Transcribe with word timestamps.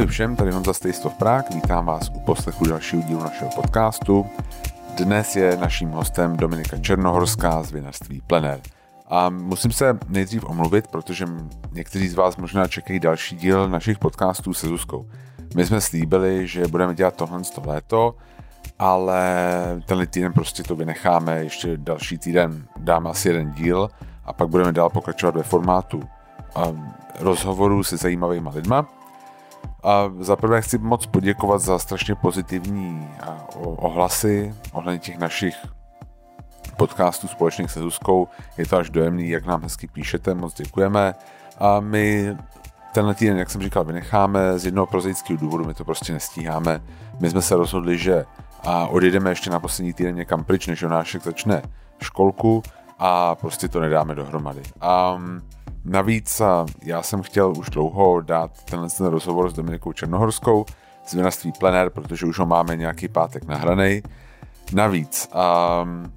Ahoj 0.00 0.08
všem, 0.08 0.36
tady 0.36 0.50
Honza 0.50 0.72
of 1.04 1.14
Prague, 1.14 1.54
vítám 1.54 1.86
vás 1.86 2.10
u 2.14 2.20
poslechu 2.20 2.64
dalšího 2.64 3.02
dílu 3.02 3.20
našeho 3.20 3.50
podcastu. 3.50 4.26
Dnes 4.96 5.36
je 5.36 5.56
naším 5.56 5.90
hostem 5.90 6.36
Dominika 6.36 6.78
Černohorská 6.78 7.62
z 7.62 7.72
vinařství 7.72 8.22
Plener. 8.26 8.60
A 9.06 9.30
musím 9.30 9.72
se 9.72 9.98
nejdřív 10.08 10.44
omluvit, 10.44 10.86
protože 10.86 11.26
někteří 11.72 12.08
z 12.08 12.14
vás 12.14 12.36
možná 12.36 12.68
čekají 12.68 13.00
další 13.00 13.36
díl 13.36 13.68
našich 13.68 13.98
podcastů 13.98 14.54
se 14.54 14.66
Zuzkou. 14.66 15.06
My 15.54 15.66
jsme 15.66 15.80
slíbili, 15.80 16.46
že 16.46 16.66
budeme 16.66 16.94
dělat 16.94 17.16
tohle 17.16 17.44
z 17.44 17.56
léto, 17.66 18.14
ale 18.78 19.22
tenhle 19.86 20.06
týden 20.06 20.32
prostě 20.32 20.62
to 20.62 20.76
vynecháme, 20.76 21.44
ještě 21.44 21.76
další 21.76 22.18
týden 22.18 22.66
dáme 22.76 23.10
asi 23.10 23.28
jeden 23.28 23.50
díl 23.50 23.88
a 24.24 24.32
pak 24.32 24.48
budeme 24.48 24.72
dál 24.72 24.90
pokračovat 24.90 25.34
ve 25.34 25.42
formátu 25.42 26.02
rozhovorů 27.18 27.84
se 27.84 27.96
zajímavými 27.96 28.48
lidma. 28.54 28.99
A 29.82 30.10
zaprvé 30.18 30.62
chci 30.62 30.78
moc 30.78 31.06
poděkovat 31.06 31.60
za 31.60 31.78
strašně 31.78 32.14
pozitivní 32.14 33.08
ohlasy 33.60 34.54
ohledně 34.72 34.98
těch 34.98 35.18
našich 35.18 35.56
podcastů 36.76 37.28
společných 37.28 37.70
se 37.70 37.80
Zuzkou. 37.80 38.28
Je 38.58 38.66
to 38.66 38.76
až 38.76 38.90
dojemný, 38.90 39.28
jak 39.28 39.46
nám 39.46 39.62
hezky 39.62 39.86
píšete, 39.86 40.34
moc 40.34 40.54
děkujeme. 40.54 41.14
A 41.58 41.80
my 41.80 42.36
tenhle 42.94 43.14
týden, 43.14 43.38
jak 43.38 43.50
jsem 43.50 43.62
říkal, 43.62 43.84
vynecháme 43.84 44.58
z 44.58 44.64
jednoho 44.64 44.86
prozaického 44.86 45.40
důvodu, 45.40 45.64
my 45.64 45.74
to 45.74 45.84
prostě 45.84 46.12
nestíháme. 46.12 46.80
My 47.20 47.30
jsme 47.30 47.42
se 47.42 47.56
rozhodli, 47.56 47.98
že 47.98 48.24
a 48.64 48.86
odjedeme 48.86 49.30
ještě 49.30 49.50
na 49.50 49.60
poslední 49.60 49.92
týden 49.92 50.14
někam 50.14 50.44
pryč, 50.44 50.66
než 50.66 50.82
Jonášek 50.82 51.22
začne 51.22 51.62
školku 52.02 52.62
a 52.98 53.34
prostě 53.34 53.68
to 53.68 53.80
nedáme 53.80 54.14
dohromady. 54.14 54.62
A 54.80 55.20
navíc 55.84 56.42
já 56.82 57.02
jsem 57.02 57.22
chtěl 57.22 57.52
už 57.58 57.70
dlouho 57.70 58.20
dát 58.20 58.64
tenhle 58.64 58.88
ten 58.98 59.06
rozhovor 59.06 59.50
s 59.50 59.52
Dominikou 59.52 59.92
Černohorskou 59.92 60.64
z 61.06 61.14
vinařství 61.14 61.52
Plener, 61.58 61.90
protože 61.90 62.26
už 62.26 62.38
ho 62.38 62.46
máme 62.46 62.76
nějaký 62.76 63.08
pátek 63.08 63.44
nahranej. 63.44 64.02
Navíc 64.72 65.30
um, 65.82 66.12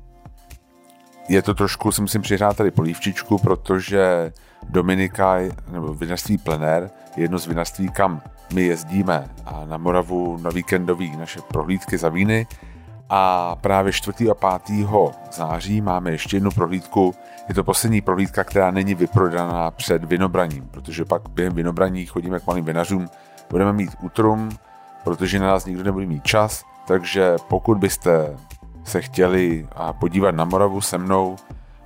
je 1.30 1.42
to 1.42 1.54
trošku, 1.54 1.92
si 1.92 2.02
musím 2.02 2.22
přihrát 2.22 2.58
tady 2.58 2.72
polívčičku, 2.72 3.38
protože 3.38 4.32
Dominika, 4.70 5.38
nebo 5.72 5.94
vinařství 5.94 6.38
Plener, 6.38 6.90
je 7.16 7.24
jedno 7.24 7.40
z 7.40 7.48
vinařství, 7.48 7.90
kam 7.90 8.22
my 8.54 8.62
jezdíme 8.62 9.30
a 9.46 9.66
na 9.66 9.78
Moravu 9.78 10.38
na 10.38 10.50
víkendový 10.50 11.18
naše 11.18 11.42
prohlídky 11.42 11.98
za 11.98 12.10
víny 12.10 12.48
a 13.16 13.56
právě 13.62 13.94
4. 13.94 14.30
a 14.30 14.60
5. 14.60 14.88
září 15.32 15.82
máme 15.82 16.12
ještě 16.12 16.38
jednu 16.38 16.52
prohlídku. 16.52 17.16
Je 17.50 17.56
to 17.56 17.64
poslední 17.64 18.02
prohlídka, 18.02 18.44
která 18.44 18.72
není 18.72 18.96
vyprodaná 18.96 19.72
před 19.72 20.04
vinobraním, 20.04 20.68
protože 20.72 21.06
pak 21.06 21.30
během 21.30 21.54
vinobraní 21.54 22.06
chodíme 22.06 22.40
k 22.40 22.48
malým 22.48 22.66
vinařům, 22.66 23.08
budeme 23.50 23.74
mít 23.74 23.90
útrum, 24.02 24.50
protože 25.04 25.40
na 25.40 25.48
nás 25.48 25.66
nikdo 25.66 25.84
nebude 25.84 26.06
mít 26.06 26.24
čas, 26.24 26.64
takže 26.88 27.36
pokud 27.48 27.78
byste 27.78 28.38
se 28.84 29.02
chtěli 29.02 29.68
podívat 30.00 30.36
na 30.36 30.46
Moravu 30.46 30.82
se 30.82 30.98
mnou 30.98 31.36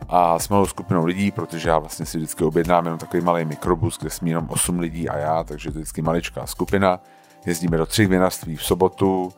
a 0.09 0.39
s 0.39 0.49
malou 0.49 0.65
skupinou 0.65 1.05
lidí, 1.05 1.31
protože 1.31 1.69
já 1.69 1.79
vlastně 1.79 2.05
si 2.05 2.17
vždycky 2.17 2.43
objednám 2.43 2.85
jenom 2.85 2.99
takový 2.99 3.23
malý 3.23 3.45
mikrobus, 3.45 3.97
kde 3.99 4.09
jsme 4.09 4.29
jenom 4.29 4.49
8 4.49 4.79
lidí 4.79 5.09
a 5.09 5.17
já, 5.17 5.43
takže 5.43 5.71
to 5.71 5.77
je 5.77 5.81
vždycky 5.81 6.01
maličká 6.01 6.45
skupina. 6.45 6.99
Jezdíme 7.45 7.77
do 7.77 7.85
třech 7.85 8.07
vinařství 8.07 8.55
v 8.55 8.63
sobotu 8.63 9.33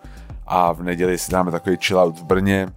a 0.50 0.72
v 0.72 0.84
neděli 0.84 1.18
si 1.18 1.32
dáme 1.32 1.52
takový 1.52 1.78
chill 1.78 2.00
out 2.00 2.20
v 2.20 2.24
Brně, 2.24 2.68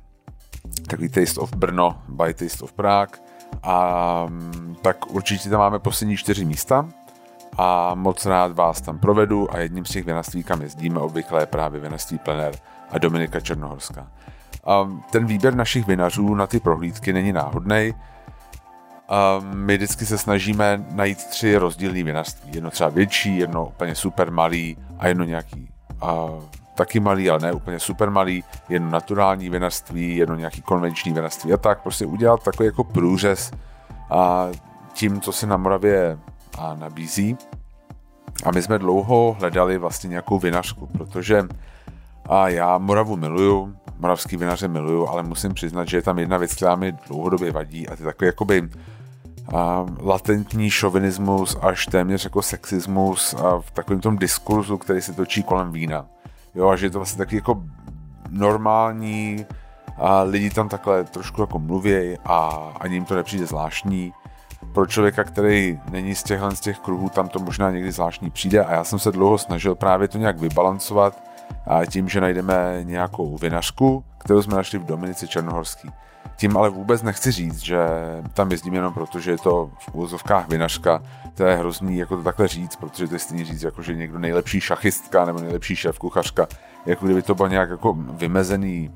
takový 0.88 1.08
Taste 1.08 1.40
of 1.40 1.54
Brno 1.56 2.02
by 2.08 2.34
Taste 2.34 2.64
of 2.64 2.72
Prague 2.72 3.20
a 3.62 4.26
mm, 4.28 4.76
tak 4.82 5.10
určitě 5.10 5.48
tam 5.48 5.58
máme 5.58 5.78
poslední 5.78 6.16
čtyři 6.16 6.44
místa 6.44 6.88
a 7.58 7.94
moc 7.94 8.26
rád 8.26 8.52
vás 8.52 8.80
tam 8.80 8.98
provedu 8.98 9.54
a 9.54 9.58
jedním 9.58 9.84
z 9.84 9.90
těch 9.90 10.04
vinařství, 10.04 10.44
kam 10.44 10.62
jezdíme 10.62 11.00
obvykle 11.00 11.42
je 11.42 11.46
právě 11.46 11.80
vinařství 11.80 12.18
Plener 12.18 12.54
a 12.90 12.98
Dominika 12.98 13.40
Černohorská. 13.40 14.08
A 14.64 14.88
ten 15.10 15.26
výběr 15.26 15.54
našich 15.54 15.86
vinařů 15.86 16.34
na 16.34 16.46
ty 16.46 16.60
prohlídky 16.60 17.12
není 17.12 17.32
náhodný. 17.32 17.94
A 19.08 19.40
my 19.54 19.76
vždycky 19.76 20.06
se 20.06 20.18
snažíme 20.18 20.84
najít 20.90 21.18
tři 21.18 21.56
rozdílné 21.56 22.02
vinařství. 22.02 22.50
Jedno 22.54 22.70
třeba 22.70 22.90
větší, 22.90 23.38
jedno 23.38 23.66
úplně 23.66 23.94
super 23.94 24.30
malý 24.30 24.76
a 24.98 25.08
jedno 25.08 25.24
nějaký 25.24 25.68
a, 26.00 26.28
taky 26.74 27.00
malý, 27.00 27.30
ale 27.30 27.40
ne 27.40 27.52
úplně 27.52 27.80
super 27.80 28.10
malý, 28.10 28.44
jedno 28.68 28.90
naturální 28.90 29.48
vinařství, 29.48 30.16
jedno 30.16 30.34
nějaký 30.36 30.62
konvenční 30.62 31.12
vinařství 31.12 31.52
a 31.52 31.56
tak. 31.56 31.82
Prostě 31.82 32.06
udělat 32.06 32.42
takový 32.42 32.66
jako 32.66 32.84
průřez 32.84 33.50
a 34.10 34.48
tím, 34.92 35.20
co 35.20 35.32
se 35.32 35.46
na 35.46 35.56
Moravě 35.56 36.18
a 36.58 36.74
nabízí. 36.74 37.36
A 38.44 38.50
my 38.50 38.62
jsme 38.62 38.78
dlouho 38.78 39.36
hledali 39.38 39.78
vlastně 39.78 40.08
nějakou 40.08 40.38
vinařku, 40.38 40.86
protože 40.86 41.42
a 42.28 42.48
já 42.48 42.78
Moravu 42.78 43.16
miluju, 43.16 43.76
moravský 43.98 44.36
vinaře 44.36 44.68
miluju, 44.68 45.06
ale 45.06 45.22
musím 45.22 45.54
přiznat, 45.54 45.88
že 45.88 45.96
je 45.96 46.02
tam 46.02 46.18
jedna 46.18 46.36
věc, 46.36 46.54
která 46.54 46.76
mi 46.76 46.92
dlouhodobě 46.92 47.52
vadí 47.52 47.88
a 47.88 47.96
to 47.96 48.02
je 48.02 48.06
takový 48.06 48.26
jakoby 48.26 48.68
a 49.54 49.86
latentní 50.00 50.70
šovinismus 50.70 51.56
až 51.60 51.86
téměř 51.86 52.24
jako 52.24 52.42
sexismus 52.42 53.34
a 53.34 53.60
v 53.60 53.70
takovém 53.70 54.00
tom 54.00 54.18
diskurzu, 54.18 54.78
který 54.78 55.02
se 55.02 55.12
točí 55.12 55.42
kolem 55.42 55.72
vína. 55.72 56.06
Jo, 56.54 56.68
a 56.68 56.76
že 56.76 56.86
je 56.86 56.90
to 56.90 56.98
vlastně 56.98 57.18
taky 57.18 57.36
jako 57.36 57.62
normální 58.30 59.46
a 59.96 60.22
lidi 60.22 60.50
tam 60.50 60.68
takhle 60.68 61.04
trošku 61.04 61.40
jako 61.40 61.58
mluví 61.58 62.16
a 62.24 62.48
ani 62.80 62.94
jim 62.94 63.04
to 63.04 63.14
nepřijde 63.14 63.46
zvláštní. 63.46 64.12
Pro 64.72 64.86
člověka, 64.86 65.24
který 65.24 65.80
není 65.90 66.14
z 66.14 66.22
těchhle 66.22 66.56
z 66.56 66.60
těch 66.60 66.78
kruhů, 66.78 67.08
tam 67.08 67.28
to 67.28 67.38
možná 67.38 67.70
někdy 67.70 67.92
zvláštní 67.92 68.30
přijde 68.30 68.64
a 68.64 68.72
já 68.72 68.84
jsem 68.84 68.98
se 68.98 69.12
dlouho 69.12 69.38
snažil 69.38 69.74
právě 69.74 70.08
to 70.08 70.18
nějak 70.18 70.38
vybalancovat 70.38 71.22
a 71.66 71.86
tím, 71.86 72.08
že 72.08 72.20
najdeme 72.20 72.80
nějakou 72.82 73.36
vinařku, 73.36 74.04
kterou 74.18 74.42
jsme 74.42 74.56
našli 74.56 74.78
v 74.78 74.84
Dominici 74.84 75.28
Černohorský. 75.28 75.90
Tím 76.36 76.56
ale 76.56 76.70
vůbec 76.70 77.02
nechci 77.02 77.30
říct, 77.30 77.58
že 77.58 77.78
tam 78.34 78.50
jezdím 78.50 78.74
jenom 78.74 78.94
proto, 78.94 79.20
že 79.20 79.30
je 79.30 79.38
to 79.38 79.70
v 79.78 79.94
úvozovkách 79.94 80.48
vinařka. 80.48 81.02
To 81.34 81.44
je 81.44 81.56
hrozný 81.56 81.98
jako 81.98 82.16
to 82.16 82.22
takhle 82.22 82.48
říct, 82.48 82.76
protože 82.76 83.08
to 83.08 83.14
je 83.14 83.18
stejně 83.18 83.44
říct, 83.44 83.62
jako 83.62 83.82
že 83.82 83.94
někdo 83.94 84.18
nejlepší 84.18 84.60
šachistka 84.60 85.24
nebo 85.24 85.40
nejlepší 85.40 85.76
šéf 85.76 85.98
kuchařka, 85.98 86.46
jako 86.86 87.04
kdyby 87.04 87.22
to 87.22 87.34
bylo 87.34 87.48
nějak 87.48 87.70
jako 87.70 87.92
vymezený 87.92 88.90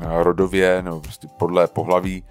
eh, 0.00 0.22
rodově 0.22 0.82
nebo 0.82 1.00
prostě 1.00 1.28
podle 1.38 1.66
pohlaví. 1.66 2.24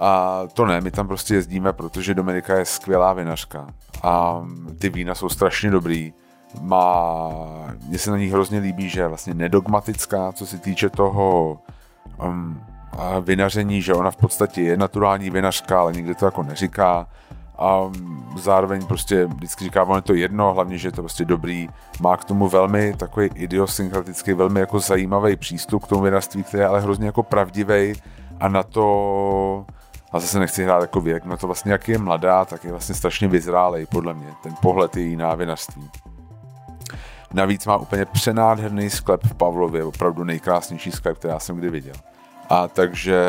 A 0.00 0.42
to 0.52 0.66
ne, 0.66 0.80
my 0.80 0.90
tam 0.90 1.08
prostě 1.08 1.34
jezdíme, 1.34 1.72
protože 1.72 2.14
Dominika 2.14 2.58
je 2.58 2.64
skvělá 2.64 3.12
vinařka 3.12 3.66
a 4.02 4.42
ty 4.78 4.88
vína 4.88 5.14
jsou 5.14 5.28
strašně 5.28 5.70
dobrý 5.70 6.12
má, 6.60 7.30
mně 7.88 7.98
se 7.98 8.10
na 8.10 8.16
ní 8.16 8.26
hrozně 8.26 8.58
líbí, 8.58 8.88
že 8.88 9.00
je 9.00 9.08
vlastně 9.08 9.34
nedogmatická, 9.34 10.32
co 10.32 10.46
se 10.46 10.58
týče 10.58 10.90
toho 10.90 11.58
um, 12.28 12.60
vinaření, 13.20 13.82
že 13.82 13.94
ona 13.94 14.10
v 14.10 14.16
podstatě 14.16 14.62
je 14.62 14.76
naturální 14.76 15.30
vinařka, 15.30 15.80
ale 15.80 15.92
nikdy 15.92 16.14
to 16.14 16.24
jako 16.24 16.42
neříká 16.42 17.06
a 17.58 17.90
zároveň 18.38 18.86
prostě 18.86 19.26
vždycky 19.26 19.64
říká, 19.64 19.82
ono 19.82 19.96
je 19.96 20.02
to 20.02 20.14
jedno, 20.14 20.54
hlavně, 20.54 20.78
že 20.78 20.88
je 20.88 20.92
to 20.92 21.02
prostě 21.02 21.24
dobrý. 21.24 21.68
Má 22.00 22.16
k 22.16 22.24
tomu 22.24 22.48
velmi 22.48 22.94
takový 22.96 23.30
idiosynkratický, 23.34 24.32
velmi 24.32 24.60
jako 24.60 24.80
zajímavý 24.80 25.36
přístup 25.36 25.84
k 25.84 25.88
tomu 25.88 26.02
vinařství, 26.02 26.42
který 26.42 26.60
je 26.60 26.66
ale 26.66 26.80
hrozně 26.80 27.06
jako 27.06 27.22
pravdivý 27.22 27.92
a 28.40 28.48
na 28.48 28.62
to 28.62 29.66
a 30.12 30.20
zase 30.20 30.38
nechci 30.38 30.64
hrát 30.64 30.80
jako 30.80 31.00
věk, 31.00 31.24
na 31.24 31.36
to 31.36 31.46
vlastně 31.46 31.72
jak 31.72 31.88
je 31.88 31.98
mladá, 31.98 32.44
tak 32.44 32.64
je 32.64 32.70
vlastně 32.70 32.94
strašně 32.94 33.28
vyzrálej 33.28 33.86
podle 33.86 34.14
mě, 34.14 34.28
ten 34.42 34.54
pohled 34.62 34.96
její 34.96 35.16
na 35.16 35.34
vinařství. 35.34 35.90
Navíc 37.32 37.66
má 37.66 37.76
úplně 37.76 38.04
přenádherný 38.04 38.90
sklep 38.90 39.24
v 39.24 39.34
Pavlově, 39.34 39.84
opravdu 39.84 40.24
nejkrásnější 40.24 40.90
sklep, 40.90 41.18
který 41.18 41.32
já 41.32 41.38
jsem 41.38 41.56
kdy 41.56 41.70
viděl. 41.70 41.94
A 42.52 42.68
takže 42.68 43.24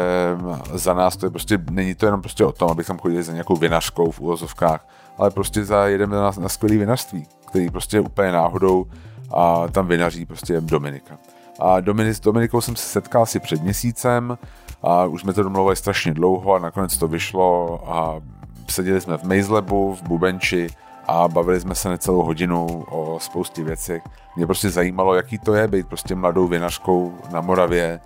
za 0.74 0.94
nás 0.94 1.18
to 1.18 1.26
je 1.26 1.30
prostě, 1.30 1.60
není 1.72 1.96
to 1.96 2.06
jenom 2.06 2.22
prostě 2.22 2.46
o 2.46 2.52
tom, 2.52 2.72
abychom 2.72 3.00
chodili 3.00 3.24
za 3.24 3.34
nějakou 3.34 3.56
vinařkou 3.56 4.12
v 4.12 4.20
úvozovkách, 4.20 4.88
ale 5.18 5.32
prostě 5.32 5.66
za 5.66 5.88
jedeme 5.88 6.16
na, 6.16 6.32
na 6.40 6.50
skvělý 6.50 6.78
vinařství, 6.78 7.28
který 7.48 7.70
prostě 7.70 8.00
úplně 8.00 8.32
náhodou 8.32 8.86
a 9.34 9.68
tam 9.68 9.88
vinaří 9.88 10.26
prostě 10.26 10.62
Dominika. 10.62 11.18
A 11.60 11.80
Dominik, 11.80 12.16
s 12.16 12.20
Dominikou 12.20 12.62
jsem 12.62 12.76
se 12.76 12.88
setkal 12.88 13.24
asi 13.24 13.40
před 13.40 13.62
měsícem 13.62 14.38
a 14.82 15.06
už 15.06 15.22
jsme 15.22 15.34
to 15.34 15.44
domluvili 15.44 15.76
strašně 15.76 16.14
dlouho 16.14 16.54
a 16.54 16.60
nakonec 16.60 16.98
to 16.98 17.08
vyšlo 17.08 17.80
a 17.88 18.22
seděli 18.70 19.02
jsme 19.02 19.18
v 19.18 19.24
Mazelebu, 19.24 19.96
v 19.96 20.02
Bubenči 20.02 20.68
a 21.08 21.28
bavili 21.28 21.60
jsme 21.60 21.76
se 21.76 21.90
necelou 21.90 22.24
hodinu 22.24 22.86
o 22.90 23.20
spoustě 23.20 23.64
věcech. 23.64 24.04
Mě 24.36 24.46
prostě 24.46 24.70
zajímalo, 24.70 25.16
jaký 25.16 25.38
to 25.40 25.54
je 25.54 25.68
být 25.68 25.88
prostě 25.88 26.16
mladou 26.16 26.48
vinařkou 26.48 27.14
na 27.32 27.42
Moravě, 27.42 28.00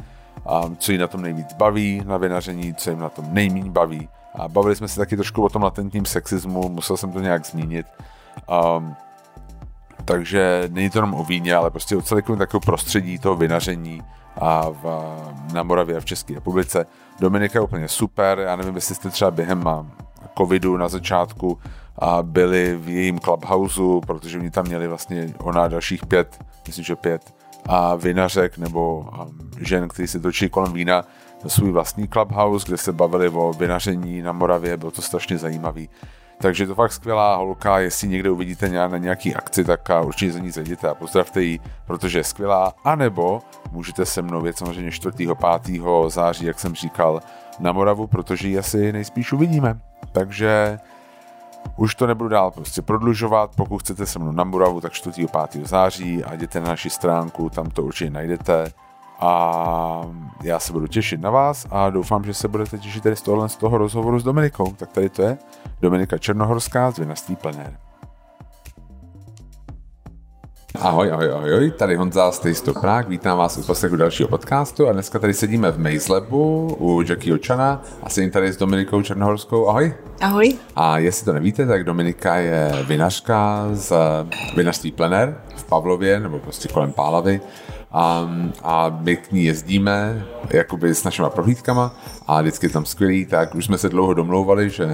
co 0.77 0.91
jí 0.91 0.97
na 0.97 1.07
tom 1.07 1.21
nejvíc 1.21 1.53
baví 1.53 2.03
na 2.05 2.17
vinaření, 2.17 2.73
co 2.73 2.89
jim 2.89 2.99
na 2.99 3.09
tom 3.09 3.25
nejméně 3.29 3.71
baví. 3.71 4.09
A 4.35 4.47
bavili 4.47 4.75
jsme 4.75 4.87
se 4.87 4.99
taky 4.99 5.15
trošku 5.15 5.43
o 5.43 5.49
tom 5.49 5.63
latentním 5.63 6.05
sexismu, 6.05 6.69
musel 6.69 6.97
jsem 6.97 7.11
to 7.11 7.19
nějak 7.19 7.45
zmínit. 7.45 7.85
Um, 8.77 8.95
takže 10.05 10.69
není 10.71 10.89
to 10.89 10.97
jenom 10.97 11.13
o 11.13 11.23
víně, 11.23 11.55
ale 11.55 11.71
prostě 11.71 11.97
o 11.97 12.01
celém 12.01 12.23
takového 12.23 12.59
prostředí 12.59 13.19
toho 13.19 13.35
vinaření 13.35 14.03
a 14.41 14.69
v, 14.69 15.13
na 15.53 15.63
Moravě 15.63 15.97
a 15.97 15.99
v 15.99 16.05
České 16.05 16.33
republice. 16.33 16.85
Dominika 17.19 17.59
je 17.59 17.63
úplně 17.63 17.87
super, 17.87 18.39
já 18.39 18.55
nevím, 18.55 18.75
jestli 18.75 18.95
jste 18.95 19.09
třeba 19.09 19.31
během 19.31 19.63
covidu 20.37 20.77
na 20.77 20.87
začátku 20.87 21.59
a 21.99 22.23
byli 22.23 22.75
v 22.75 22.89
jejím 22.89 23.19
clubhouseu, 23.19 24.01
protože 24.01 24.39
oni 24.39 24.51
tam 24.51 24.65
měli 24.65 24.87
vlastně 24.87 25.33
ona 25.37 25.67
dalších 25.67 26.05
pět, 26.05 26.45
myslím, 26.67 26.85
že 26.85 26.95
pět 26.95 27.36
a 27.67 27.95
vinařek 27.95 28.57
nebo 28.57 28.99
um, 28.99 29.51
žen, 29.59 29.87
kteří 29.87 30.07
se 30.07 30.19
točí 30.19 30.49
kolem 30.49 30.73
vína, 30.73 31.03
svůj 31.47 31.71
vlastní 31.71 32.07
clubhouse, 32.07 32.67
kde 32.67 32.77
se 32.77 32.93
bavili 32.93 33.29
o 33.29 33.53
vinaření 33.53 34.21
na 34.21 34.31
Moravě, 34.31 34.77
bylo 34.77 34.91
to 34.91 35.01
strašně 35.01 35.37
zajímavý. 35.37 35.89
Takže 36.41 36.67
to 36.67 36.75
fakt 36.75 36.91
skvělá 36.91 37.35
holka, 37.35 37.79
jestli 37.79 38.07
někde 38.07 38.29
uvidíte 38.29 38.69
na 38.69 38.97
nějaký 38.97 39.35
akci, 39.35 39.63
tak 39.63 39.89
určitě 40.03 40.31
za 40.31 40.39
ní 40.39 40.51
zajděte 40.51 40.89
a 40.89 40.95
pozdravte 40.95 41.41
ji, 41.41 41.59
protože 41.87 42.19
je 42.19 42.23
skvělá, 42.23 42.73
anebo 42.83 43.41
můžete 43.71 44.05
se 44.05 44.21
mnou 44.21 44.41
věc 44.41 44.57
samozřejmě 44.57 44.91
4. 44.91 45.11
5. 45.63 45.81
září, 46.07 46.45
jak 46.45 46.59
jsem 46.59 46.75
říkal, 46.75 47.21
na 47.59 47.71
Moravu, 47.71 48.07
protože 48.07 48.47
ji 48.47 48.59
asi 48.59 48.91
nejspíš 48.91 49.33
uvidíme. 49.33 49.79
Takže 50.11 50.79
už 51.75 51.95
to 51.95 52.07
nebudu 52.07 52.29
dál 52.29 52.51
prostě 52.51 52.81
prodlužovat, 52.81 53.51
pokud 53.55 53.77
chcete 53.77 54.05
se 54.05 54.19
mnou 54.19 54.31
na 54.31 54.43
Moravu, 54.43 54.81
tak 54.81 54.93
4. 54.93 55.27
5. 55.51 55.67
září 55.67 56.23
a 56.23 56.33
jděte 56.33 56.59
na 56.59 56.67
naši 56.67 56.89
stránku, 56.89 57.49
tam 57.49 57.69
to 57.69 57.83
určitě 57.83 58.09
najdete 58.09 58.71
a 59.19 60.01
já 60.43 60.59
se 60.59 60.73
budu 60.73 60.87
těšit 60.87 61.21
na 61.21 61.29
vás 61.29 61.67
a 61.71 61.89
doufám, 61.89 62.23
že 62.23 62.33
se 62.33 62.47
budete 62.47 62.77
těšit 62.77 63.03
tady 63.03 63.15
z 63.15 63.21
tohohle 63.21 63.49
z 63.49 63.55
toho 63.55 63.77
rozhovoru 63.77 64.19
s 64.19 64.23
Dominikou. 64.23 64.73
Tak 64.73 64.91
tady 64.91 65.09
to 65.09 65.21
je 65.21 65.37
Dominika 65.81 66.17
Černohorská 66.17 66.91
z 66.91 66.97
Vinařství 66.97 67.35
Plenér. 67.35 67.86
Ahoj, 70.75 71.11
ahoj, 71.11 71.31
ahoj, 71.31 71.71
tady 71.71 71.95
Honza 71.95 72.31
z 72.31 72.39
Taste 72.39 72.73
Prague, 72.73 73.09
vítám 73.09 73.37
vás 73.37 73.57
u 73.57 73.63
poslechu 73.63 73.95
dalšího 73.95 74.29
podcastu 74.29 74.87
a 74.87 74.91
dneska 74.91 75.19
tady 75.19 75.33
sedíme 75.33 75.71
v 75.71 75.79
Maze 75.79 76.13
Labu 76.13 76.75
u 76.79 77.01
Jackie 77.01 77.33
Očana 77.33 77.83
a 78.03 78.09
sedím 78.09 78.31
tady 78.31 78.53
s 78.53 78.57
Dominikou 78.57 79.01
Černohorskou, 79.01 79.67
ahoj. 79.67 79.93
Ahoj. 80.21 80.55
A 80.75 80.97
jestli 80.97 81.25
to 81.25 81.33
nevíte, 81.33 81.65
tak 81.65 81.83
Dominika 81.83 82.35
je 82.35 82.71
vinařka 82.87 83.67
z 83.71 83.93
Vinařství 84.55 84.91
Plener 84.91 85.41
v 85.55 85.63
Pavlově, 85.63 86.19
nebo 86.19 86.39
prostě 86.39 86.69
kolem 86.69 86.91
Pálavy 86.91 87.41
a, 87.91 88.29
a 88.63 88.99
my 89.01 89.17
k 89.17 89.31
ní 89.31 89.43
jezdíme 89.43 90.25
jakoby 90.49 90.95
s 90.95 91.03
našimi 91.03 91.27
prohlídkama 91.29 91.95
a 92.27 92.41
vždycky 92.41 92.65
je 92.65 92.69
tam 92.69 92.85
skvělý, 92.85 93.25
tak 93.25 93.55
už 93.55 93.65
jsme 93.65 93.77
se 93.77 93.89
dlouho 93.89 94.13
domlouvali, 94.13 94.69
že 94.69 94.87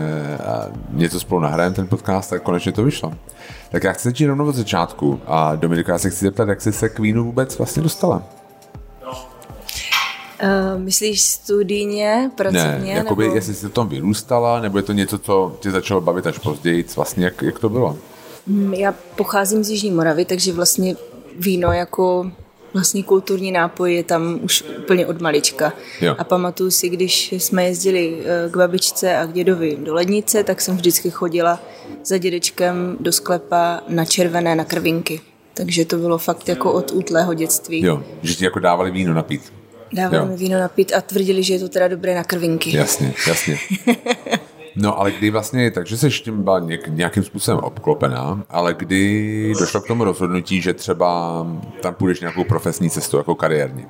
něco 0.90 1.20
spolu 1.20 1.42
nahrajeme 1.42 1.76
ten 1.76 1.88
podcast, 1.88 2.30
tak 2.30 2.44
konečně 2.44 2.72
to 2.72 2.84
vyšlo. 2.84 3.14
Tak 3.72 3.84
já 3.84 3.92
chci 3.94 4.08
začít 4.10 4.28
rovnou 4.28 4.48
od 4.48 4.56
začátku 4.56 5.20
a 5.26 5.56
Dominika, 5.56 5.92
já 5.92 5.98
se 5.98 6.10
chci 6.10 6.26
zeptat, 6.26 6.50
jak 6.50 6.62
jsi 6.62 6.72
se 6.72 6.90
k 6.90 7.00
vínu 7.00 7.24
vůbec 7.24 7.58
vlastně 7.58 7.84
dostala? 7.84 8.24
Uh, 10.44 10.82
myslíš 10.82 11.22
studijně, 11.22 12.32
pracovně? 12.36 12.80
Ne, 12.80 12.88
jakoby, 12.88 13.24
nebo... 13.24 13.36
jestli 13.36 13.54
jsi 13.54 13.68
v 13.68 13.72
tom 13.72 13.88
vyrůstala, 13.88 14.62
nebo 14.62 14.78
je 14.78 14.84
to 14.84 14.94
něco, 14.94 15.20
co 15.20 15.56
tě 15.60 15.72
začalo 15.72 16.02
bavit 16.02 16.28
až 16.28 16.38
později, 16.38 16.86
vlastně 16.96 17.26
jak, 17.26 17.42
jak 17.42 17.60
to 17.60 17.70
bylo? 17.70 17.98
Mm, 18.48 18.74
já 18.74 18.94
pocházím 19.16 19.64
z 19.64 19.70
Jižní 19.70 19.92
Moravy, 19.92 20.26
takže 20.26 20.54
vlastně 20.54 20.96
víno 21.40 21.72
jako 21.72 22.32
vlastně 22.74 23.04
kulturní 23.04 23.52
nápoj 23.52 23.94
je 23.94 24.04
tam 24.04 24.40
už 24.42 24.64
úplně 24.80 25.08
od 25.08 25.22
malička. 25.22 25.74
Jo. 26.02 26.16
A 26.18 26.24
pamatuju 26.24 26.72
si, 26.72 26.90
když 26.90 27.32
jsme 27.32 27.64
jezdili 27.66 28.18
eh, 28.20 28.50
k 28.50 28.58
babičce 28.58 29.18
a 29.18 29.26
k 29.26 29.34
dědovi 29.34 29.78
do 29.80 29.94
lednice, 29.94 30.44
tak 30.44 30.62
jsem 30.62 30.76
vždycky 30.76 31.10
chodila 31.10 31.60
za 32.04 32.18
dědečkem 32.18 32.98
do 33.00 33.12
sklepa 33.12 33.82
na 33.88 34.06
červené 34.06 34.56
na 34.56 34.66
krvinky. 34.66 35.22
Takže 35.54 35.86
to 35.86 35.98
bylo 35.98 36.18
fakt 36.18 36.50
jako 36.50 36.74
od 36.74 36.92
útlého 36.92 37.34
dětství. 37.34 37.86
Jo, 37.86 38.04
že 38.24 38.36
ti 38.36 38.46
jako 38.46 38.60
dávali 38.60 38.92
víno 38.92 39.14
napít. 39.14 39.54
Dávali 39.94 40.18
jo. 40.18 40.26
mi 40.26 40.38
víno 40.38 40.60
napít 40.60 40.94
a 40.94 41.02
tvrdili, 41.02 41.44
že 41.44 41.54
je 41.54 41.60
to 41.60 41.70
teda 41.70 41.88
dobré 41.88 42.16
na 42.16 42.24
krvinky. 42.24 42.78
Jasně, 42.78 43.14
jasně. 43.28 43.58
No 44.76 45.00
ale 45.00 45.12
kdy 45.12 45.30
vlastně, 45.30 45.72
takže 45.72 45.98
jsi 45.98 46.10
tím 46.10 46.44
byla 46.44 46.60
nějakým 46.88 47.24
způsobem 47.24 47.60
obklopená, 47.60 48.44
ale 48.50 48.74
kdy 48.74 49.54
došlo 49.60 49.82
k 49.82 49.88
tomu 49.88 50.04
rozhodnutí, 50.04 50.62
že 50.62 50.74
třeba 50.74 51.48
tam 51.82 51.94
půjdeš 51.94 52.20
nějakou 52.20 52.44
profesní 52.44 52.90
cestu 52.90 53.18
jako 53.18 53.36
kariérní? 53.36 53.86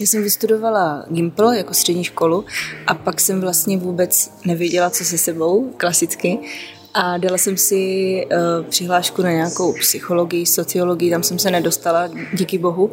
Já 0.00 0.06
jsem 0.06 0.22
vystudovala 0.22 1.04
Gimpl 1.08 1.44
jako 1.44 1.74
střední 1.74 2.04
školu 2.04 2.44
a 2.86 2.94
pak 2.94 3.20
jsem 3.20 3.40
vlastně 3.40 3.78
vůbec 3.78 4.32
nevěděla, 4.44 4.90
co 4.90 5.04
se 5.04 5.18
sebou, 5.18 5.74
klasicky. 5.76 6.38
A 6.94 7.18
dala 7.18 7.38
jsem 7.38 7.56
si 7.56 8.26
uh, 8.26 8.66
přihlášku 8.66 9.22
na 9.22 9.30
nějakou 9.30 9.72
psychologii, 9.72 10.46
sociologii, 10.46 11.10
tam 11.10 11.22
jsem 11.22 11.38
se 11.38 11.50
nedostala, 11.50 12.10
díky 12.32 12.58
bohu. 12.58 12.92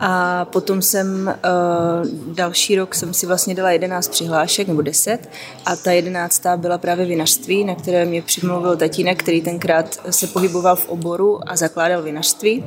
A 0.00 0.44
potom 0.44 0.82
jsem 0.82 1.26
uh, 1.26 2.34
další 2.34 2.76
rok 2.76 2.94
jsem 2.94 3.14
si 3.14 3.26
vlastně 3.26 3.54
dala 3.54 3.70
11 3.70 4.08
přihlášek, 4.08 4.68
nebo 4.68 4.82
10, 4.82 5.28
a 5.66 5.76
ta 5.76 5.92
jedenáctá 5.92 6.56
byla 6.56 6.78
právě 6.78 7.06
vinařství, 7.06 7.64
na 7.64 7.74
které 7.74 8.04
mě 8.04 8.22
přimluvil 8.22 8.76
tatínek, 8.76 9.22
který 9.22 9.42
tenkrát 9.42 10.00
se 10.10 10.26
pohyboval 10.26 10.76
v 10.76 10.88
oboru 10.88 11.50
a 11.50 11.56
zakládal 11.56 12.02
vinařství. 12.02 12.64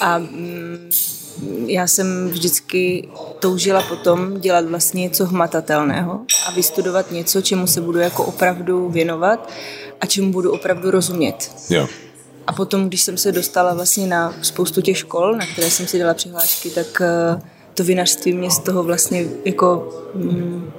A 0.00 0.18
mm, 0.18 0.90
já 1.66 1.86
jsem 1.86 2.28
vždycky 2.28 3.08
toužila 3.38 3.82
potom 3.82 4.40
dělat 4.40 4.64
vlastně 4.64 5.02
něco 5.02 5.26
hmatatelného 5.26 6.20
a 6.46 6.50
vystudovat 6.50 7.10
něco, 7.10 7.42
čemu 7.42 7.66
se 7.66 7.80
budu 7.80 7.98
jako 7.98 8.24
opravdu 8.24 8.88
věnovat 8.88 9.50
a 10.00 10.06
čemu 10.06 10.32
budu 10.32 10.52
opravdu 10.52 10.90
rozumět. 10.90 11.50
Jo. 11.70 11.88
A 12.46 12.52
potom, 12.52 12.88
když 12.88 13.02
jsem 13.02 13.18
se 13.18 13.32
dostala 13.32 13.74
vlastně 13.74 14.06
na 14.06 14.34
spoustu 14.42 14.80
těch 14.80 14.98
škol, 14.98 15.36
na 15.36 15.46
které 15.46 15.70
jsem 15.70 15.86
si 15.86 15.98
dala 15.98 16.14
přihlášky, 16.14 16.70
tak 16.70 17.00
eh, 17.00 17.40
to 17.74 17.84
vinařství 17.84 18.32
mě 18.32 18.50
z 18.50 18.58
toho 18.58 18.82
vlastně 18.82 19.24
jako 19.44 19.88
mm, 20.14 20.70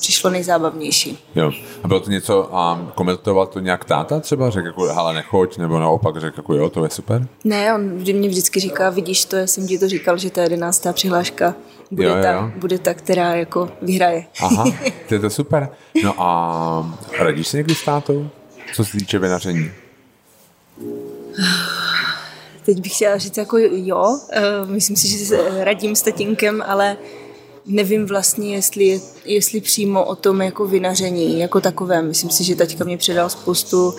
přišlo 0.00 0.30
nejzábavnější. 0.30 1.18
Jo. 1.34 1.52
A 1.82 1.88
bylo 1.88 2.00
to 2.00 2.10
něco, 2.10 2.56
a 2.56 2.92
komentoval 2.94 3.46
to 3.46 3.60
nějak 3.60 3.84
táta 3.84 4.20
třeba? 4.20 4.50
Řekl 4.50 4.66
jako, 4.66 4.82
hele, 4.82 5.14
nechoď, 5.14 5.58
nebo 5.58 5.78
naopak 5.78 6.20
řekl 6.20 6.38
jako, 6.38 6.54
jo, 6.54 6.70
to 6.70 6.84
je 6.84 6.90
super? 6.90 7.26
Ne, 7.44 7.74
on 7.74 7.80
mě 7.82 8.28
vždycky 8.28 8.60
říká, 8.60 8.90
vidíš 8.90 9.24
to, 9.24 9.36
já 9.36 9.46
jsem 9.46 9.66
ti 9.66 9.78
to 9.78 9.88
říkal, 9.88 10.18
že 10.18 10.30
ta 10.30 10.42
jedenáctá 10.42 10.92
přihláška 10.92 11.54
bude, 11.90 12.08
jo, 12.08 12.16
jo, 12.16 12.22
ta, 12.22 12.52
bude 12.56 12.78
ta, 12.78 12.94
která 12.94 13.34
jako 13.34 13.68
vyhraje. 13.82 14.24
Aha, 14.40 14.64
to 15.08 15.14
je 15.14 15.20
to 15.20 15.30
super. 15.30 15.68
No 16.04 16.14
a 16.18 16.98
radíš 17.18 17.48
se 17.48 17.56
někdy 17.56 17.74
s 17.74 17.84
tátou? 17.84 18.30
co 18.74 18.84
se 18.84 18.98
týče 18.98 19.18
vinaření? 19.18 19.70
Teď 22.64 22.80
bych 22.80 22.94
chtěla 22.94 23.18
říct 23.18 23.36
jako 23.36 23.58
jo, 23.58 24.20
eh, 24.32 24.42
myslím 24.66 24.96
si, 24.96 25.08
že 25.08 25.16
se 25.16 25.64
radím 25.64 25.96
s 25.96 26.02
tatínkem, 26.02 26.64
ale 26.66 26.96
nevím 27.66 28.06
vlastně, 28.06 28.54
jestli, 28.54 29.00
jestli 29.24 29.60
přímo 29.60 30.04
o 30.04 30.14
tom 30.14 30.42
jako 30.42 30.66
vinaření 30.66 31.40
jako 31.40 31.60
takové. 31.60 32.02
Myslím 32.02 32.30
si, 32.30 32.44
že 32.44 32.56
taťka 32.56 32.84
mě 32.84 32.96
předal 32.96 33.28
spoustu 33.28 33.88
uh, 33.88 33.94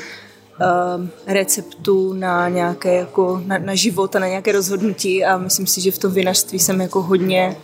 receptů 1.27 2.13
na 2.13 2.49
nějaké 2.49 2.95
jako 2.95 3.41
na, 3.45 3.57
na 3.57 3.75
život 3.75 4.15
a 4.15 4.19
na 4.19 4.27
nějaké 4.27 4.51
rozhodnutí 4.51 5.25
a 5.25 5.37
myslím 5.37 5.67
si, 5.67 5.81
že 5.81 5.91
v 5.91 5.99
tom 5.99 6.11
vinařství 6.11 6.59
jsem 6.59 6.81
jako 6.81 7.01
hodně 7.01 7.55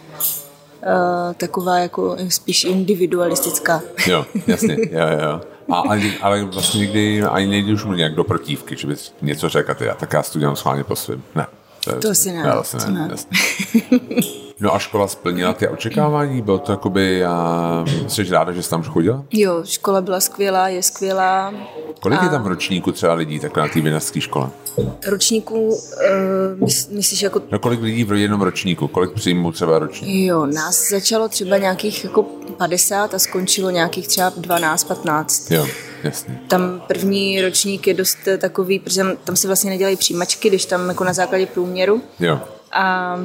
uh, 0.84 1.34
taková 1.34 1.78
jako 1.78 2.18
spíš 2.30 2.64
individualistická. 2.64 3.82
Jo, 4.08 4.26
jasně, 4.48 4.78
jo, 4.92 5.08
jo. 5.24 5.42
A, 5.72 5.76
ale, 5.76 6.02
ale 6.22 6.44
vlastně 6.44 6.80
nikdy 6.80 7.22
ani 7.22 7.48
nejde 7.48 7.74
už 7.74 7.86
mu 7.86 7.94
nějak 7.94 8.16
do 8.16 8.24
protívky, 8.24 8.78
že 8.78 8.88
bys 8.88 9.14
něco 9.22 9.50
řekl, 9.50 9.74
ty, 9.74 9.86
tak 10.00 10.14
já 10.14 10.24
studiám 10.24 10.56
schválně 10.56 10.84
po 10.84 10.96
svým. 10.96 11.24
Ne. 11.36 11.48
To, 11.84 12.00
to 12.00 12.16
si 12.16 12.32
ne. 12.32 12.54
To, 12.58 12.64
si 12.64 12.92
ne. 12.92 13.08
ne. 13.08 13.16
No 14.62 14.76
a 14.76 14.80
škola 14.80 15.08
splnila 15.08 15.54
ty 15.54 15.68
očekávání? 15.68 16.42
Bylo 16.42 16.58
to 16.58 16.72
jakoby, 16.72 17.26
a 17.26 17.86
jsi 18.08 18.24
ráda, 18.24 18.52
že 18.52 18.64
jsi 18.64 18.70
tam 18.70 18.84
chodila? 18.84 19.24
Jo, 19.32 19.64
škola 19.66 20.02
byla 20.02 20.20
skvělá, 20.20 20.68
je 20.68 20.84
skvělá. 20.84 21.54
Kolik 22.00 22.20
a... 22.20 22.24
je 22.24 22.30
tam 22.30 22.46
ročníku 22.46 22.92
třeba 22.92 23.14
lidí 23.14 23.40
takhle 23.40 23.64
na 23.64 23.70
té 23.70 23.82
vinařské 23.82 24.22
škole? 24.22 24.50
Ročníků, 25.08 25.68
uh, 25.68 25.76
mys, 26.56 26.90
myslíš 26.90 27.22
jako... 27.22 27.42
No 27.52 27.60
kolik 27.60 27.82
lidí 27.82 28.04
v 28.04 28.14
jednom 28.14 28.42
ročníku? 28.42 28.88
Kolik 28.88 29.12
přijmů 29.12 29.52
třeba 29.52 29.80
ročník? 29.80 30.28
Jo, 30.28 30.46
nás 30.46 30.90
začalo 30.90 31.30
třeba 31.30 31.58
nějakých 31.58 32.04
jako 32.04 32.24
50 32.58 33.14
a 33.14 33.20
skončilo 33.20 33.70
nějakých 33.70 34.08
třeba 34.08 34.32
12-15. 34.32 35.56
Jo, 35.56 35.68
jasně. 36.04 36.40
Tam 36.48 36.82
první 36.88 37.42
ročník 37.42 37.88
je 37.88 37.94
dost 37.94 38.18
takový, 38.38 38.80
protože 38.80 39.04
tam 39.24 39.36
se 39.36 39.48
vlastně 39.48 39.70
nedělají 39.70 39.96
přijímačky, 39.96 40.50
když 40.50 40.66
tam 40.66 40.90
jako 40.90 41.04
na 41.04 41.14
základě 41.14 41.46
průměru. 41.46 42.02
Jo. 42.20 42.40
A 42.72 43.16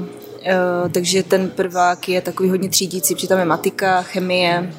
takže 0.93 1.23
ten 1.23 1.51
prvák 1.51 2.09
je 2.09 2.21
takový 2.21 2.51
hodně 2.51 2.69
třídící, 2.69 3.15
protože 3.15 3.29
tam 3.29 3.39
je 3.39 3.45
matika, 3.45 4.03
chemie, 4.03 4.73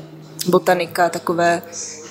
botanika, 0.48 1.10
takové 1.10 1.62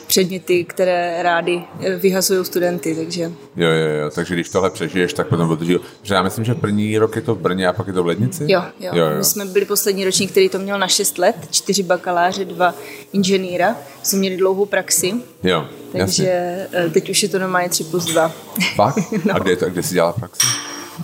předměty, 0.07 0.65
které 0.65 1.23
rádi 1.23 1.65
eh, 1.81 1.97
vyhazují 1.97 2.45
studenty, 2.45 2.95
takže... 2.95 3.23
Jo, 3.57 3.69
jo, 3.71 4.01
jo, 4.03 4.11
takže 4.15 4.35
když 4.35 4.49
tohle 4.49 4.71
přežiješ, 4.71 5.13
tak 5.13 5.27
potom 5.29 5.49
bude 5.49 5.79
že 6.03 6.15
já 6.15 6.23
myslím, 6.23 6.45
že 6.45 6.55
první 6.55 6.99
rok 6.99 7.17
je 7.17 7.23
to 7.23 7.35
v 7.35 7.39
Brně 7.39 7.69
a 7.69 7.73
pak 7.73 7.87
je 7.87 7.93
to 7.93 8.03
v 8.03 8.07
Lednici? 8.07 8.45
Jo, 8.49 8.63
jo. 8.81 8.91
jo, 8.95 9.05
jo. 9.07 9.19
My 9.19 9.25
jsme 9.25 9.45
byli 9.45 9.65
poslední 9.65 10.05
ročník, 10.05 10.31
který 10.31 10.49
to 10.49 10.59
měl 10.59 10.79
na 10.79 10.89
6 10.89 11.19
let, 11.19 11.37
čtyři 11.51 11.83
bakaláře, 11.83 12.45
dva 12.45 12.75
inženýra, 13.13 13.77
jsme 14.03 14.19
měli 14.19 14.37
dlouhou 14.37 14.67
praxi. 14.67 15.15
Jo, 15.43 15.67
Takže 15.93 16.23
jasně. 16.23 16.69
Eh, 16.73 16.91
teď 16.91 17.11
už 17.11 17.23
je 17.23 17.29
to 17.29 17.39
normálně 17.39 17.69
3 17.69 17.85
plus 17.85 18.05
2. 18.05 18.33
Fakt? 18.75 18.99
no. 19.25 19.35
A 19.35 19.39
kde, 19.39 19.51
je 19.51 19.57
to, 19.57 19.71
kde 19.71 19.83
jsi 19.83 19.95
dělala 19.95 20.13
praxi? 20.13 20.47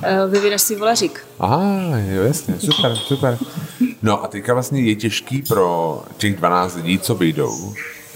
Eh, 0.03 0.27
ve 0.27 0.41
vinařství 0.41 0.77
Volařík. 0.77 1.27
Aha, 1.39 1.63
jo, 2.09 2.23
jasně, 2.23 2.55
super, 2.61 2.97
super. 2.97 3.39
No 4.03 4.25
a 4.25 4.29
teďka 4.29 4.55
vlastně 4.55 4.81
je 4.81 4.95
těžký 4.95 5.43
pro 5.43 6.03
těch 6.17 6.37
12 6.37 6.77
lidí, 6.77 6.99
co 6.99 7.15
vyjdou, 7.15 7.75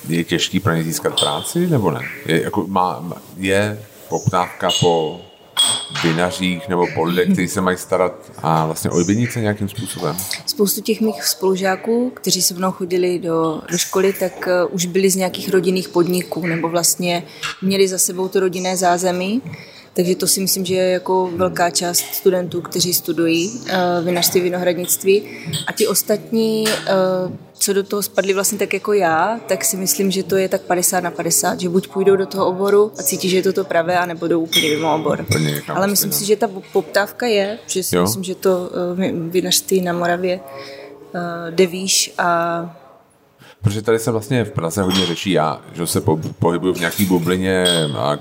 je 0.08 0.24
těžký 0.24 0.60
pro 0.60 0.72
ně 0.72 0.84
získat 0.84 1.20
práci, 1.20 1.66
nebo 1.66 1.90
ne? 1.90 2.00
Je, 2.26 2.42
jako 2.42 2.66
má, 2.66 3.04
je 3.36 3.80
poptávka 4.08 4.68
po 4.80 5.20
vinařích 6.02 6.68
nebo 6.68 6.86
po 6.94 7.04
lidech, 7.04 7.32
kteří 7.32 7.48
se 7.48 7.60
mají 7.60 7.76
starat 7.76 8.32
a 8.42 8.66
vlastně 8.66 8.90
o 8.90 9.04
vinice 9.04 9.40
nějakým 9.40 9.68
způsobem? 9.68 10.16
Spoustu 10.46 10.80
těch 10.80 11.00
mých 11.00 11.24
spolužáků, 11.24 12.10
kteří 12.14 12.42
se 12.42 12.54
mnou 12.54 12.70
chodili 12.70 13.18
do, 13.18 13.62
do 13.70 13.78
školy, 13.78 14.12
tak 14.12 14.48
uh, 14.64 14.74
už 14.74 14.86
byli 14.86 15.10
z 15.10 15.16
nějakých 15.16 15.50
rodinných 15.50 15.88
podniků 15.88 16.46
nebo 16.46 16.68
vlastně 16.68 17.22
měli 17.62 17.88
za 17.88 17.98
sebou 17.98 18.28
to 18.28 18.40
rodinné 18.40 18.76
zázemí 18.76 19.42
takže 19.96 20.16
to 20.16 20.26
si 20.26 20.40
myslím, 20.40 20.64
že 20.64 20.74
je 20.74 20.92
jako 20.92 21.30
velká 21.36 21.70
část 21.70 22.14
studentů, 22.14 22.60
kteří 22.60 22.94
studují 22.94 23.50
uh, 23.50 24.04
vinařství, 24.04 24.40
vinohradnictví. 24.40 25.22
A 25.66 25.72
ti 25.72 25.86
ostatní, 25.86 26.64
uh, 26.68 27.32
co 27.52 27.72
do 27.72 27.82
toho 27.82 28.02
spadli 28.02 28.34
vlastně 28.34 28.58
tak 28.58 28.74
jako 28.74 28.92
já, 28.92 29.40
tak 29.48 29.64
si 29.64 29.76
myslím, 29.76 30.10
že 30.10 30.22
to 30.22 30.36
je 30.36 30.48
tak 30.48 30.60
50 30.60 31.00
na 31.00 31.10
50, 31.10 31.60
že 31.60 31.68
buď 31.68 31.88
půjdou 31.88 32.16
do 32.16 32.26
toho 32.26 32.46
oboru 32.46 32.92
a 32.98 33.02
cítí, 33.02 33.28
že 33.28 33.36
je 33.36 33.42
to 33.42 33.52
to 33.52 33.64
pravé, 33.64 33.98
anebo 33.98 34.28
jdou 34.28 34.40
úplně 34.40 34.68
mimo 34.68 34.94
obor. 34.94 35.26
Ale 35.68 35.86
myslím 35.86 36.12
si, 36.12 36.24
že 36.24 36.36
ta 36.36 36.48
poptávka 36.72 37.26
je, 37.26 37.58
že 37.66 37.82
si 37.82 37.96
jo. 37.96 38.02
myslím, 38.02 38.24
že 38.24 38.34
to 38.34 38.70
uh, 38.94 39.30
vinařství 39.30 39.80
na 39.80 39.92
Moravě 39.92 40.40
uh, 40.40 41.20
jde 41.50 41.66
výš 41.66 42.14
a 42.18 42.76
Protože 43.62 43.82
tady 43.82 43.98
se 43.98 44.10
vlastně 44.10 44.44
v 44.44 44.50
Praze 44.50 44.82
hodně 44.82 45.06
řeší 45.06 45.30
já, 45.30 45.60
že 45.72 45.86
se 45.86 46.00
po, 46.00 46.20
pohybuju 46.38 46.72
v 46.74 46.78
nějaký 46.78 47.04
bublině 47.04 47.64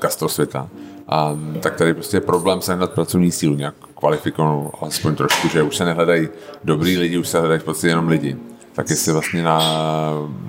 gastrosvěta. 0.01 0.70
A 1.08 1.38
tak 1.60 1.76
tady 1.76 1.94
prostě 1.94 2.18
je 2.18 2.22
problém 2.22 2.62
sehnat 2.62 2.92
pracovní 2.92 3.32
sílu 3.32 3.56
nějak 3.56 3.76
kvalifikovanou, 4.00 4.72
alespoň 4.82 5.16
trošku, 5.16 5.48
že 5.48 5.64
už 5.64 5.78
se 5.78 5.86
nehledají 5.86 6.30
dobrý 6.64 6.98
lidi, 6.98 7.18
už 7.18 7.28
se 7.28 7.40
hledají 7.40 7.60
v 7.60 7.64
podstatě 7.64 7.88
jenom 7.88 8.08
lidi. 8.08 8.38
Tak 8.74 8.90
jestli 8.90 9.14
vlastně 9.14 9.44
na, 9.44 9.60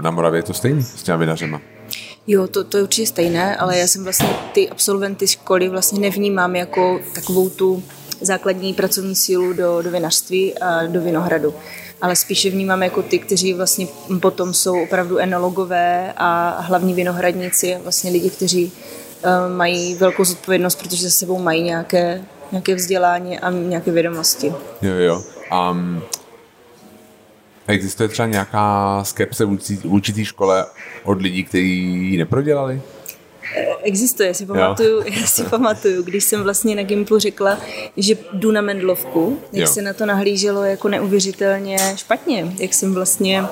na 0.03 0.11
Moravě 0.11 0.39
je 0.39 0.43
to 0.43 0.55
stejný 0.55 0.83
s 0.83 1.03
těmi 1.03 1.19
vinařema. 1.19 1.61
Jo, 2.27 2.47
to, 2.47 2.65
to 2.65 2.77
je 2.77 2.83
určitě 2.83 3.07
stejné, 3.07 3.57
ale 3.57 3.79
já 3.79 3.87
jsem 3.87 4.05
vlastně 4.05 4.29
ty 4.53 4.71
absolventy 4.71 5.27
školy 5.27 5.69
vlastně 5.69 6.01
nevnímám 6.01 6.57
jako 6.57 7.01
takovou 7.15 7.49
tu 7.49 7.83
základní 8.21 8.75
pracovní 8.75 9.17
sílu 9.17 9.53
do, 9.53 9.83
do 9.83 9.91
vinařství 9.91 10.59
a 10.59 10.87
do 10.87 11.01
vinohradu. 11.01 11.55
Ale 12.03 12.17
spíše 12.17 12.51
vnímám 12.51 12.83
jako 12.83 13.03
ty, 13.03 13.19
kteří 13.19 13.55
vlastně 13.55 13.87
potom 14.21 14.55
jsou 14.55 14.83
opravdu 14.83 15.19
enologové 15.19 16.13
a 16.17 16.61
hlavní 16.61 16.95
vinohradníci, 16.95 17.77
vlastně 17.83 18.11
lidi, 18.11 18.31
kteří 18.31 18.73
mají 19.57 19.95
velkou 19.95 20.25
zodpovědnost, 20.25 20.83
protože 20.83 21.03
za 21.03 21.11
sebou 21.11 21.39
mají 21.39 21.63
nějaké, 21.63 22.25
nějaké 22.53 22.75
vzdělání 22.75 23.39
a 23.39 23.51
nějaké 23.51 23.91
vědomosti. 23.91 24.53
Jo, 24.83 24.95
jo. 24.95 25.23
Um, 25.71 26.03
existuje 27.67 28.09
třeba 28.09 28.29
nějaká 28.29 29.01
skepse 29.05 29.45
vůči, 29.45 29.77
vůči 29.85 30.13
té 30.13 30.25
škole 30.25 30.67
od 31.05 31.23
lidí, 31.23 31.45
kteří 31.45 31.79
ji 32.11 32.19
neprodělali? 32.19 32.83
Eh, 33.57 33.67
existuje, 33.83 34.35
si 34.35 34.47
pamatuju, 34.47 35.03
já 35.21 35.27
si 35.27 35.45
pamatuju, 35.45 36.03
když 36.03 36.25
jsem 36.25 36.43
vlastně 36.43 36.77
na 36.77 36.83
Gimplu 36.83 37.19
řekla, 37.19 37.59
že 37.97 38.15
jdu 38.33 38.51
na 38.51 38.61
Mendlovku, 38.61 39.39
jak 39.53 39.69
jo. 39.69 39.75
se 39.75 39.83
na 39.83 39.93
to 39.93 40.07
nahlíželo 40.07 40.65
jako 40.65 40.89
neuvěřitelně 40.89 41.79
špatně, 41.97 42.53
jak 42.59 42.75
jsem 42.75 42.95
vlastně 42.95 43.45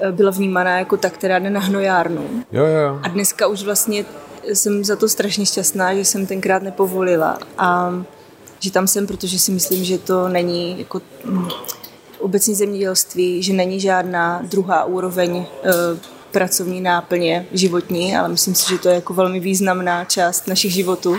eh, 0.00 0.12
byla 0.12 0.30
vnímaná 0.30 0.78
jako 0.78 0.96
ta, 0.96 1.10
která 1.10 1.38
jde 1.38 1.50
na 1.50 1.60
hnojárnu. 1.60 2.44
Jo, 2.52 2.64
jo. 2.64 3.00
A 3.02 3.08
dneska 3.08 3.46
už 3.46 3.62
vlastně 3.62 4.04
jsem 4.44 4.84
za 4.84 4.96
to 4.96 5.08
strašně 5.08 5.46
šťastná, 5.46 5.94
že 5.94 6.04
jsem 6.04 6.26
tenkrát 6.26 6.62
nepovolila 6.62 7.38
a 7.58 7.92
že 8.60 8.70
tam 8.70 8.86
jsem, 8.86 9.06
protože 9.06 9.38
si 9.38 9.50
myslím, 9.52 9.84
že 9.84 9.98
to 9.98 10.28
není 10.28 10.78
jako 10.78 11.00
hm, 11.24 11.48
obecní 12.18 12.54
zemědělství, 12.54 13.42
že 13.42 13.52
není 13.52 13.80
žádná 13.80 14.42
druhá 14.42 14.84
úroveň 14.84 15.36
e, 15.36 15.46
pracovní 16.32 16.80
náplně 16.80 17.46
životní, 17.52 18.16
ale 18.16 18.28
myslím 18.28 18.54
si, 18.54 18.68
že 18.68 18.78
to 18.78 18.88
je 18.88 18.94
jako 18.94 19.14
velmi 19.14 19.40
významná 19.40 20.04
část 20.04 20.46
našich 20.46 20.72
životů. 20.72 21.16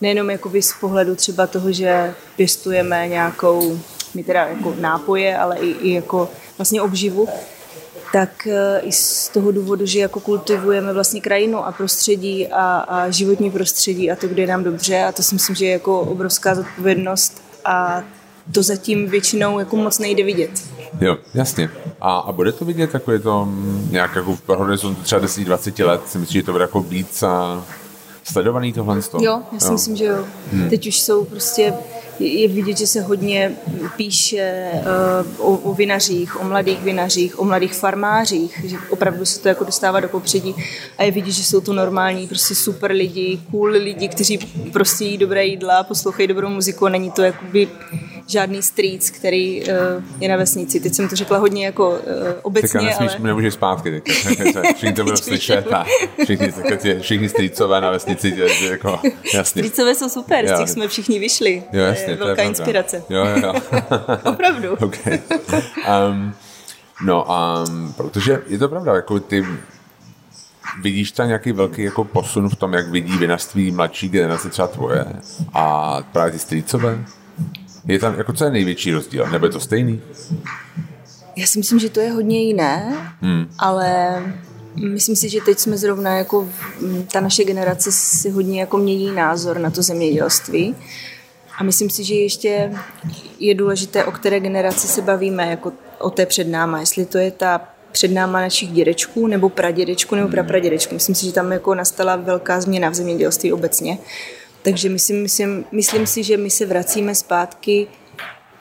Nejenom 0.00 0.30
jakoby 0.30 0.62
z 0.62 0.72
pohledu 0.80 1.14
třeba 1.14 1.46
toho, 1.46 1.72
že 1.72 2.14
pěstujeme 2.36 3.08
nějakou, 3.08 3.80
my 4.14 4.24
teda 4.24 4.44
jako 4.44 4.74
nápoje, 4.80 5.38
ale 5.38 5.56
i, 5.56 5.70
i 5.70 5.92
jako 5.92 6.28
vlastně 6.58 6.82
obživu, 6.82 7.28
tak 8.12 8.46
eh, 8.46 8.80
i 8.80 8.92
z 8.92 9.28
toho 9.28 9.50
důvodu, 9.52 9.86
že 9.86 9.98
jako 9.98 10.20
kultivujeme 10.20 10.92
vlastně 10.92 11.20
krajinu 11.20 11.66
a 11.66 11.72
prostředí 11.72 12.48
a, 12.48 12.78
a 12.78 13.10
životní 13.10 13.50
prostředí 13.50 14.10
a 14.10 14.16
to, 14.16 14.28
kde 14.28 14.42
je 14.42 14.46
nám 14.46 14.64
dobře 14.64 15.04
a 15.04 15.12
to 15.12 15.22
si 15.22 15.34
myslím, 15.34 15.56
že 15.56 15.66
je 15.66 15.72
jako 15.72 16.00
obrovská 16.00 16.54
zodpovědnost 16.54 17.42
a 17.64 18.02
to 18.52 18.62
zatím 18.62 19.08
většinou 19.08 19.58
jako 19.58 19.76
moc 19.76 19.98
nejde 19.98 20.24
vidět. 20.24 20.50
Jo, 21.00 21.16
jasně. 21.34 21.70
A, 22.00 22.18
a 22.18 22.32
bude 22.32 22.52
to 22.52 22.64
vidět, 22.64 22.94
jako 22.94 23.12
je 23.12 23.18
to 23.18 23.48
nějak 23.90 24.16
jako 24.16 24.36
v 24.36 24.48
horizontu 24.48 25.02
třeba 25.02 25.20
10-20 25.20 25.86
let, 25.86 26.00
si 26.06 26.18
myslím, 26.18 26.40
že 26.40 26.46
to 26.46 26.52
bude 26.52 26.64
jako 26.64 26.80
víc 26.80 27.22
a 27.22 27.64
sledovaný 28.24 28.72
tohle? 28.72 29.00
Jo, 29.20 29.42
já 29.52 29.60
si 29.60 29.66
jo. 29.66 29.72
myslím, 29.72 29.96
že 29.96 30.04
jo. 30.04 30.24
Hmm. 30.52 30.70
Teď 30.70 30.86
už 30.86 31.00
jsou 31.00 31.24
prostě 31.24 31.74
je 32.18 32.48
vidět, 32.48 32.78
že 32.78 32.86
se 32.86 33.00
hodně 33.00 33.56
píše 33.96 34.70
uh, 35.38 35.52
o, 35.52 35.56
o 35.56 35.74
vinařích, 35.74 36.40
o 36.40 36.44
mladých 36.44 36.80
vinařích, 36.80 37.38
o 37.38 37.44
mladých 37.44 37.74
farmářích, 37.74 38.64
že 38.64 38.76
opravdu 38.90 39.24
se 39.24 39.40
to 39.40 39.48
jako 39.48 39.64
dostává 39.64 40.00
do 40.00 40.08
popředí. 40.08 40.54
A 40.98 41.02
je 41.02 41.10
vidět, 41.10 41.32
že 41.32 41.44
jsou 41.44 41.60
to 41.60 41.72
normální, 41.72 42.28
prostě 42.28 42.54
super 42.54 42.92
lidi, 42.92 43.40
cool 43.50 43.68
lidi, 43.68 44.08
kteří 44.08 44.38
prostě 44.72 45.04
jí 45.04 45.18
dobré 45.18 45.44
jídla, 45.44 45.84
poslouchají 45.84 46.28
dobrou 46.28 46.48
muziku 46.48 46.86
a 46.86 46.88
není 46.88 47.10
to 47.10 47.22
jakoby 47.22 47.68
žádný 48.26 48.62
street, 48.62 49.10
který 49.10 49.62
uh, 49.62 49.68
je 50.20 50.28
na 50.28 50.36
vesnici. 50.36 50.80
Teď 50.80 50.94
jsem 50.94 51.08
to 51.08 51.16
řekla 51.16 51.38
hodně 51.38 51.64
jako 51.66 51.90
uh, 51.90 51.96
obecně, 52.42 52.68
Teďka 52.68 52.82
nesmíš, 52.82 53.10
ale... 53.10 53.26
nemůžeš 53.26 53.54
zpátky 53.54 53.90
teď. 53.90 54.04
Všichni 54.76 54.92
to 54.92 55.04
budou 55.04 55.16
slyšet 55.16 55.72
a 55.72 55.84
všichni, 56.22 56.52
všichni 57.00 57.28
streetcové 57.28 57.80
na 57.80 57.90
vesnici, 57.90 58.36
jako, 58.70 59.00
jasně. 59.34 59.62
Streetcové 59.62 59.94
jsou 59.94 60.08
super, 60.08 60.48
z 60.48 60.58
těch 60.58 60.68
jsme 60.68 60.88
všichni 60.88 61.18
vyšli. 61.18 61.62
Jo, 61.72 61.82
jasně, 61.82 62.12
je 62.12 62.16
velká 62.16 62.34
to 62.34 62.40
je 62.40 62.46
inspirace. 62.46 63.02
Jo, 63.08 63.24
jo, 63.24 63.36
jo. 63.42 63.54
Opravdu. 64.32 64.72
okay. 64.80 65.20
um, 66.10 66.34
no, 67.04 67.26
um, 67.68 67.92
protože 67.92 68.42
je 68.46 68.58
to 68.58 68.68
pravda, 68.68 68.94
jako 68.94 69.20
ty 69.20 69.46
vidíš 70.82 71.12
tam 71.12 71.26
nějaký 71.26 71.52
velký 71.52 71.82
jako 71.82 72.04
posun 72.04 72.48
v 72.48 72.56
tom, 72.56 72.72
jak 72.72 72.88
vidí 72.88 73.18
vinařství 73.18 73.70
mladší 73.70 74.08
generace, 74.08 74.48
třeba 74.48 74.68
tvoje 74.68 75.04
a 75.52 75.98
právě 76.12 76.32
ty 76.32 76.38
strýcové? 76.38 77.04
Je 77.86 77.98
tam, 77.98 78.18
jako 78.18 78.32
co 78.32 78.44
je 78.44 78.50
největší 78.50 78.92
rozdíl? 78.92 79.26
Nebo 79.26 79.46
je 79.46 79.52
to 79.52 79.60
stejný? 79.60 80.00
Já 81.36 81.46
si 81.46 81.58
myslím, 81.58 81.78
že 81.78 81.90
to 81.90 82.00
je 82.00 82.12
hodně 82.12 82.42
jiné, 82.42 82.96
hmm. 83.20 83.46
ale 83.58 84.22
myslím 84.74 85.16
si, 85.16 85.28
že 85.28 85.40
teď 85.40 85.58
jsme 85.58 85.78
zrovna 85.78 86.16
jako 86.16 86.48
ta 87.12 87.20
naše 87.20 87.44
generace 87.44 87.92
si 87.92 88.30
hodně 88.30 88.60
jako 88.60 88.78
mění 88.78 89.14
názor 89.14 89.58
na 89.58 89.70
to 89.70 89.82
zemědělství. 89.82 90.74
A 91.58 91.64
myslím 91.64 91.90
si, 91.90 92.04
že 92.04 92.14
ještě 92.14 92.72
je 93.38 93.54
důležité, 93.54 94.04
o 94.04 94.12
které 94.12 94.40
generaci 94.40 94.88
se 94.88 95.02
bavíme, 95.02 95.50
jako 95.50 95.72
o 95.98 96.10
té 96.10 96.26
před 96.26 96.48
náma. 96.48 96.80
Jestli 96.80 97.06
to 97.06 97.18
je 97.18 97.30
ta 97.30 97.68
před 97.92 98.12
náma 98.12 98.40
našich 98.40 98.70
dědečků, 98.70 99.26
nebo 99.26 99.48
pradědečků, 99.48 100.14
nebo 100.14 100.28
prapradědečků. 100.28 100.94
Myslím 100.94 101.14
si, 101.14 101.26
že 101.26 101.32
tam 101.32 101.52
jako 101.52 101.74
nastala 101.74 102.16
velká 102.16 102.60
změna 102.60 102.88
v 102.88 102.94
zemědělství 102.94 103.52
obecně. 103.52 103.98
Takže 104.66 104.88
myslím, 104.88 105.22
myslím, 105.22 105.64
myslím 105.72 106.06
si, 106.06 106.22
že 106.22 106.36
my 106.36 106.50
se 106.50 106.66
vracíme 106.66 107.14
zpátky 107.14 107.86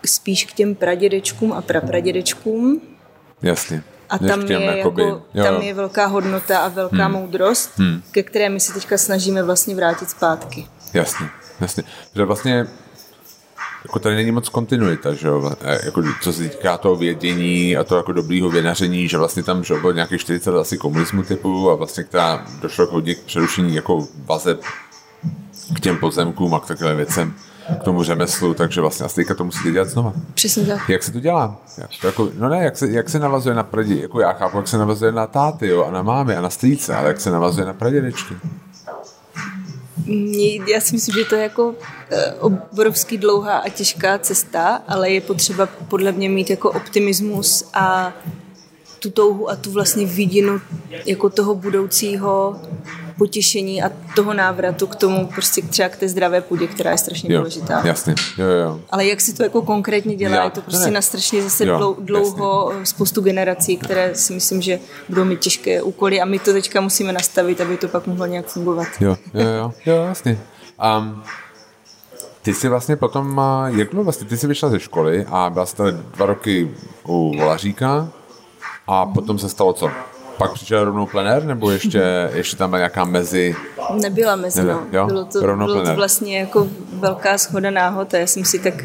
spíš 0.06 0.46
k 0.46 0.54
těm 0.54 0.76
pradědečkům 0.76 1.54
a 1.54 1.62
prapradědečkům. 1.62 2.82
Jasně. 3.42 3.84
A 4.10 4.18
tam 4.18 4.42
je, 4.42 4.62
jakoby, 4.62 5.04
jako, 5.04 5.22
tam 5.34 5.62
je 5.62 5.74
velká 5.74 6.06
hodnota 6.06 6.60
a 6.60 6.68
velká 6.68 7.06
hmm. 7.06 7.12
moudrost, 7.12 7.80
hmm. 7.80 8.02
ke 8.12 8.24
které 8.24 8.50
my 8.50 8.60
se 8.60 8.74
teďka 8.74 8.98
snažíme 8.98 9.44
vlastně 9.44 9.76
vrátit 9.76 10.10
zpátky. 10.10 10.68
Jasně, 10.94 11.30
jasně. 11.62 11.84
Že 12.16 12.26
vlastně 12.26 12.68
jako 13.86 14.00
tady 14.00 14.16
není 14.16 14.32
moc 14.32 14.50
kontinuita, 14.50 15.14
že 15.14 15.28
jo? 15.28 15.52
Jako, 15.86 16.04
co 16.22 16.34
se 16.34 16.50
týká 16.50 16.78
toho 16.78 16.96
vědění 16.96 17.78
a 17.78 17.84
toho 17.84 18.00
jako 18.00 18.12
dobrýho 18.12 18.50
věnaření, 18.50 19.08
že 19.08 19.18
vlastně 19.18 19.44
tam 19.44 19.64
že 19.64 19.74
bylo 19.74 19.92
nějakých 19.92 20.22
40 20.22 20.56
asi 20.56 20.78
komunismu 20.78 21.24
typu 21.24 21.70
a 21.70 21.76
vlastně 21.76 22.04
která 22.04 22.46
došlo 22.62 22.88
k 22.88 22.92
hodně 22.92 23.16
k 23.16 23.24
přerušení 23.24 23.76
jako 23.76 24.08
vazeb 24.26 24.62
k 25.74 25.80
těm 25.80 25.98
pozemkům 25.98 26.54
a 26.54 26.60
k 26.60 26.68
takovým 26.68 26.98
věcem, 26.98 27.34
k 27.82 27.84
tomu 27.84 28.04
řemeslu, 28.04 28.54
takže 28.54 28.82
vlastně 28.82 29.06
asi 29.06 29.26
to 29.38 29.44
musíte 29.44 29.72
dělat 29.72 29.90
znova. 29.90 30.14
Přesně 30.34 30.66
tak. 30.66 30.90
Jak 30.90 31.04
se 31.04 31.12
to 31.12 31.20
dělá? 31.20 31.58
To 32.02 32.08
jako, 32.08 32.30
no 32.40 32.50
ne, 32.50 32.64
jak 32.64 32.78
se, 32.78 32.88
jak 32.92 33.10
se 33.10 33.20
navazuje 33.20 33.56
na 33.56 33.64
pradě, 33.64 34.02
jako 34.02 34.20
já 34.20 34.34
chápu, 34.34 34.58
jak 34.58 34.68
se 34.68 34.78
navazuje 34.78 35.12
na 35.12 35.28
táty 35.28 35.68
jo, 35.68 35.84
a 35.84 35.92
na 35.92 36.02
mámy 36.02 36.36
a 36.36 36.42
na 36.42 36.50
strýce, 36.50 36.96
ale 36.96 37.08
jak 37.08 37.22
se 37.22 37.32
navazuje 37.32 37.66
na 37.66 37.74
pradědečky? 37.74 38.36
Já 40.68 40.82
si 40.82 40.96
myslím, 40.96 41.16
že 41.16 41.26
to 41.30 41.36
je 41.36 41.44
jako 41.44 41.74
eh, 42.12 42.34
obrovský 42.34 43.18
dlouhá 43.18 43.58
a 43.58 43.70
těžká 43.70 44.20
cesta, 44.20 44.82
ale 44.88 45.10
je 45.10 45.22
potřeba 45.22 45.66
podle 45.66 46.12
mě 46.12 46.30
mít 46.30 46.50
jako 46.50 46.72
optimismus 46.72 47.70
a 47.74 48.14
tu 49.06 49.12
touhu 49.12 49.50
a 49.50 49.56
tu 49.56 49.72
vlastně 49.72 50.06
vidinu 50.06 50.62
jako 51.06 51.30
toho 51.30 51.56
budoucího 51.56 52.56
potěšení 53.18 53.84
a 53.84 53.92
toho 54.16 54.34
návratu 54.34 54.88
k 54.88 54.96
tomu 54.96 55.28
prostě 55.28 55.62
třeba 55.62 55.90
k 55.90 55.96
té 55.96 56.10
zdravé 56.10 56.42
půdě, 56.42 56.68
která 56.68 56.92
je 56.92 56.98
strašně 56.98 57.34
jo, 57.34 57.40
důležitá. 57.40 57.82
Jasně, 57.84 58.16
jo, 58.38 58.46
jo. 58.46 58.80
Ale 58.90 59.06
jak 59.06 59.22
si 59.22 59.34
to 59.34 59.44
jako 59.44 59.62
konkrétně 59.62 60.16
dělá, 60.16 60.36
Já- 60.36 60.44
je 60.44 60.50
to 60.50 60.62
prostě 60.62 60.86
ne. 60.86 60.92
na 60.92 61.02
strašně 61.02 61.44
zase 61.44 61.66
Jo, 61.66 61.78
dlou, 61.78 61.96
dlouho 62.00 62.74
spoustu 62.84 63.22
generací, 63.22 63.78
které 63.78 64.16
si 64.16 64.34
myslím, 64.34 64.62
že 64.62 64.80
budou 65.10 65.26
mít 65.26 65.40
těžké 65.40 65.82
úkoly 65.82 66.22
a 66.22 66.26
my 66.26 66.40
to 66.40 66.54
teďka 66.54 66.82
musíme 66.82 67.14
nastavit, 67.14 67.62
aby 67.62 67.78
to 67.78 67.88
pak 67.88 68.08
mohlo 68.08 68.26
nějak 68.26 68.46
fungovat. 68.46 68.88
Jo, 69.00 69.18
jo, 69.34 69.48
jo, 69.48 69.74
jo 69.86 70.06
jasně. 70.08 70.40
Um, 71.00 71.24
ty 72.42 72.54
jsi 72.54 72.70
vlastně 72.70 72.96
potom, 72.96 73.42
jak 73.66 73.92
bylo 73.92 74.04
vlastně, 74.04 74.28
ty 74.28 74.38
jsi 74.38 74.48
vyšla 74.48 74.70
ze 74.70 74.80
školy 74.80 75.26
a 75.30 75.50
byla 75.50 75.66
jsi 75.66 75.76
tady 75.76 75.92
dva 75.92 76.26
roky 76.26 76.72
u 77.08 77.38
Volaříka 77.38 78.10
a 78.88 79.06
potom 79.06 79.40
se 79.40 79.50
stalo 79.50 79.74
co? 79.74 79.92
Pak 80.38 80.54
přišel 80.54 80.86
rovnou 80.86 81.06
plenér, 81.06 81.44
nebo 81.44 81.72
ještě, 81.72 82.30
ještě 82.34 82.58
tam 82.58 82.70
byla 82.70 82.78
nějaká 82.78 83.06
mezi... 83.06 83.56
Nebyla 83.94 84.36
mezi, 84.36 84.60
Nebyla, 84.60 84.80
no. 84.80 85.00
jo? 85.00 85.08
Bylo, 85.08 85.26
to, 85.26 85.46
Rovno 85.46 85.66
bylo 85.66 85.86
to 85.86 85.96
vlastně 85.96 86.40
jako 86.40 86.68
velká 86.94 87.38
schoda 87.38 87.72
náhod 87.72 88.14
a 88.14 88.18
já 88.18 88.28
jsem 88.28 88.46
si 88.46 88.60
tak 88.60 88.84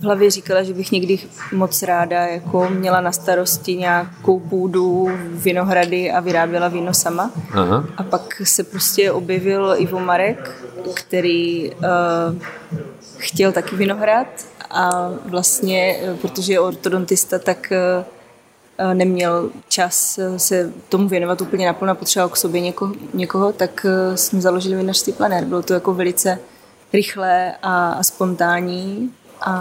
v 0.00 0.04
hlavě 0.04 0.30
říkala, 0.30 0.62
že 0.62 0.74
bych 0.74 0.92
někdy 0.92 1.18
moc 1.52 1.82
ráda 1.82 2.26
jako 2.26 2.68
měla 2.70 3.00
na 3.00 3.12
starosti 3.12 3.76
nějakou 3.76 4.40
půdu, 4.40 5.08
vinohrady 5.30 6.12
a 6.12 6.20
vyráběla 6.20 6.68
víno 6.68 6.94
sama. 6.94 7.30
Aha. 7.52 7.84
A 7.96 8.02
pak 8.02 8.42
se 8.44 8.64
prostě 8.64 9.12
objevil 9.12 9.74
Ivo 9.76 10.00
Marek, 10.00 10.64
který 10.94 11.70
uh, 11.70 11.78
chtěl 13.18 13.52
taky 13.52 13.76
vinohrad 13.76 14.26
a 14.70 15.10
vlastně, 15.24 15.96
eh, 16.02 16.14
protože 16.14 16.52
je 16.52 16.60
ortodontista, 16.60 17.38
tak 17.38 17.72
uh, 17.98 18.04
neměl 18.94 19.50
čas 19.68 20.18
eh, 20.18 20.38
se 20.38 20.72
tomu 20.88 21.08
věnovat 21.08 21.40
úplně 21.40 21.66
naplno 21.66 21.92
a 21.92 21.94
potřeboval 21.94 22.28
k 22.28 22.36
sobě 22.36 22.60
někoho, 22.60 22.94
někoho 23.14 23.52
tak 23.52 23.86
eh, 23.88 24.16
jsme 24.16 24.40
založili 24.40 24.76
vinařství 24.76 25.12
Planér. 25.12 25.44
Bylo 25.44 25.62
to 25.62 25.74
jako 25.74 25.94
velice 25.94 26.38
rychlé 26.92 27.54
a, 27.62 27.90
a 27.90 28.02
spontánní 28.02 29.10
a, 29.40 29.52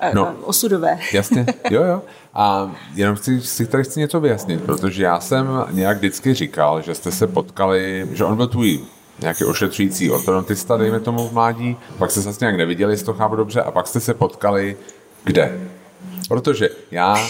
a, 0.00 0.14
No. 0.14 0.28
a 0.28 0.34
osudové. 0.42 0.98
Jasně, 1.12 1.46
jo, 1.70 1.82
jo. 1.82 2.02
A 2.34 2.72
jenom 2.94 3.16
chci, 3.16 3.40
si 3.40 3.66
tady 3.66 3.84
chci 3.84 4.00
něco 4.00 4.20
vyjasnit, 4.20 4.62
protože 4.62 5.04
já 5.04 5.20
jsem 5.20 5.48
nějak 5.70 5.96
vždycky 5.96 6.34
říkal, 6.34 6.82
že 6.82 6.94
jste 6.94 7.12
se 7.12 7.26
potkali, 7.26 8.08
že 8.12 8.24
on 8.24 8.36
byl 8.36 8.46
tvůj 8.46 8.80
nějaký 9.20 9.44
ošetřující 9.44 10.10
ortodontista, 10.10 10.76
dejme 10.76 11.00
tomu 11.00 11.28
v 11.28 11.32
mládí, 11.32 11.76
pak 11.98 12.10
jste 12.10 12.20
se 12.20 12.24
vlastně 12.24 12.44
nějak 12.44 12.56
neviděli, 12.56 12.92
jestli 12.92 13.06
to 13.06 13.14
chápu 13.14 13.36
dobře, 13.36 13.62
a 13.62 13.70
pak 13.70 13.86
jste 13.86 14.00
se 14.00 14.14
potkali 14.14 14.76
kde? 15.24 15.58
Protože 16.28 16.68
já, 16.90 17.28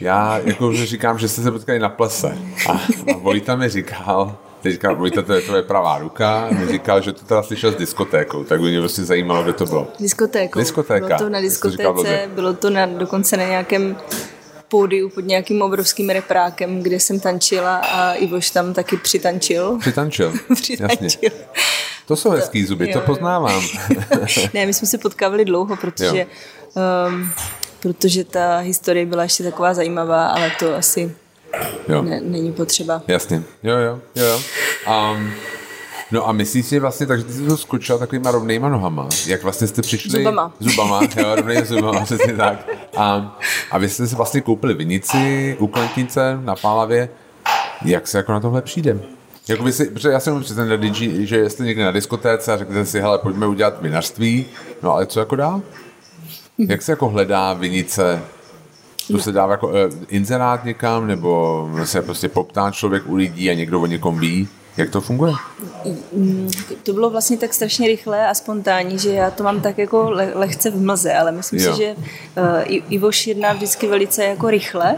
já 0.00 0.38
jako 0.38 0.72
že 0.72 0.86
říkám, 0.86 1.18
že 1.18 1.28
jste 1.28 1.42
se 1.42 1.50
potkali 1.50 1.78
na 1.78 1.88
plese 1.88 2.38
a, 2.68 2.72
a 2.72 3.16
Vojta 3.16 3.56
mi 3.56 3.68
říkal, 3.68 4.36
teďka 4.62 4.92
Vojta 4.92 5.22
to 5.22 5.32
je 5.32 5.40
tvoje 5.40 5.62
pravá 5.62 5.98
ruka, 5.98 6.48
mi 6.50 6.68
říkal, 6.68 7.02
že 7.02 7.12
to 7.12 7.24
teda 7.24 7.42
slyšel 7.42 7.72
s 7.72 7.76
diskotékou, 7.76 8.44
tak 8.44 8.60
by 8.60 8.70
mě 8.70 8.80
prostě 8.80 9.04
zajímalo, 9.04 9.42
kde 9.42 9.52
to 9.52 9.66
bylo. 9.66 9.88
Diskotékou. 10.00 10.58
Diskotéka. 10.58 11.06
Bylo 11.06 11.18
to 11.18 11.28
na 11.28 11.40
to 11.40 11.48
říkal 11.48 11.70
diskotéce, 11.70 11.92
blbě. 11.92 12.28
bylo 12.34 12.54
to 12.54 12.70
na, 12.70 12.86
dokonce 12.86 13.36
na 13.36 13.44
nějakém 13.44 13.96
pódiu 14.68 15.08
pod 15.08 15.24
nějakým 15.24 15.62
obrovským 15.62 16.10
reprákem, 16.10 16.82
kde 16.82 17.00
jsem 17.00 17.20
tančila 17.20 17.76
a 17.76 18.12
Ivoš 18.12 18.50
tam 18.50 18.74
taky 18.74 18.96
přitančil. 18.96 19.78
Přitančil. 19.78 20.32
Jasně. 20.80 21.30
To 22.06 22.16
jsou 22.16 22.30
hezký 22.30 22.64
zuby, 22.64 22.88
Jo, 22.88 22.92
to 22.92 23.00
poznávám. 23.06 23.62
ne, 24.54 24.66
my 24.66 24.74
jsme 24.74 24.86
se 24.88 24.98
potkávali 24.98 25.44
dlouho, 25.44 25.76
protože, 25.76 26.26
um, 27.08 27.30
protože 27.80 28.24
ta 28.24 28.58
historie 28.58 29.06
byla 29.06 29.22
ještě 29.22 29.42
taková 29.44 29.74
zajímavá, 29.74 30.26
ale 30.26 30.52
to 30.58 30.74
asi 30.76 31.14
Jo, 31.88 32.02
ne, 32.02 32.20
není 32.20 32.52
potřeba. 32.52 33.02
jasně. 33.08 33.42
Jo, 33.62 33.76
jo, 33.76 33.98
jo. 34.16 34.40
Um, 35.14 35.30
no 36.10 36.28
a 36.28 36.32
myslíš 36.32 36.66
si 36.66 36.78
vlastně, 36.78 37.06
takže 37.06 37.24
ty 37.24 37.32
jsi 37.32 37.46
to 37.46 37.56
skočila 37.56 37.98
takovýma 37.98 38.30
rovnýma 38.30 38.68
nohama. 38.68 39.08
Jak 39.26 39.42
vlastně 39.42 39.66
jste 39.66 39.82
přišli? 39.82 40.10
Zubama. 40.10 40.52
Zubama, 40.60 41.00
jo, 41.16 41.34
rovnými 41.34 41.64
zubama, 41.64 42.00
přesně 42.04 42.36
tak. 42.36 42.68
A, 42.96 43.38
a 43.70 43.78
vy 43.78 43.88
jste 43.88 44.06
si 44.06 44.14
vlastně 44.16 44.40
koupili 44.40 44.74
vinici 44.74 45.56
u 45.58 45.66
Klentnice 45.66 46.38
na 46.44 46.56
Pálavě. 46.56 47.08
Jak 47.84 48.08
se 48.08 48.16
jako 48.18 48.32
na 48.32 48.40
tohle 48.40 48.62
přijde? 48.62 48.98
Jako 49.48 49.62
by 49.62 49.72
si, 49.72 49.90
protože 49.90 50.08
já 50.08 50.20
jsem 50.20 50.42
přesně 50.42 50.64
na 50.64 50.76
Digi, 50.76 51.26
že 51.26 51.50
jste 51.50 51.64
někde 51.64 51.84
na 51.84 51.90
diskotéce 51.90 52.52
a 52.52 52.56
řeknete 52.56 52.86
si, 52.86 53.00
hele, 53.00 53.18
pojďme 53.18 53.46
udělat 53.46 53.82
vinařství, 53.82 54.46
no 54.82 54.92
ale 54.92 55.06
co 55.06 55.20
jako 55.20 55.36
dál? 55.36 55.62
Jak 56.58 56.82
se 56.82 56.92
jako 56.92 57.08
hledá 57.08 57.52
vinice? 57.52 58.22
To 59.12 59.18
se 59.18 59.32
dává 59.32 59.52
jako 59.52 59.68
uh, 59.68 59.74
inzerát 60.08 60.64
někam, 60.64 61.06
nebo 61.06 61.70
se 61.84 62.02
prostě 62.02 62.28
poptá 62.28 62.70
člověk 62.70 63.02
u 63.06 63.14
lidí 63.14 63.50
a 63.50 63.54
někdo 63.54 63.80
o 63.80 63.86
někom 63.86 64.18
ví? 64.18 64.48
Jak 64.76 64.90
to 64.90 65.00
funguje? 65.00 65.32
To 66.82 66.92
bylo 66.92 67.10
vlastně 67.10 67.36
tak 67.38 67.54
strašně 67.54 67.88
rychlé 67.88 68.28
a 68.28 68.34
spontánní, 68.34 68.98
že 68.98 69.12
já 69.12 69.30
to 69.30 69.42
mám 69.42 69.60
tak 69.60 69.78
jako 69.78 70.10
le- 70.10 70.32
lehce 70.34 70.70
v 70.70 70.80
mlze, 70.84 71.14
ale 71.14 71.32
myslím 71.32 71.60
Jo. 71.60 71.72
si, 71.72 71.78
že 71.78 71.94
uh, 71.94 72.46
I- 72.64 72.82
Ivoš 72.88 73.26
jedná 73.26 73.52
vždycky 73.52 73.86
velice 73.86 74.24
jako 74.24 74.50
rychle 74.50 74.94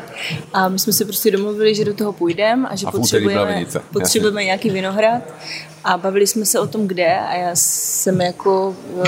a 0.52 0.68
my 0.68 0.78
jsme 0.78 0.92
se 0.92 1.04
prostě 1.04 1.30
domluvili, 1.30 1.74
že 1.74 1.84
do 1.84 1.94
toho 1.94 2.12
půjdeme 2.12 2.68
a 2.68 2.76
že 2.76 2.86
A 2.86 2.90
potřebujeme, 2.90 3.66
potřebujeme 3.92 4.44
nějaký 4.44 4.70
vinohrad 4.70 5.22
a 5.84 5.96
bavili 5.96 6.26
jsme 6.26 6.46
se 6.46 6.60
o 6.60 6.66
tom, 6.66 6.86
kde 6.88 7.18
a 7.18 7.34
já 7.34 7.50
jsem 7.54 8.20
jako 8.20 8.76
uh, 8.94 9.04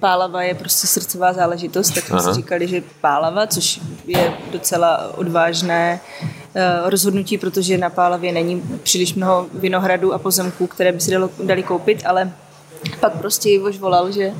Pálava 0.00 0.42
je 0.42 0.54
prostě 0.54 0.86
srdcová 0.86 1.32
záležitost, 1.32 1.90
tak 1.90 2.04
jsme 2.06 2.20
si 2.20 2.32
říkali, 2.34 2.68
že 2.68 2.82
Pálava, 3.00 3.46
což 3.46 3.80
je 4.06 4.32
docela 4.52 5.18
odvážné 5.18 6.00
eh, 6.54 6.62
rozhodnutí, 6.84 7.38
protože 7.38 7.78
na 7.78 7.90
Pálavě 7.90 8.32
není 8.32 8.62
příliš 8.82 9.14
mnoho 9.14 9.46
vinohradů 9.54 10.12
a 10.12 10.18
pozemků, 10.18 10.66
které 10.66 10.92
by 10.92 11.00
si 11.00 11.10
dalo, 11.10 11.30
dali 11.44 11.62
koupit, 11.62 12.02
ale 12.06 12.32
pak 13.00 13.12
prostě 13.18 13.50
Ivoš 13.50 13.78
volal, 13.78 14.12
že 14.12 14.32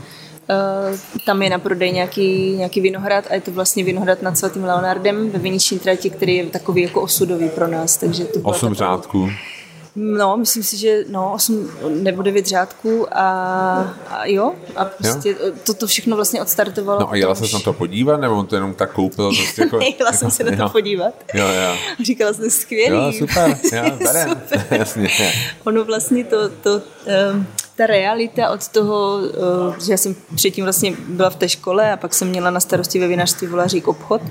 Uh, 0.91 0.99
tam 1.27 1.43
je 1.43 1.51
na 1.51 1.59
prodej 1.59 1.93
nějaký, 1.93 2.57
nějaký 2.57 2.81
vinohrad 2.81 3.25
a 3.31 3.35
je 3.35 3.41
to 3.41 3.51
vlastně 3.51 3.85
vinohrad 3.85 4.23
nad 4.23 4.39
svatým 4.39 4.65
Leonardem 4.65 5.31
ve 5.31 5.39
viniční 5.39 5.79
trati, 5.79 6.11
který 6.11 6.37
je 6.37 6.47
takový 6.47 6.83
jako 6.83 7.01
osudový 7.03 7.49
pro 7.49 7.67
nás. 7.69 7.97
Takže 7.97 8.25
to 8.25 8.41
Osm 8.43 8.43
taková- 8.43 8.75
řádků. 8.75 9.29
No, 9.97 10.37
myslím 10.37 10.63
si, 10.63 10.77
že 10.77 11.05
no, 11.09 11.33
8 11.33 11.71
nebo 11.89 12.23
9 12.23 12.47
řádků 12.47 13.19
a, 13.19 13.29
a 14.09 14.27
jo, 14.27 14.55
a 14.77 14.85
prostě 14.85 15.37
toto 15.67 15.87
všechno 15.87 16.17
vlastně 16.17 16.43
odstartovalo. 16.43 17.01
No 17.01 17.11
a 17.11 17.17
jela 17.17 17.35
se 17.35 17.45
na 17.53 17.61
to 17.61 17.73
podívat, 17.73 18.21
nebo 18.21 18.37
on 18.37 18.47
to 18.47 18.55
jenom 18.55 18.75
tak 18.75 18.93
koupil? 18.93 19.33
Prostě 19.37 19.63
jako, 19.63 19.79
Jela 19.99 20.13
jsem 20.13 20.31
se 20.31 20.45
na 20.45 20.57
to 20.57 20.63
jo. 20.63 20.69
podívat. 20.69 21.15
Jo, 21.35 21.47
jo. 21.47 21.77
A 22.01 22.03
říkala 22.05 22.33
jsem, 22.33 22.51
skvělý. 22.51 22.97
Jo, 22.97 23.13
super, 23.13 23.59
jo, 23.73 23.97
berem. 24.05 24.29
Super. 24.29 24.67
Jasně. 24.79 25.09
Ono 25.65 25.85
vlastně 25.85 26.25
to, 26.25 26.49
to 26.49 26.83
um, 27.33 27.47
ta 27.77 27.87
realita 27.87 28.51
od 28.51 28.69
toho, 28.69 29.19
uh, 29.69 29.77
že 29.87 29.93
já 29.93 29.97
jsem 29.97 30.17
předtím 30.35 30.65
vlastně 30.65 30.93
byla 31.09 31.31
v 31.31 31.37
té 31.37 31.49
škole 31.49 31.93
a 31.93 31.97
pak 31.97 32.15
jsem 32.15 32.29
měla 32.29 32.51
na 32.51 32.61
starosti 32.61 32.99
ve 32.99 33.09
vinařství 33.09 33.47
Volařík 33.47 33.89
obchod, 33.89 34.23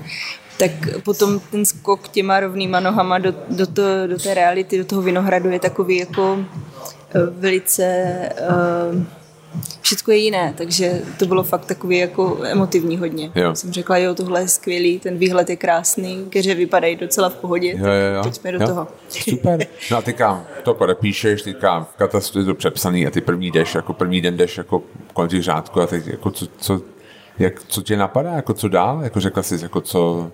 tak 0.58 0.70
potom 1.04 1.40
ten 1.40 1.64
skok 1.64 2.08
těma 2.08 2.40
rovnýma 2.40 2.80
nohama 2.80 3.18
do, 3.18 3.34
do, 3.48 3.66
to, 3.66 3.82
do 4.06 4.18
té 4.18 4.34
reality, 4.34 4.78
do 4.78 4.84
toho 4.84 5.02
vinohradu 5.02 5.50
je 5.50 5.60
takový 5.60 5.96
jako 5.96 6.32
uh, 6.32 6.44
velice... 7.40 8.06
Uh, 8.90 9.02
všechno 9.80 10.12
je 10.12 10.18
jiné, 10.18 10.54
takže 10.56 11.02
to 11.18 11.26
bylo 11.26 11.42
fakt 11.42 11.64
takový 11.64 11.98
jako 11.98 12.38
emotivní 12.44 12.96
hodně. 12.96 13.30
Jo. 13.34 13.54
Jsem 13.54 13.72
řekla, 13.72 13.98
jo, 13.98 14.14
tohle 14.14 14.40
je 14.40 14.48
skvělý, 14.48 14.98
ten 14.98 15.18
výhled 15.18 15.50
je 15.50 15.56
krásný, 15.56 16.26
keře 16.30 16.54
vypadají 16.54 16.96
docela 16.96 17.28
v 17.28 17.34
pohodě, 17.34 17.70
Jo, 17.70 17.86
jo, 17.86 18.14
jo. 18.16 18.22
tak 18.22 18.32
pojďme 18.32 18.52
do 18.52 18.58
jo. 18.58 18.66
toho. 18.66 18.88
Super. 19.08 19.66
No 19.90 19.96
a 19.96 20.02
teďka 20.02 20.44
to 20.62 20.74
podepíšeš, 20.74 21.42
teďka 21.42 21.80
v 21.84 21.96
katastru 21.96 22.40
je 22.40 22.46
to 22.46 22.54
přepsaný 22.54 23.06
a 23.06 23.10
ty 23.10 23.20
první 23.20 23.50
jdeš, 23.50 23.74
jako 23.74 23.92
první 23.92 24.20
den 24.20 24.36
jdeš 24.36 24.58
jako 24.58 24.82
kolem 25.12 25.30
těch 25.30 25.42
řádků 25.42 25.80
a 25.80 25.86
teď 25.86 26.06
jako 26.06 26.30
co, 26.30 26.46
co, 26.58 26.80
jak, 27.38 27.62
co 27.68 27.82
tě 27.82 27.96
napadá, 27.96 28.32
jako 28.32 28.54
co 28.54 28.68
dál? 28.68 29.00
Jako 29.02 29.20
řekla 29.20 29.42
jsi, 29.42 29.58
jako 29.62 29.80
co, 29.80 30.30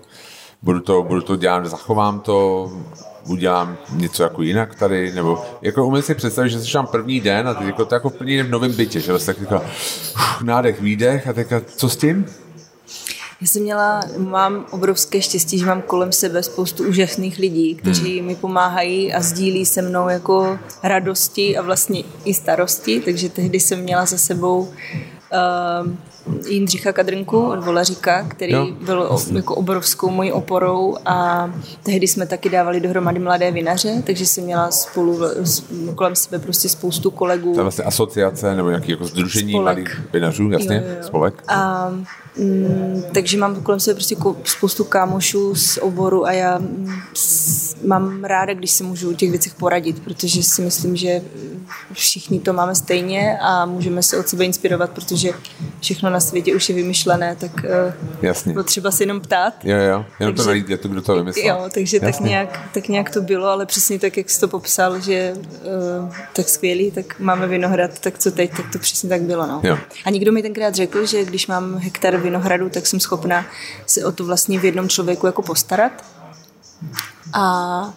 budu 0.61 0.79
to, 0.79 1.03
budu 1.03 1.21
to 1.21 1.35
dělat, 1.35 1.65
zachovám 1.65 2.19
to, 2.19 2.71
udělám 3.27 3.77
něco 3.95 4.23
jako 4.23 4.41
jinak 4.41 4.75
tady, 4.75 5.11
nebo 5.11 5.43
jako 5.61 5.87
umím 5.87 6.01
si 6.01 6.15
představit, 6.15 6.49
že 6.49 6.59
jsi 6.61 6.73
tam 6.73 6.87
první 6.87 7.21
den 7.21 7.47
a 7.47 7.53
teď 7.53 7.67
jako 7.67 7.85
to 7.85 7.95
jako 7.95 8.09
první 8.09 8.37
den 8.37 8.45
v 8.45 8.49
novém 8.49 8.73
bytě, 8.73 8.99
že 8.99 9.11
vlastně 9.11 9.33
tak 9.33 9.41
jako 9.41 9.65
nádech, 10.43 10.81
výdech 10.81 11.27
a 11.27 11.33
teďka 11.33 11.61
co 11.75 11.89
s 11.89 11.97
tím? 11.97 12.25
Já 13.41 13.47
jsem 13.47 13.61
měla, 13.61 14.03
mám 14.17 14.65
obrovské 14.71 15.21
štěstí, 15.21 15.59
že 15.59 15.65
mám 15.65 15.81
kolem 15.81 16.11
sebe 16.11 16.43
spoustu 16.43 16.83
úžasných 16.87 17.39
lidí, 17.39 17.75
kteří 17.75 18.17
Hmm. 18.17 18.27
mi 18.27 18.35
pomáhají 18.35 19.13
a 19.13 19.21
sdílí 19.21 19.65
se 19.65 19.81
mnou 19.81 20.09
jako 20.09 20.59
radosti 20.83 21.57
a 21.57 21.61
vlastně 21.61 22.03
i 22.25 22.33
starosti, 22.33 22.99
takže 22.99 23.29
tehdy 23.29 23.59
jsem 23.59 23.79
měla 23.79 24.05
za 24.05 24.17
sebou 24.17 24.59
uh, 24.59 25.91
Jindřicha 26.49 26.93
Kadrnku 26.93 27.45
od 27.45 27.65
Volaříka, 27.65 28.23
který 28.23 28.53
jo. 28.53 28.67
byl 28.81 29.19
jako 29.35 29.55
obrovskou 29.55 30.09
mojí 30.09 30.31
oporou 30.31 30.97
a 31.05 31.49
tehdy 31.83 32.07
jsme 32.07 32.25
taky 32.25 32.49
dávali 32.49 32.79
dohromady 32.79 33.19
mladé 33.19 33.51
vinaře, 33.51 34.03
takže 34.05 34.25
jsem 34.25 34.43
měla 34.43 34.71
spolu 34.71 35.19
kolem 35.95 36.15
sebe 36.15 36.39
prostě 36.39 36.69
spoustu 36.69 37.11
kolegů. 37.11 37.53
To 37.53 37.59
je 37.59 37.63
vlastně 37.63 37.83
asociace 37.83 38.55
nebo 38.55 38.69
nějaký 38.69 38.91
jako 38.91 39.05
združení 39.05 39.51
Spolek. 39.51 39.63
mladých 39.63 40.01
vinařů, 40.13 40.49
jasně, 40.51 40.83
jo, 40.87 40.95
jo. 40.97 41.03
spolek. 41.07 41.43
A 41.47 41.91
Mm, 42.37 43.03
takže 43.13 43.37
mám 43.37 43.63
kolem 43.63 43.79
sebe 43.79 43.93
prostě 43.93 44.15
spoustu 44.43 44.83
kámošů 44.83 45.55
z 45.55 45.77
oboru 45.77 46.25
a 46.25 46.31
já 46.31 46.59
mám 47.85 48.23
ráda, 48.23 48.53
když 48.53 48.71
se 48.71 48.83
můžu 48.83 49.09
o 49.09 49.13
těch 49.13 49.29
věcech 49.29 49.53
poradit, 49.53 50.03
protože 50.03 50.43
si 50.43 50.61
myslím, 50.61 50.95
že 50.95 51.21
všichni 51.91 52.39
to 52.39 52.53
máme 52.53 52.75
stejně 52.75 53.37
a 53.41 53.65
můžeme 53.65 54.03
se 54.03 54.17
od 54.17 54.27
sebe 54.27 54.45
inspirovat, 54.45 54.89
protože 54.89 55.31
všechno 55.81 56.09
na 56.13 56.19
světě 56.19 56.55
už 56.55 56.69
je 56.69 56.75
vymyšlené, 56.75 57.35
tak 57.35 57.51
eh, 57.65 57.93
Jasně. 58.21 58.53
potřeba 58.53 58.91
se 58.91 59.03
jenom 59.03 59.21
ptát. 59.21 59.53
Jo, 59.63 59.77
jo, 59.77 60.05
jenom 60.19 60.35
takže, 60.35 60.43
to 60.43 60.49
najít, 60.49 60.81
to, 60.81 60.87
kdo 60.87 61.01
to 61.01 61.15
vymyslel. 61.15 61.45
Jo, 61.45 61.69
takže 61.73 61.99
tak 61.99 62.19
nějak, 62.19 62.59
tak 62.73 62.87
nějak 62.87 63.09
to 63.09 63.21
bylo, 63.21 63.47
ale 63.47 63.65
přesně 63.65 63.99
tak, 63.99 64.17
jak 64.17 64.29
jsi 64.29 64.39
to 64.39 64.47
popsal, 64.47 64.99
že 64.99 65.33
uh, 65.35 66.15
tak 66.33 66.49
skvělý, 66.49 66.91
tak 66.91 67.19
máme 67.19 67.47
vinohrad, 67.47 67.99
tak 67.99 68.17
co 68.17 68.31
teď, 68.31 68.57
tak 68.57 68.71
to 68.71 68.79
přesně 68.79 69.09
tak 69.09 69.21
bylo. 69.21 69.47
No. 69.47 69.61
Jo. 69.63 69.77
A 70.05 70.09
někdo 70.09 70.31
mi 70.31 70.41
tenkrát 70.41 70.75
řekl, 70.75 71.05
že 71.05 71.25
když 71.25 71.47
mám 71.47 71.77
hektar 71.77 72.17
vinohradu, 72.17 72.69
tak 72.69 72.85
jsem 72.85 72.99
schopná 72.99 73.45
se 73.87 74.05
o 74.05 74.11
to 74.11 74.25
vlastně 74.25 74.59
v 74.59 74.65
jednom 74.65 74.89
člověku 74.89 75.25
jako 75.25 75.41
postarat. 75.41 75.91
A 77.33 77.93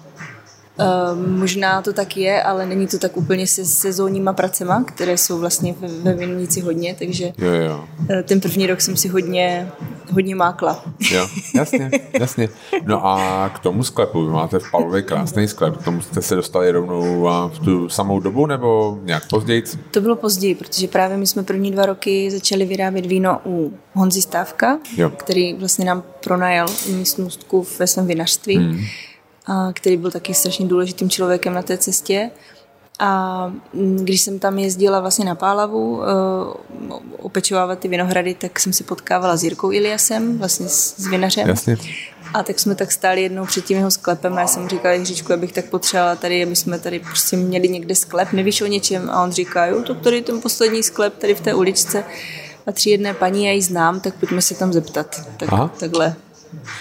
Uh, 0.79 1.29
možná 1.29 1.83
to 1.83 1.93
tak 1.93 2.17
je, 2.17 2.43
ale 2.43 2.67
není 2.67 2.87
to 2.87 2.99
tak 2.99 3.17
úplně 3.17 3.47
se 3.47 3.65
sezónníma 3.65 4.33
pracema, 4.33 4.85
které 4.85 5.19
jsou 5.19 5.39
vlastně 5.39 5.75
ve, 5.81 5.89
ve 5.89 6.15
Vinovnici 6.15 6.61
hodně, 6.61 6.97
takže 6.99 7.33
jo, 7.39 7.53
jo. 7.53 7.85
Uh, 8.01 8.07
ten 8.23 8.41
první 8.41 8.67
rok 8.67 8.81
jsem 8.81 8.97
si 8.97 9.09
hodně, 9.09 9.73
hodně 10.13 10.35
mákla. 10.35 10.85
Jo, 11.11 11.29
jasně, 11.55 11.91
jasně. 12.21 12.49
No 12.85 13.07
a 13.07 13.49
k 13.55 13.59
tomu 13.59 13.85
sklepu, 13.85 14.27
vy 14.27 14.33
máte 14.33 14.59
v 14.59 14.71
Pavlově 14.71 15.03
krásný 15.03 15.49
sklep, 15.49 15.77
k 15.77 15.85
tomu 15.85 16.01
jste 16.01 16.23
se 16.23 16.35
dostali 16.35 16.71
rovnou 16.71 17.29
v 17.49 17.59
tu 17.59 17.89
samou 17.89 18.21
dobu 18.21 18.47
nebo 18.47 18.99
nějak 19.03 19.29
později? 19.29 19.63
To 19.91 20.01
bylo 20.01 20.17
později, 20.17 20.55
protože 20.55 20.89
právě 20.89 21.17
my 21.17 21.27
jsme 21.27 21.43
první 21.43 21.71
dva 21.71 21.87
roky 21.87 22.31
začali 22.31 22.65
vyrábět 22.65 23.07
víno 23.07 23.41
u 23.47 23.73
Honzi 23.95 24.23
Stávka, 24.23 24.79
jo. 24.97 25.11
který 25.11 25.55
vlastně 25.55 25.85
nám 25.85 26.03
pronajal 26.25 26.69
místnostku 26.89 27.67
ve 27.79 27.87
svém 27.87 28.07
vinařství. 28.07 28.57
Hmm 28.57 28.81
který 29.73 29.97
byl 29.97 30.11
taky 30.11 30.35
strašně 30.35 30.67
důležitým 30.67 31.11
člověkem 31.11 31.55
na 31.55 31.63
té 31.63 31.79
cestě. 31.79 32.31
A 32.99 33.47
mm, 33.73 33.97
když 33.97 34.21
jsem 34.21 34.39
tam 34.39 34.59
jezdila 34.59 35.01
vlastně 35.01 35.25
na 35.25 35.35
Pálavu 35.35 35.97
uh, 35.97 36.05
opečovávat 37.19 37.79
ty 37.79 37.89
vinohrady, 37.89 38.35
tak 38.35 38.61
jsem 38.61 38.73
se 38.73 38.85
potkávala 38.85 39.37
s 39.37 39.45
Jirkou 39.45 39.73
Iliasem, 39.73 40.39
vlastně 40.39 40.69
s 40.69 41.07
vinařem. 41.07 41.49
Jasně. 41.49 41.77
A 42.35 42.43
tak 42.43 42.59
jsme 42.59 42.75
tak 42.75 42.93
stáli 42.93 43.23
jednou 43.23 43.47
před 43.47 43.65
tím 43.65 43.77
jeho 43.77 43.91
sklepem 43.91 44.35
a 44.35 44.41
já 44.41 44.47
jsem 44.47 44.69
říkala 44.69 44.95
Jiříčku, 44.95 45.33
abych 45.33 45.53
tak 45.53 45.65
potřebovala 45.65 46.17
tady, 46.17 46.43
aby 46.43 46.57
jsme 46.57 46.79
tady 46.79 46.99
prostě 46.99 47.37
měli 47.37 47.69
někde 47.69 47.95
sklep, 47.95 48.33
nevíš 48.33 48.61
o 48.61 48.67
něčem? 48.67 49.11
A 49.11 49.23
on 49.23 49.33
říká, 49.33 49.67
jo, 49.67 49.83
to 49.83 49.95
tady 49.95 50.23
ten 50.23 50.41
poslední 50.41 50.83
sklep 50.83 51.19
tady 51.19 51.35
v 51.35 51.41
té 51.41 51.55
uličce 51.55 52.05
patří 52.65 52.91
jedné 52.91 53.15
paní, 53.15 53.47
já 53.47 53.53
ji 53.53 53.63
znám, 53.63 54.01
tak 54.01 54.15
pojďme 54.15 54.43
se 54.43 54.55
tam 54.55 54.73
zeptat. 54.73 55.23
Tak, 55.37 55.53
Aha. 55.53 55.71
takhle 55.81 56.15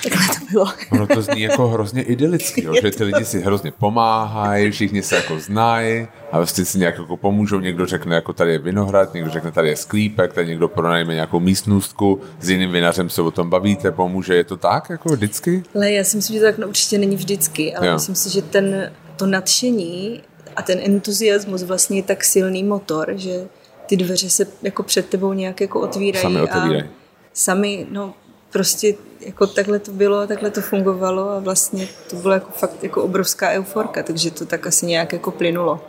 Takhle 0.03 0.27
to 0.27 0.45
bylo. 0.51 0.65
Ono 0.91 1.07
to 1.07 1.21
zní 1.21 1.41
jako 1.41 1.67
hrozně 1.67 2.01
idylicky, 2.01 2.63
jo, 2.63 2.73
že 2.81 2.91
ty 2.91 3.03
lidi 3.03 3.25
si 3.25 3.41
hrozně 3.41 3.71
pomáhají, 3.71 4.71
všichni 4.71 5.01
se 5.01 5.15
jako 5.15 5.39
znají 5.39 6.07
a 6.31 6.37
vlastně 6.37 6.65
si 6.65 6.79
nějak 6.79 6.97
jako 6.97 7.17
pomůžou. 7.17 7.59
Někdo 7.59 7.85
řekne, 7.85 8.15
jako 8.15 8.33
tady 8.33 8.51
je 8.51 8.59
vinohrad, 8.59 9.13
někdo 9.13 9.29
řekne, 9.29 9.51
tady 9.51 9.69
je 9.69 9.75
sklípek, 9.75 10.33
tady 10.33 10.47
někdo 10.47 10.67
pronajme 10.67 11.13
nějakou 11.13 11.39
místnostku, 11.39 12.21
s 12.41 12.49
jiným 12.49 12.71
vinařem 12.71 13.09
se 13.09 13.21
o 13.21 13.31
tom 13.31 13.49
bavíte, 13.49 13.91
pomůže. 13.91 14.35
Je 14.35 14.43
to 14.43 14.57
tak 14.57 14.89
jako 14.89 15.09
vždycky? 15.09 15.63
Ale 15.75 15.91
já 15.91 16.03
si 16.03 16.17
myslím, 16.17 16.33
že 16.33 16.39
to 16.39 16.45
tak 16.45 16.57
no, 16.57 16.67
určitě 16.67 16.97
není 16.97 17.15
vždycky, 17.15 17.75
ale 17.75 17.87
jo. 17.87 17.93
myslím 17.93 18.15
si, 18.15 18.29
že 18.29 18.41
ten, 18.41 18.91
to 19.15 19.25
nadšení 19.25 20.21
a 20.55 20.61
ten 20.61 20.79
entuziasmus 20.83 21.63
vlastně 21.63 21.97
je 21.99 22.03
tak 22.03 22.23
silný 22.23 22.63
motor, 22.63 23.13
že 23.15 23.47
ty 23.85 23.97
dveře 23.97 24.29
se 24.29 24.47
jako 24.63 24.83
před 24.83 25.05
tebou 25.05 25.33
nějak 25.33 25.61
jako 25.61 25.81
otvírají. 25.81 26.21
Sami 26.21 26.41
otevírají. 26.41 26.83
A 26.83 26.87
sami, 27.33 27.87
no 27.91 28.13
prostě 28.51 28.93
jako 29.25 29.47
takhle 29.47 29.79
to 29.79 29.91
bylo, 29.91 30.27
takhle 30.27 30.51
to 30.51 30.61
fungovalo 30.61 31.29
a 31.29 31.39
vlastně 31.39 31.87
to 32.09 32.15
bylo 32.15 32.33
jako 32.33 32.51
fakt 32.51 32.83
jako 32.83 33.03
obrovská 33.03 33.49
euforka, 33.49 34.03
takže 34.03 34.31
to 34.31 34.45
tak 34.45 34.67
asi 34.67 34.85
nějak 34.85 35.13
jako 35.13 35.31
plynulo. 35.31 35.79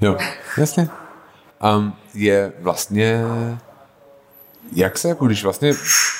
Jo, 0.00 0.16
jasně. 0.58 0.88
Um, 1.76 1.92
je 2.14 2.52
vlastně 2.60 3.24
jak 4.72 4.98
se, 4.98 5.08
jako 5.08 5.26
když 5.26 5.44
vlastně 5.44 5.72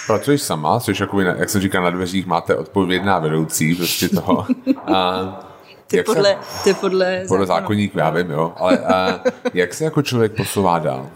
pracuješ 0.06 0.42
sama, 0.42 0.80
což 0.80 1.00
jako, 1.00 1.20
jak 1.20 1.50
jsem 1.50 1.60
říkal, 1.60 1.82
na 1.82 1.90
dveřích 1.90 2.26
máte 2.26 2.56
odpovědná 2.56 3.18
vedoucí 3.18 3.74
prostě 3.74 4.08
toho. 4.08 4.46
A, 4.94 5.20
ty 5.86 6.02
podle, 6.02 6.38
se, 6.42 6.64
ty 6.64 6.74
podle, 6.74 7.24
podle 7.28 7.46
zákonník, 7.46 7.94
já 7.94 8.10
vím, 8.10 8.30
jo. 8.30 8.52
Ale 8.56 8.78
a, 8.78 9.20
jak 9.54 9.74
se 9.74 9.84
jako 9.84 10.02
člověk 10.02 10.32
posouvá 10.36 10.78
dál? 10.78 11.10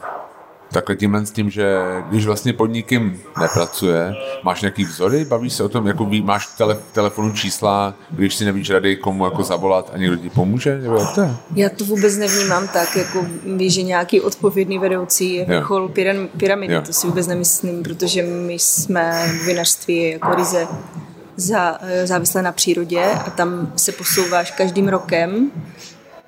Takhle 0.72 0.96
tímhle 0.96 1.26
s 1.26 1.31
tím, 1.31 1.50
že 1.50 1.78
když 2.11 2.26
vlastně 2.26 2.52
pod 2.52 2.66
nikým 2.66 3.20
nepracuje, 3.40 4.14
máš 4.42 4.62
nějaký 4.62 4.85
vzory, 4.85 5.24
bavíš 5.24 5.52
se 5.52 5.64
o 5.64 5.68
tom, 5.68 5.87
jako 5.87 6.04
ví, 6.04 6.22
máš 6.22 6.46
tele, 6.46 6.76
telefonu 6.92 7.33
čísla, 7.33 7.94
když 8.11 8.35
si 8.35 8.44
nevíš 8.44 8.70
rady, 8.70 8.96
komu 8.96 9.24
jako 9.24 9.42
zavolat 9.42 9.90
a 9.94 9.98
někdo 9.98 10.16
ti 10.16 10.31
pomůže, 10.31 10.78
nebo 10.78 10.96
jak 10.96 11.14
to 11.14 11.20
je? 11.20 11.37
Já 11.54 11.68
to 11.68 11.85
vůbec 11.85 12.16
nevnímám 12.16 12.68
tak, 12.68 12.96
jako 12.96 13.26
víš, 13.57 13.74
že 13.74 13.83
nějaký 13.83 14.20
odpovědný 14.20 14.78
vedoucí 14.78 15.35
je 15.35 15.44
vrchol 15.44 15.88
pyramidy, 16.38 16.74
jo. 16.74 16.83
to 16.83 16.92
si 16.92 17.07
vůbec 17.07 17.26
nemyslím, 17.26 17.83
protože 17.83 18.22
my 18.22 18.52
jsme 18.52 19.28
v 19.28 19.46
vinařství 19.46 20.11
jako 20.11 20.35
ryze 20.35 20.66
za, 21.37 21.78
závislé 22.04 22.42
na 22.42 22.52
přírodě 22.52 23.04
a 23.26 23.31
tam 23.31 23.72
se 23.76 23.92
posouváš 23.92 24.50
každým 24.50 24.88
rokem 24.88 25.50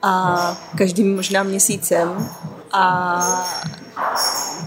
a 0.02 0.56
každým 0.78 1.16
možná 1.16 1.42
měsícem 1.42 2.28
a 2.72 3.20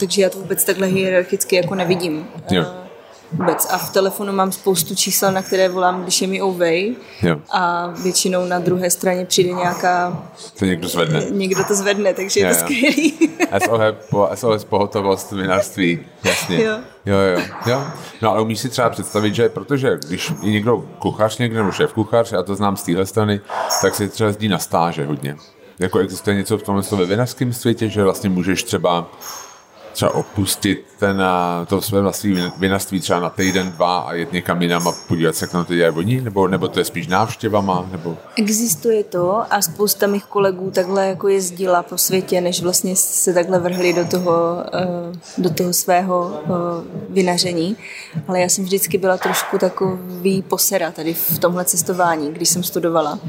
takže 0.04 0.22
já 0.22 0.30
to 0.30 0.40
vůbec 0.40 0.64
takhle 0.64 0.88
hierarchicky 0.88 1.56
jako 1.56 1.76
nevidím. 1.76 2.28
Jo. 2.52 2.64
Eh, 2.68 2.88
vůbec. 3.32 3.68
A 3.72 3.78
v 3.78 3.94
telefonu 3.94 4.34
mám 4.34 4.52
spoustu 4.52 4.96
čísel, 4.96 5.32
na 5.32 5.42
které 5.42 5.70
volám, 5.70 6.04
když 6.04 6.22
je 6.22 6.28
mi 6.28 6.42
ovej. 6.42 6.96
Jo. 7.22 7.38
A 7.52 7.94
většinou 8.04 8.46
na 8.46 8.60
druhé 8.60 8.90
straně 8.90 9.26
přijde 9.26 9.50
nějaká... 9.50 10.24
To 10.60 10.66
někdo 10.66 10.88
zvedne. 10.88 11.26
Někdo 11.32 11.64
to 11.64 11.76
zvedne, 11.76 12.14
takže 12.14 12.40
jo, 12.40 12.48
je 12.48 12.54
to 12.54 12.60
skvělý. 12.60 13.14
SOS, 13.66 14.40
SOS 14.40 14.64
pohotovost 14.64 15.32
vinařství, 15.32 16.00
jasně. 16.24 16.64
Jo. 16.64 16.78
Jo, 17.06 17.18
jo, 17.18 17.42
jo. 17.66 17.84
No 18.22 18.32
ale 18.32 18.42
umíš 18.42 18.60
si 18.60 18.70
třeba 18.70 18.90
představit, 18.90 19.36
že 19.36 19.50
protože 19.50 19.98
když 20.08 20.34
je 20.42 20.52
někdo 20.52 20.78
kuchař 21.00 21.38
někde 21.38 21.58
nebo 21.58 21.72
šéf 21.72 21.94
kuchař, 21.94 22.32
já 22.32 22.44
to 22.44 22.56
znám 22.56 22.78
z 22.78 22.84
téhle 22.84 23.06
strany, 23.06 23.42
tak 23.82 23.96
se 23.96 24.08
třeba 24.08 24.28
jezdí 24.28 24.48
na 24.48 24.60
stáže 24.60 25.06
hodně. 25.06 25.36
Jako 25.80 26.00
existuje 26.00 26.36
něco 26.36 26.58
v 26.58 26.64
tomhle 26.64 26.84
ve 26.92 27.06
vinařském 27.06 27.54
světě, 27.54 27.90
že 27.90 28.04
vlastně 28.04 28.30
můžeš 28.30 28.64
třeba 28.64 29.12
třeba 29.94 30.16
opustit 30.16 30.86
ten, 31.00 31.24
to 31.68 31.82
své 31.82 32.02
vlastní 32.02 32.52
vinařství 32.58 33.00
třeba 33.00 33.20
na 33.20 33.30
týden, 33.30 33.72
dva 33.72 34.00
a 34.00 34.14
jet 34.14 34.34
někam 34.34 34.62
jinam 34.62 34.88
a 34.88 34.92
podívat 35.08 35.36
se, 35.36 35.46
jak 35.46 35.54
na 35.54 35.64
to 35.64 35.76
dělají 35.76 35.96
oni, 35.96 36.22
nebo, 36.22 36.48
nebo 36.48 36.68
to 36.68 36.80
je 36.80 36.86
spíš 36.86 37.08
návštěvama? 37.08 37.90
Nebo... 37.92 38.18
Existuje 38.36 39.04
to 39.04 39.44
a 39.50 39.62
spousta 39.62 40.08
mých 40.08 40.26
kolegů 40.26 40.72
takhle 40.72 41.08
jako 41.08 41.28
jezdila 41.28 41.84
po 41.84 41.98
světě, 41.98 42.42
než 42.42 42.62
vlastně 42.62 42.96
se 42.96 43.34
takhle 43.34 43.60
vrhli 43.60 43.94
do 43.94 44.06
toho, 44.06 44.64
eh, 44.74 44.88
do 45.38 45.50
toho 45.50 45.74
svého 45.74 46.40
eh, 46.46 46.50
vinaření. 47.10 47.78
Ale 48.28 48.42
já 48.42 48.50
jsem 48.50 48.64
vždycky 48.64 48.98
byla 48.98 49.18
trošku 49.18 49.58
takový 49.58 50.42
posera 50.42 50.92
tady 50.92 51.14
v 51.14 51.40
tomhle 51.40 51.66
cestování, 51.66 52.32
když 52.32 52.50
jsem 52.50 52.64
studovala 52.64 53.20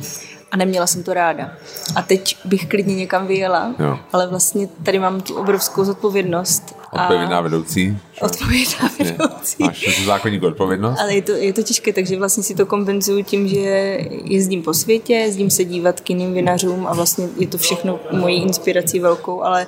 a 0.55 0.57
neměla 0.57 0.87
jsem 0.87 1.03
to 1.03 1.15
ráda. 1.15 1.51
A 1.97 2.03
teď 2.03 2.37
bych 2.45 2.69
klidně 2.69 2.95
někam 2.95 3.27
vyjela, 3.27 3.75
jo. 3.79 3.99
ale 4.13 4.27
vlastně 4.27 4.69
tady 4.83 4.99
mám 4.99 5.21
tu 5.21 5.35
obrovskou 5.35 5.85
zodpovědnost. 5.85 6.77
Odpovědná 6.93 7.41
vedoucí. 7.41 7.99
Odpovědná 8.21 8.91
vedoucí. 8.99 9.57
Máš 9.59 9.97
to 9.99 10.05
zákonník 10.05 10.43
odpovědnost? 10.43 10.99
Ale 11.01 11.15
je 11.15 11.23
to, 11.23 11.33
je 11.33 11.53
to 11.53 11.63
těžké, 11.63 11.93
takže 11.93 12.19
vlastně 12.19 12.43
si 12.43 12.55
to 12.55 12.67
kompenzuju 12.67 13.25
tím, 13.25 13.49
že 13.49 13.99
jezdím 14.25 14.63
po 14.63 14.75
světě, 14.75 15.13
jezdím 15.15 15.51
se 15.51 15.65
dívat 15.65 16.01
k 16.01 16.11
jiným 16.11 16.35
vinařům 16.35 16.87
a 16.87 16.95
vlastně 16.95 17.29
je 17.39 17.47
to 17.47 17.59
všechno 17.59 18.01
mojí 18.13 18.43
inspirací 18.43 19.01
velkou, 19.01 19.43
ale 19.43 19.67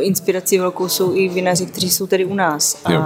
inspirací 0.00 0.58
velkou 0.58 0.88
jsou 0.88 1.16
i 1.16 1.28
vinaři, 1.28 1.66
kteří 1.66 1.90
jsou 1.90 2.06
tady 2.06 2.24
u 2.24 2.34
nás. 2.34 2.80
A 2.84 2.92
jo 2.92 3.02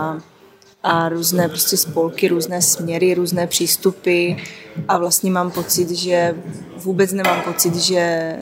a 0.87 1.09
různé 1.09 1.49
prostě 1.49 1.77
spolky, 1.77 2.29
různé 2.29 2.63
směry, 2.63 3.15
různé 3.15 3.47
přístupy 3.47 4.33
a 4.89 4.99
vlastně 4.99 5.31
mám 5.31 5.51
pocit, 5.51 5.91
že 5.91 6.35
vůbec 6.77 7.13
nemám 7.13 7.43
pocit, 7.43 7.75
že 7.77 8.33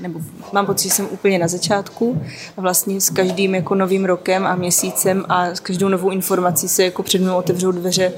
nebo 0.00 0.20
mám 0.52 0.66
pocit, 0.66 0.88
že 0.88 0.94
jsem 0.94 1.08
úplně 1.10 1.38
na 1.38 1.48
začátku 1.48 2.22
a 2.56 2.60
vlastně 2.60 3.00
s 3.00 3.10
každým 3.10 3.54
jako 3.54 3.74
novým 3.74 4.04
rokem 4.04 4.46
a 4.46 4.54
měsícem 4.54 5.24
a 5.28 5.46
s 5.46 5.60
každou 5.60 5.88
novou 5.88 6.10
informací 6.10 6.68
se 6.68 6.84
jako 6.84 7.02
před 7.02 7.20
mnou 7.20 7.36
otevřou 7.36 7.72
dveře 7.72 8.12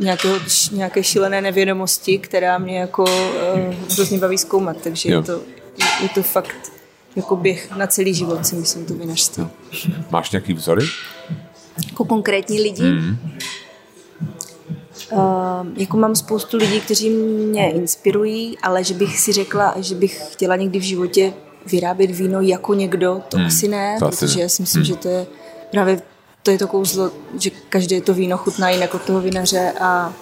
nějakého, 0.00 0.36
nějaké 0.72 1.02
šílené 1.02 1.40
nevědomosti, 1.40 2.18
která 2.18 2.58
mě 2.58 2.78
jako 2.78 3.02
uh, 3.04 3.74
hrozně 3.92 4.18
baví 4.18 4.38
zkoumat, 4.38 4.76
takže 4.82 5.08
je 5.08 5.22
to, 5.22 5.40
je 6.02 6.08
to 6.14 6.22
fakt 6.22 6.72
jako 7.16 7.36
běh 7.36 7.76
na 7.76 7.86
celý 7.86 8.14
život, 8.14 8.46
si 8.46 8.56
myslím, 8.56 8.84
to 8.84 8.94
vinařství. 8.94 9.48
Máš 10.10 10.30
nějaký 10.30 10.52
vzory? 10.52 10.86
Jako 11.96 12.04
konkrétní 12.04 12.60
lidi. 12.60 12.82
Mm. 12.82 13.18
Uh, 15.12 15.20
jako 15.76 15.96
mám 15.96 16.16
spoustu 16.16 16.56
lidí, 16.56 16.80
kteří 16.80 17.10
mě 17.10 17.70
inspirují, 17.70 18.58
ale 18.62 18.84
že 18.84 18.94
bych 18.94 19.20
si 19.20 19.32
řekla, 19.32 19.74
že 19.80 19.94
bych 19.94 20.32
chtěla 20.32 20.56
někdy 20.56 20.78
v 20.78 20.82
životě 20.82 21.32
vyrábět 21.66 22.10
víno 22.10 22.40
jako 22.40 22.74
někdo, 22.74 23.22
to 23.28 23.36
hmm. 23.36 23.46
asi 23.46 23.68
ne, 23.68 23.96
to 23.98 24.08
protože 24.08 24.26
asi 24.26 24.40
já 24.40 24.48
si 24.48 24.62
myslím, 24.62 24.82
hmm. 24.82 24.86
že 24.86 24.96
to 24.96 25.08
je 25.08 25.26
právě 25.70 26.02
to 26.42 26.50
je 26.50 26.58
to 26.58 26.66
kouzlo, 26.66 27.10
že 27.40 27.50
každé 27.68 28.00
to 28.00 28.14
víno 28.14 28.36
chutná 28.36 28.70
jinak 28.70 28.94
od 28.94 29.02
toho 29.02 29.20
vinaře 29.20 29.72
a 29.80 30.12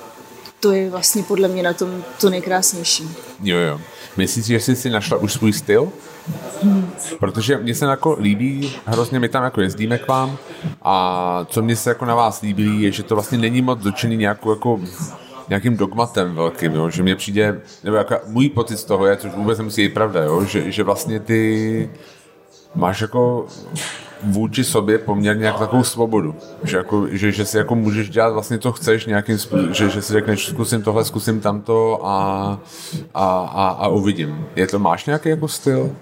to 0.61 0.73
je 0.73 0.91
vlastně 0.91 1.23
podle 1.23 1.49
mě 1.49 1.63
na 1.63 1.73
tom 1.73 2.05
to 2.21 2.31
nejkrásnější. 2.31 3.09
Jo, 3.43 3.59
jo. 3.59 3.81
Myslíš, 4.17 4.45
že 4.45 4.61
jsi 4.61 4.77
si 4.77 4.91
našla 4.91 5.17
už 5.17 5.33
svůj 5.33 5.53
styl? 5.53 5.93
Protože 7.19 7.59
mně 7.59 7.75
se 7.75 7.87
jako 7.87 8.17
líbí, 8.21 8.73
hrozně 8.87 9.21
my 9.21 9.29
tam 9.29 9.45
jako 9.45 9.61
jezdíme 9.61 9.99
k 9.99 10.09
vám 10.09 10.37
a 10.83 11.47
co 11.49 11.63
mně 11.63 11.77
se 11.77 11.91
jako 11.91 12.05
na 12.05 12.15
vás 12.15 12.41
líbí, 12.41 12.83
je, 12.83 12.93
že 12.93 13.03
to 13.03 13.15
vlastně 13.15 13.39
není 13.39 13.63
moc 13.63 13.79
dočený 13.79 14.17
nějakou 14.17 14.51
jako 14.51 14.81
nějakým 15.49 15.77
dogmatem 15.77 16.35
velkým, 16.35 16.73
jo? 16.73 16.91
že 16.91 17.03
mně 17.03 17.17
přijde, 17.17 17.61
nebo 17.85 17.97
jako 17.97 18.17
můj 18.27 18.49
pocit 18.49 18.77
z 18.77 18.85
toho 18.85 19.07
je, 19.07 19.17
což 19.17 19.33
vůbec 19.33 19.59
nemusí 19.59 19.83
být 19.83 19.95
pravda, 19.95 20.23
jo? 20.23 20.45
Že, 20.45 20.71
že 20.71 20.83
vlastně 20.83 21.21
ty 21.21 21.91
máš 22.75 23.01
jako 23.01 23.47
vůči 24.23 24.65
sobě 24.65 24.99
poměrně 24.99 25.47
jako 25.47 25.59
takovou 25.59 25.85
svobodu. 25.85 26.35
Že, 26.63 26.77
jako, 26.77 27.07
že, 27.11 27.33
že 27.33 27.45
si 27.45 27.59
jako 27.59 27.75
můžeš 27.75 28.11
dělat 28.11 28.33
vlastně, 28.33 28.59
co 28.59 28.73
chceš 28.73 29.07
nějakým 29.07 29.39
způsobem, 29.39 29.75
že, 29.75 29.89
že 29.89 30.03
si 30.03 30.13
řekneš, 30.13 30.47
zkusím 30.47 30.83
tohle, 30.83 31.05
zkusím 31.05 31.41
tamto 31.41 32.07
a, 32.07 32.61
a, 33.15 33.25
a, 33.55 33.69
a 33.69 33.89
uvidím. 33.89 34.47
Je 34.57 34.67
to, 34.67 34.79
máš 34.79 35.07
nějaký 35.07 35.29
jako 35.29 35.49
styl? 35.49 35.93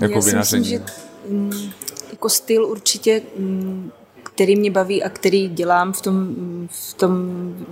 Jako 0.00 0.14
Já 0.14 0.22
si 0.22 0.36
myslím, 0.36 0.64
že 0.64 0.82
mm, 1.28 1.70
jako 2.10 2.28
styl 2.28 2.64
určitě 2.66 3.22
mm, 3.38 3.90
který 4.34 4.56
mě 4.56 4.70
baví 4.70 5.02
a 5.02 5.08
který 5.08 5.48
dělám 5.48 5.92
v 5.92 6.00
tom, 6.00 6.34
v 6.70 6.94
tom 6.94 7.12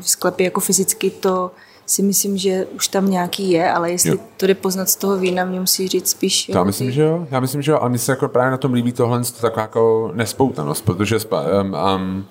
sklepě 0.00 0.44
jako 0.44 0.60
fyzicky, 0.60 1.10
to 1.10 1.50
si 1.86 2.02
myslím, 2.02 2.36
že 2.36 2.66
už 2.66 2.88
tam 2.88 3.10
nějaký 3.10 3.50
je, 3.50 3.72
ale 3.72 3.90
jestli 3.90 4.10
jo. 4.10 4.16
to 4.36 4.46
jde 4.46 4.54
poznat 4.54 4.88
z 4.88 4.96
toho 4.96 5.16
vína, 5.16 5.44
mě 5.44 5.60
musí 5.60 5.88
říct 5.88 6.10
spíš. 6.10 6.48
Já 6.48 6.64
myslím, 6.64 6.88
ty... 6.88 6.92
že 6.92 7.02
jo, 7.02 7.26
já 7.30 7.40
myslím, 7.40 7.62
že 7.62 7.70
jo, 7.70 7.78
a 7.80 7.88
mně 7.88 7.98
se 7.98 8.12
jako 8.12 8.28
právě 8.28 8.50
na 8.50 8.56
tom 8.56 8.72
líbí 8.72 8.92
tohle 8.92 9.24
to 9.24 9.40
taková 9.40 9.62
jako 9.62 10.10
nespoutanost, 10.14 10.84
protože 10.84 11.16
um, 11.16 11.76
um, 11.96 12.26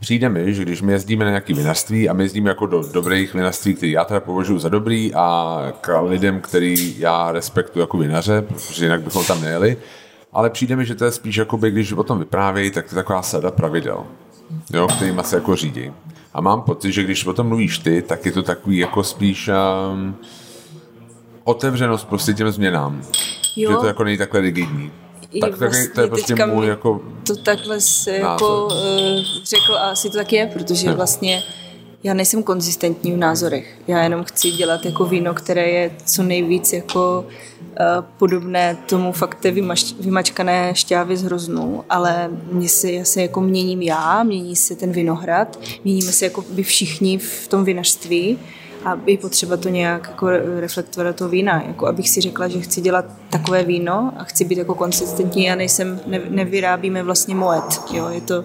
přijde 0.00 0.28
mi, 0.28 0.54
že 0.54 0.62
když 0.62 0.82
my 0.82 0.92
jezdíme 0.92 1.24
na 1.24 1.30
nějaké 1.30 1.54
vinařství 1.54 2.08
a 2.08 2.12
my 2.12 2.24
jezdíme 2.24 2.48
jako 2.48 2.66
do 2.66 2.82
dobrých 2.92 3.34
vinařství, 3.34 3.74
které 3.74 3.92
já 3.92 4.04
teda 4.04 4.20
považuji 4.20 4.58
za 4.58 4.68
dobrý 4.68 5.14
a 5.14 5.72
k 5.80 6.02
lidem, 6.02 6.40
který 6.40 6.98
já 6.98 7.32
respektuji 7.32 7.80
jako 7.80 7.98
vinaře, 7.98 8.42
protože 8.42 8.84
jinak 8.84 9.02
bychom 9.02 9.24
tam 9.24 9.42
nejeli, 9.42 9.76
ale 10.32 10.50
přijde 10.50 10.76
mi, 10.76 10.86
že 10.86 10.94
to 10.94 11.04
je 11.04 11.10
spíš 11.10 11.36
jako 11.36 11.56
by, 11.56 11.70
když 11.70 11.92
o 11.92 12.02
tom 12.02 12.18
vyprávějí, 12.18 12.70
tak 12.70 12.88
to 12.88 12.94
je 12.94 13.02
taková 13.02 13.22
sada 13.22 13.50
pravidel, 13.50 14.04
jo, 14.72 14.88
kterýma 14.96 15.22
se 15.22 15.36
jako 15.36 15.56
řídí. 15.56 15.92
A 16.34 16.40
mám 16.40 16.62
pocit, 16.62 16.92
že 16.92 17.02
když 17.02 17.26
o 17.26 17.32
tom 17.32 17.46
mluvíš 17.46 17.78
ty, 17.78 18.02
tak 18.02 18.26
je 18.26 18.32
to 18.32 18.42
takový 18.42 18.78
jako 18.78 19.02
spíš 19.02 19.50
um, 19.92 20.16
otevřenost 21.44 22.04
prostě 22.04 22.32
těm 22.32 22.50
změnám. 22.50 23.02
Jo. 23.56 23.70
Že 23.70 23.76
to 23.76 23.86
jako 23.86 24.04
není 24.04 24.18
takhle 24.18 24.40
rigidní. 24.40 24.92
Tak 25.40 25.58
vlastně 25.58 25.88
to 25.88 26.00
je 26.00 26.06
prostě 26.06 26.46
můj 26.46 26.66
jako 26.66 27.00
To 27.26 27.36
takhle 27.36 27.80
se 27.80 28.16
jako 28.16 28.66
uh, 28.66 28.72
řekl 29.44 29.76
a 29.76 29.90
asi 29.90 30.10
to 30.10 30.16
tak 30.16 30.32
je, 30.32 30.46
protože 30.46 30.86
jo. 30.86 30.94
vlastně 30.94 31.42
já 32.02 32.14
nejsem 32.14 32.42
konzistentní 32.42 33.12
v 33.12 33.16
názorech. 33.16 33.78
Já 33.86 34.02
jenom 34.02 34.24
chci 34.24 34.50
dělat 34.50 34.84
jako 34.84 35.04
víno, 35.04 35.34
které 35.34 35.66
je 35.66 35.90
co 36.06 36.22
nejvíc 36.22 36.72
jako 36.72 37.26
uh, 37.26 38.04
podobné 38.18 38.76
tomu 38.86 39.12
fakt 39.12 39.34
té 39.34 39.50
vymač, 39.50 39.92
vymačkané 40.00 40.74
šťávy 40.74 41.16
z 41.16 41.22
hroznů, 41.22 41.84
ale 41.90 42.30
mě 42.52 42.68
se, 42.68 42.92
já 42.92 43.04
se 43.04 43.22
jako 43.22 43.40
měním 43.40 43.82
já, 43.82 44.22
mění 44.22 44.56
se 44.56 44.76
ten 44.76 44.92
vinohrad, 44.92 45.58
měníme 45.84 46.12
se 46.12 46.24
jako 46.24 46.44
by 46.50 46.62
všichni 46.62 47.18
v 47.18 47.48
tom 47.48 47.64
vinařství 47.64 48.38
a 48.84 49.00
je 49.06 49.18
potřeba 49.18 49.56
to 49.56 49.68
nějak 49.68 50.08
jako 50.08 50.28
reflektovat 50.60 51.16
to 51.16 51.28
vína, 51.28 51.62
jako 51.66 51.86
abych 51.86 52.10
si 52.10 52.20
řekla, 52.20 52.48
že 52.48 52.60
chci 52.60 52.80
dělat 52.80 53.04
takové 53.30 53.64
víno 53.64 54.12
a 54.16 54.24
chci 54.24 54.44
být 54.44 54.58
jako 54.58 54.74
konsistentní, 54.74 55.44
já 55.44 55.54
nejsem, 55.54 56.00
ne, 56.06 56.20
nevyrábíme 56.28 57.02
vlastně 57.02 57.34
moet, 57.34 57.80
jo, 57.92 58.08
je 58.08 58.20
to 58.20 58.44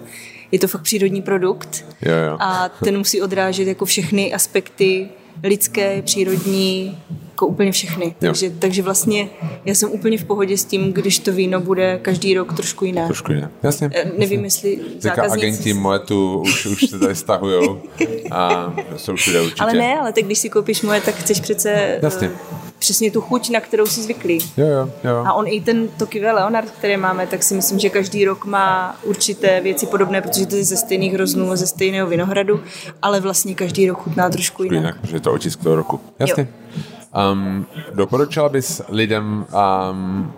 je 0.52 0.58
to 0.58 0.68
fakt 0.68 0.82
přírodní 0.82 1.22
produkt. 1.22 1.84
Jo, 2.02 2.12
jo. 2.30 2.36
a 2.40 2.68
ten 2.84 2.98
musí 2.98 3.22
odrážet 3.22 3.68
jako 3.68 3.84
všechny 3.84 4.34
aspekty 4.34 5.08
lidské, 5.42 6.02
přírodní, 6.02 6.98
jako 7.34 7.46
úplně 7.46 7.72
všechny. 7.72 8.14
Takže, 8.18 8.50
takže 8.50 8.82
vlastně 8.82 9.28
já 9.64 9.74
jsem 9.74 9.90
úplně 9.90 10.18
v 10.18 10.24
pohodě 10.24 10.58
s 10.58 10.64
tím, 10.64 10.92
když 10.92 11.18
to 11.18 11.32
víno 11.32 11.60
bude 11.60 11.98
každý 12.02 12.34
rok 12.34 12.52
trošku 12.52 12.84
jiné. 12.84 13.06
Trošku 13.06 13.32
jiné, 13.32 13.50
jasně. 13.62 13.90
Eh, 13.94 14.12
nevím, 14.18 14.44
jasně. 14.44 14.70
jestli 14.70 14.84
zákazníci... 15.00 15.46
agenti 15.46 15.72
Moetu 15.72 16.40
už, 16.40 16.66
už 16.66 16.90
se 16.90 16.98
tady 16.98 17.14
stahujou 17.14 17.82
a 18.30 18.74
jsou 18.96 19.16
všude 19.16 19.40
určitě. 19.40 19.62
Ale 19.62 19.72
ne, 19.72 20.00
ale 20.00 20.12
tak 20.12 20.24
když 20.24 20.38
si 20.38 20.48
koupíš 20.48 20.82
moje, 20.82 21.00
tak 21.00 21.14
chceš 21.14 21.40
přece 21.40 21.98
jasně. 22.02 22.28
Uh, 22.28 22.34
přesně 22.78 23.10
tu 23.10 23.20
chuť, 23.20 23.50
na 23.50 23.60
kterou 23.60 23.86
jsi 23.86 24.02
zvyklý. 24.02 24.38
Jo, 24.56 24.66
jo, 24.66 24.90
jo. 25.04 25.24
A 25.26 25.32
on 25.32 25.46
i 25.48 25.60
ten 25.60 25.88
Tokive 25.88 26.32
Leonard, 26.32 26.70
který 26.70 26.96
máme, 26.96 27.26
tak 27.26 27.42
si 27.42 27.54
myslím, 27.54 27.78
že 27.78 27.90
každý 27.90 28.24
rok 28.24 28.44
má 28.44 28.96
určité 29.02 29.60
věci 29.60 29.86
podobné, 29.86 30.22
protože 30.22 30.46
to 30.46 30.56
je 30.56 30.64
ze 30.64 30.76
stejných 30.76 31.14
roznů, 31.14 31.56
ze 31.56 31.66
stejného 31.66 32.08
vinohradu, 32.08 32.60
ale 33.02 33.20
vlastně 33.20 33.54
každý 33.54 33.88
rok 33.88 33.98
chutná 33.98 34.30
trošku 34.30 34.62
jinak. 34.62 34.76
Jinak, 34.76 35.00
protože 35.00 35.16
je 35.16 35.20
to 35.20 35.32
otisk 35.32 35.62
toho 35.62 35.76
roku. 35.76 36.00
Jasně. 36.18 36.48
Jo. 36.76 36.93
Um, 37.32 37.66
doporučila 37.94 38.48
bys 38.48 38.82
lidem 38.88 39.46
um, 39.90 40.32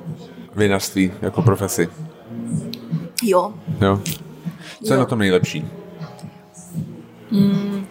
vinařství 0.57 1.13
jako 1.23 1.43
profesi? 1.43 1.89
Jo. 3.23 3.53
Jo. 3.81 4.01
Co 4.85 4.93
jo. 4.93 4.93
je 4.93 4.99
na 4.99 5.05
tom 5.05 5.19
nejlepší? 5.19 5.65
Mm, 7.31 7.87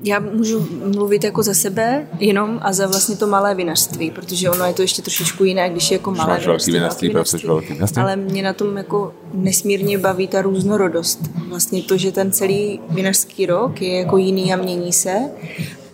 já 0.00 0.18
můžu 0.20 0.68
mluvit 0.94 1.24
jako 1.24 1.42
za 1.42 1.54
sebe 1.54 2.06
jenom 2.18 2.58
a 2.62 2.72
za 2.72 2.86
vlastně 2.86 3.16
to 3.16 3.26
malé 3.26 3.54
vinařství, 3.54 4.10
protože 4.10 4.50
ono 4.50 4.64
je 4.64 4.74
to 4.74 4.82
ještě 4.82 5.02
trošičku 5.02 5.44
jiné, 5.44 5.70
když 5.70 5.90
je 5.90 5.94
jako 5.94 6.10
malé 6.10 6.34
Máš 6.34 6.46
vinařství, 6.46 6.72
vinařství, 6.72 7.08
vinařství, 7.08 7.48
velký, 7.48 7.78
jasně. 7.78 8.02
ale 8.02 8.16
mě 8.16 8.42
na 8.42 8.52
tom 8.52 8.76
jako 8.76 9.14
nesmírně 9.34 9.98
baví 9.98 10.28
ta 10.28 10.42
různorodost. 10.42 11.20
Vlastně 11.48 11.82
to, 11.82 11.96
že 11.96 12.12
ten 12.12 12.32
celý 12.32 12.80
vinařský 12.90 13.46
rok 13.46 13.82
je 13.82 13.98
jako 13.98 14.16
jiný 14.16 14.54
a 14.54 14.56
mění 14.56 14.92
se 14.92 15.14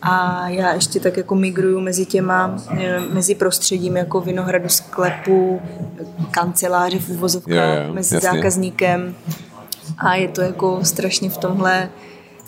a 0.05 0.49
já 0.49 0.75
ještě 0.75 1.01
tak 1.01 1.17
jako 1.17 1.35
migruju 1.35 1.81
mezi 1.81 2.07
těma, 2.07 2.57
eh, 2.79 3.01
mezi 3.01 3.35
prostředím 3.35 3.97
jako 3.97 4.21
vinohradu, 4.21 4.69
sklepu, 4.69 5.63
kanceláře 6.31 6.99
v 6.99 7.09
uvozovkách, 7.09 7.93
mezi 7.93 8.15
jasně. 8.15 8.31
zákazníkem 8.31 9.15
a 9.99 10.15
je 10.15 10.29
to 10.29 10.41
jako 10.41 10.79
strašně 10.83 11.31
v 11.31 11.37
tomhle 11.37 11.89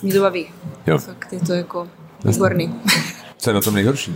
mě 0.03 0.13
to 0.13 0.21
baví. 0.21 0.47
Jo. 0.87 0.97
Fakt 0.97 1.33
je 1.33 1.39
to 1.39 1.53
jako 1.53 1.87
výborný. 2.23 2.75
Co 3.37 3.49
je 3.49 3.53
na 3.53 3.61
tom 3.61 3.73
nejhorší? 3.73 4.15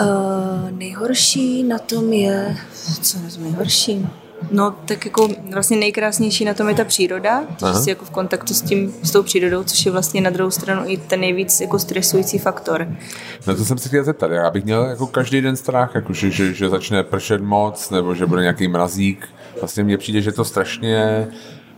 Uh, 0.00 0.70
nejhorší 0.70 1.62
na 1.62 1.78
tom 1.78 2.12
je, 2.12 2.56
co 3.02 3.18
je 3.18 3.24
na 3.24 3.30
tom 3.30 3.42
nejhorší? 3.42 4.08
No, 4.50 4.74
tak 4.84 5.04
jako 5.04 5.28
vlastně 5.52 5.76
nejkrásnější 5.76 6.44
na 6.44 6.54
tom 6.54 6.68
je 6.68 6.74
ta 6.74 6.84
příroda, 6.84 7.44
že 7.58 7.74
jsi 7.74 7.90
jako 7.90 8.04
v 8.04 8.10
kontaktu 8.10 8.54
s 8.54 8.62
tím, 8.62 8.94
s 9.02 9.10
tou 9.10 9.22
přírodou, 9.22 9.64
což 9.64 9.86
je 9.86 9.92
vlastně 9.92 10.20
na 10.20 10.30
druhou 10.30 10.50
stranu 10.50 10.82
i 10.86 10.96
ten 10.96 11.20
nejvíc 11.20 11.60
jako 11.60 11.78
stresující 11.78 12.38
faktor. 12.38 12.88
No 13.46 13.56
to 13.56 13.64
jsem 13.64 13.78
si 13.78 13.88
chtěl 13.88 14.04
zeptat, 14.04 14.30
já 14.30 14.50
bych 14.50 14.64
měl 14.64 14.82
jako 14.82 15.06
každý 15.06 15.40
den 15.40 15.56
strach, 15.56 15.94
jako 15.94 16.12
že, 16.12 16.30
že, 16.30 16.54
že 16.54 16.68
začne 16.68 17.02
pršet 17.02 17.40
moc, 17.42 17.90
nebo 17.90 18.14
že 18.14 18.26
bude 18.26 18.42
nějaký 18.42 18.68
mrazík. 18.68 19.28
Vlastně 19.60 19.84
mně 19.84 19.98
přijde, 19.98 20.20
že 20.20 20.32
to 20.32 20.44
strašně 20.44 21.28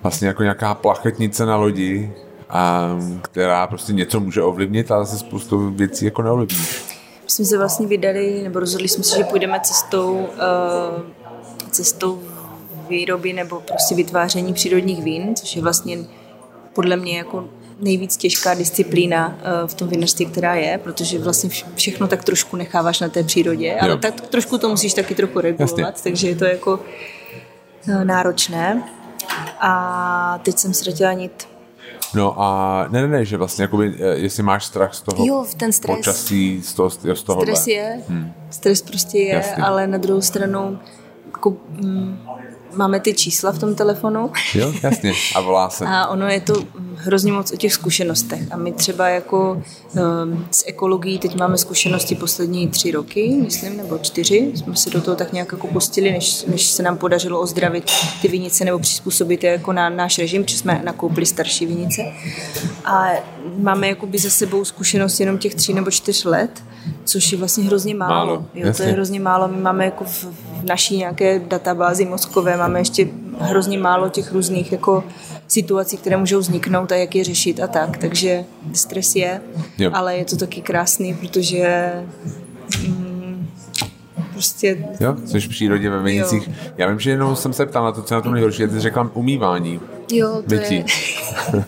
vlastně 0.03 0.29
jako 0.29 0.43
nějaká 0.43 0.75
plachetnice 0.75 1.47
na 1.47 1.57
lodi, 1.57 2.13
a, 2.49 2.91
která 3.23 3.67
prostě 3.67 3.93
něco 3.93 4.21
může 4.21 4.43
ovlivnit, 4.43 4.91
ale 4.91 5.07
se 5.07 5.19
spoustu 5.19 5.71
věcí 5.71 6.05
jako 6.05 6.23
neovlivní. 6.23 6.59
My 7.25 7.31
jsme 7.31 7.45
se 7.45 7.59
vlastně 7.59 7.87
vydali, 7.87 8.41
nebo 8.43 8.61
rozhodli 8.61 8.89
jsme 8.89 9.05
se, 9.05 9.17
že 9.17 9.25
půjdeme 9.25 9.61
cestou, 9.61 10.13
uh, 10.15 11.03
cestou 11.71 12.23
výroby 12.89 13.33
nebo 13.33 13.61
prostě 13.61 13.95
vytváření 13.95 14.55
přírodních 14.55 15.03
vín, 15.03 15.37
což 15.37 15.57
je 15.57 15.63
vlastně 15.63 15.99
podle 16.73 16.97
mě 16.97 17.19
jako 17.19 17.49
nejvíc 17.81 18.17
těžká 18.17 18.55
disciplína 18.55 19.29
uh, 19.29 19.69
v 19.69 19.75
tom 19.75 19.89
vinařství, 19.89 20.27
která 20.27 20.55
je, 20.55 20.79
protože 20.79 21.19
vlastně 21.19 21.51
všechno 21.75 22.09
tak 22.09 22.25
trošku 22.25 22.57
necháváš 22.57 23.01
na 23.01 23.09
té 23.09 23.23
přírodě, 23.23 23.79
ale 23.81 23.91
jo. 23.91 23.97
tak 23.97 24.21
trošku 24.21 24.59
to 24.59 24.69
musíš 24.69 24.95
taky 24.95 25.15
trochu 25.15 25.41
regulovat, 25.41 25.79
Jasně. 25.79 26.11
takže 26.11 26.29
je 26.29 26.37
to 26.37 26.45
jako 26.45 26.81
uh, 27.89 28.05
náročné. 28.05 28.83
A 29.61 30.41
teď 30.43 30.59
jsem 30.59 30.75
ztratila 30.75 31.13
nit. 31.13 31.49
No 32.15 32.41
a 32.41 32.87
ne, 32.91 33.03
ne, 33.03 33.09
ne, 33.09 33.25
že 33.25 33.37
vlastně, 33.37 33.63
jakoby, 33.63 33.95
eh, 33.99 34.07
jestli 34.07 34.43
máš 34.43 34.65
strach 34.65 34.95
z 34.95 35.01
toho 35.01 35.27
jo, 35.27 35.47
ten 35.57 35.73
stres. 35.73 35.97
počasí, 35.97 36.63
z 36.63 36.75
toho, 36.75 36.91
z 36.91 37.23
toho 37.23 37.43
Stres 37.43 37.67
je, 37.67 38.03
hmm. 38.09 38.33
stres 38.51 38.83
prostě 38.83 39.19
je, 39.19 39.35
Jasně. 39.35 39.63
ale 39.63 39.87
na 39.87 39.99
druhou 39.99 40.21
stranu 40.21 40.79
jako, 41.27 41.57
mm, 41.69 42.19
máme 42.77 43.01
ty 43.01 43.15
čísla 43.15 43.53
v 43.53 43.59
tom 43.59 43.75
telefonu. 43.75 44.31
Jo, 44.55 44.73
jasně. 44.83 45.13
A 45.35 45.41
volá 45.41 45.71
se. 45.71 45.85
A 45.89 46.07
ono 46.07 46.29
je 46.29 46.41
to 46.41 46.55
hrozně 46.95 47.33
moc 47.33 47.53
o 47.53 47.57
těch 47.57 47.73
zkušenostech. 47.73 48.41
A 48.51 48.57
my 48.57 48.73
třeba 48.73 49.09
jako 49.09 49.63
um, 50.23 50.47
s 50.51 50.65
ekologií 50.67 51.19
teď 51.19 51.37
máme 51.37 51.59
zkušenosti 51.59 52.15
poslední 52.15 52.69
tři 52.69 52.91
roky, 52.91 53.37
myslím, 53.43 53.77
nebo 53.77 53.99
čtyři. 53.99 54.53
Jsme 54.55 54.77
se 54.77 54.91
do 54.91 55.01
toho 55.01 55.17
tak 55.17 55.33
nějak 55.33 55.53
jako 55.53 55.67
pustili, 55.67 56.13
než, 56.13 56.45
než 56.45 56.67
se 56.67 56.83
nám 56.83 56.99
podařilo 56.99 57.41
ozdravit 57.41 57.91
ty 58.23 58.29
vinice 58.29 58.65
nebo 58.65 58.79
přizpůsobit 58.79 59.45
je 59.45 59.51
jako 59.51 59.73
na 59.73 59.89
náš 59.89 60.19
režim, 60.19 60.45
protože 60.45 60.59
jsme 60.59 60.83
nakoupili 60.85 61.27
starší 61.27 61.67
vinice. 61.67 62.03
A 62.85 63.11
máme 63.59 63.89
jakoby 63.89 64.19
za 64.19 64.31
sebou 64.31 64.65
zkušenost 64.65 65.21
jenom 65.21 65.39
těch 65.39 65.55
tří 65.55 65.75
nebo 65.75 65.91
čtyř 65.91 66.25
let, 66.25 66.63
což 67.05 67.33
je 67.33 67.39
vlastně 67.39 67.65
hrozně 67.65 67.95
málo. 67.95 68.27
málo 68.27 68.47
jo, 68.55 68.73
to 68.77 68.83
je 68.83 68.89
hrozně 68.89 69.21
málo. 69.21 69.49
My 69.49 69.57
máme 69.57 69.85
jako 69.85 70.05
v, 70.05 70.25
v 70.25 70.65
naší 70.65 70.97
nějaké 70.97 71.39
databázi 71.39 72.05
mozkové, 72.05 72.57
máme 72.57 72.81
ještě 72.81 73.09
hrozně 73.41 73.79
málo 73.79 74.09
těch 74.09 74.33
různých 74.33 74.73
jako 74.73 75.05
situací, 75.49 75.97
které 75.97 76.17
můžou 76.17 76.39
vzniknout 76.39 76.93
a 76.93 76.97
jak 76.97 77.15
je 77.15 77.25
řešit 77.25 77.61
a 77.61 77.67
tak. 77.67 77.99
Takže 77.99 78.45
stres 78.73 79.17
je, 79.17 79.41
jo. 79.79 79.91
ale 79.95 80.17
je 80.17 80.25
to 80.25 80.37
taky 80.37 80.61
krásný, 80.61 81.15
protože 81.15 81.93
mm, 82.89 83.49
prostě... 84.33 84.87
Jo, 85.01 85.17
jsi 85.25 85.41
v 85.41 85.49
přírodě 85.49 85.91
ve 85.91 86.03
Venicích. 86.03 86.51
Já 86.79 86.89
vím, 86.89 87.01
že 87.01 87.11
jenom 87.11 87.37
jsem 87.37 87.53
se 87.53 87.67
ptal 87.67 87.85
na 87.85 87.93
to, 87.93 88.03
co 88.03 88.15
na 88.15 88.21
tom 88.21 88.33
nejhorší, 88.33 88.67
ty 88.67 88.81
řekla 88.81 89.11
umývání. 89.15 89.81
Jo, 90.13 90.35
to 90.35 90.43
Bytí. 90.49 90.75
je... 90.75 90.85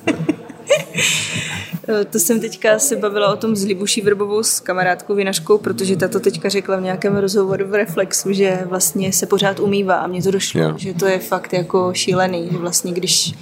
Eh, 1.88 2.04
to 2.04 2.18
jsem 2.18 2.40
teďka 2.40 2.78
se 2.78 2.96
bavila 2.96 3.32
o 3.32 3.36
tom 3.36 3.56
s 3.56 3.64
Libuší 3.64 4.00
Vrbovou 4.00 4.42
s 4.42 4.60
kamarádkou 4.60 5.14
vinařkou, 5.14 5.58
protože 5.58 5.96
ta 5.96 6.08
to 6.08 6.20
teďka 6.20 6.48
řekla 6.48 6.76
v 6.76 6.82
nějakém 6.82 7.16
rozhovoru 7.16 7.68
v 7.68 7.74
Reflexu, 7.74 8.32
že 8.32 8.58
vlastně 8.64 9.12
se 9.12 9.26
pořád 9.26 9.60
umývá 9.60 9.94
a 9.94 10.06
mně 10.06 10.22
to 10.22 10.30
došlo, 10.30 10.60
yeah. 10.60 10.78
že 10.78 10.94
to 10.94 11.06
je 11.06 11.18
fakt 11.18 11.52
jako 11.52 11.90
šílený, 11.94 12.48
že 12.52 12.58
vlastně 12.58 12.92
když 12.92 13.34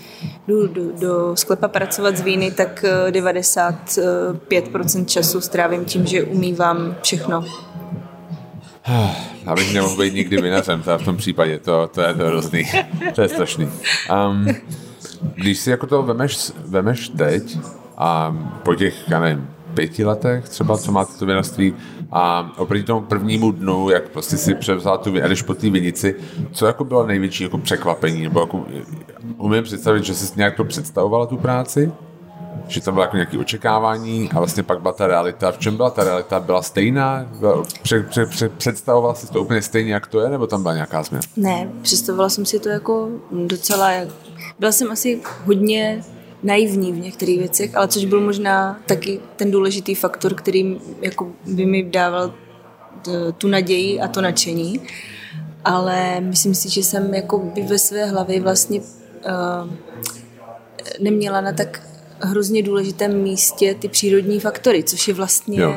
jdu 0.49 0.67
do, 0.67 0.83
do 1.01 1.37
sklepa 1.37 1.69
pracovat 1.69 2.17
z 2.17 2.21
víny, 2.21 2.51
tak 2.51 2.85
95% 3.11 5.05
času 5.05 5.41
strávím 5.41 5.85
tím, 5.85 6.07
že 6.07 6.23
umývám 6.23 6.97
všechno. 7.03 7.45
Abych 9.47 9.75
nemohl 9.75 9.97
být 9.97 10.15
nikdy 10.15 10.43
vinařem, 10.43 10.83
v 10.83 11.05
tom 11.05 11.17
případě, 11.17 11.59
to, 11.59 11.91
to 11.95 12.01
je 12.01 12.15
to 12.15 12.27
hrozný, 12.27 12.65
to 13.15 13.23
je 13.23 13.29
strašný. 13.29 13.69
Um, 14.29 14.47
když 15.35 15.59
si 15.59 15.71
jako 15.71 15.87
to 15.87 16.03
vemeš, 16.03 16.53
vemeš 16.67 17.09
teď, 17.09 17.59
a 17.97 18.37
po 18.63 18.75
těch, 18.75 19.09
já 19.09 19.21
nevím, 19.21 19.49
pěti 19.75 20.05
letech 20.05 20.49
třeba, 20.49 20.79
co 20.79 20.93
máte 20.93 21.19
to 21.19 21.27
vinařství 21.27 21.75
a 22.13 22.51
oproti 22.57 22.83
tomu 22.83 23.01
prvnímu 23.01 23.53
dnu, 23.53 23.91
jak 23.91 24.09
prostě 24.09 24.37
si 24.37 24.55
převzal 24.55 24.99
tu 24.99 25.11
jdeš 25.11 25.43
po 25.43 25.55
té 25.55 25.71
vinici, 25.71 26.15
co 26.53 26.67
jako 26.67 26.85
bylo 26.85 27.07
největší 27.07 27.45
jako 27.45 27.59
překvapení, 27.59 28.23
nebo 28.23 28.41
jako 28.41 28.65
umím 29.39 29.65
představit, 29.65 30.05
že 30.05 30.15
jsi 30.15 30.33
nějak 30.37 30.57
to 30.57 30.65
představovala 30.65 31.27
tu 31.27 31.37
práci, 31.37 31.93
že 32.69 32.81
tam 32.81 32.95
bylo 32.95 33.05
jako 33.05 33.17
nějaké 33.17 33.39
očekávání 33.39 34.31
a 34.35 34.39
vlastně 34.39 34.63
pak 34.63 34.81
byla 34.81 34.95
ta 34.95 35.07
realita. 35.07 35.53
V 35.53 35.59
čem 35.59 35.77
byla 35.77 35.91
ta 35.91 36.05
realita? 36.05 36.41
Byla 36.41 36.63
stejná? 36.63 37.27
Pře, 37.83 38.03
pře, 38.03 38.27
pře, 38.27 38.49
představovala 38.49 39.15
jsi 39.15 39.33
to 39.33 39.43
úplně 39.43 39.63
stejně, 39.63 39.93
jak 39.93 40.07
to 40.07 40.21
je, 40.21 40.29
nebo 40.29 40.47
tam 40.47 40.63
byla 40.63 40.75
nějaká 40.75 41.03
změna? 41.03 41.23
Ne, 41.37 41.69
představovala 41.83 42.29
jsem 42.29 42.47
si 42.47 42.59
to 42.59 42.69
jako 42.69 43.09
docela, 43.47 43.91
byla 44.59 44.73
jsem 44.73 44.91
asi 44.91 45.21
hodně 45.45 46.05
naivní 46.47 46.93
v 46.93 46.99
některých 46.99 47.39
věcech, 47.39 47.77
ale 47.77 47.89
což 47.89 48.05
byl 48.05 48.21
možná 48.21 48.81
taky 48.87 49.21
ten 49.37 49.51
důležitý 49.51 49.95
faktor, 49.95 50.35
který 50.35 50.81
jako 51.03 51.33
by 51.47 51.67
mi 51.67 51.83
dával 51.83 52.35
tu 53.39 53.49
naději 53.49 54.01
a 54.01 54.09
to 54.09 54.21
nadšení. 54.21 54.81
Ale 55.65 56.21
myslím 56.21 56.55
si, 56.55 56.71
že 56.71 56.83
jsem 56.83 57.15
jako 57.15 57.39
by 57.39 57.63
ve 57.63 57.79
své 57.79 58.07
hlavě 58.07 58.41
vlastně 58.41 58.81
uh, 58.81 59.71
neměla 61.01 61.41
na 61.41 61.53
tak 61.53 61.83
hrozně 62.21 62.63
důležitém 62.63 63.23
místě 63.23 63.75
ty 63.75 63.89
přírodní 63.89 64.41
faktory, 64.41 64.83
což 64.83 65.09
je 65.09 65.15
vlastně 65.15 65.61
jo. 65.61 65.75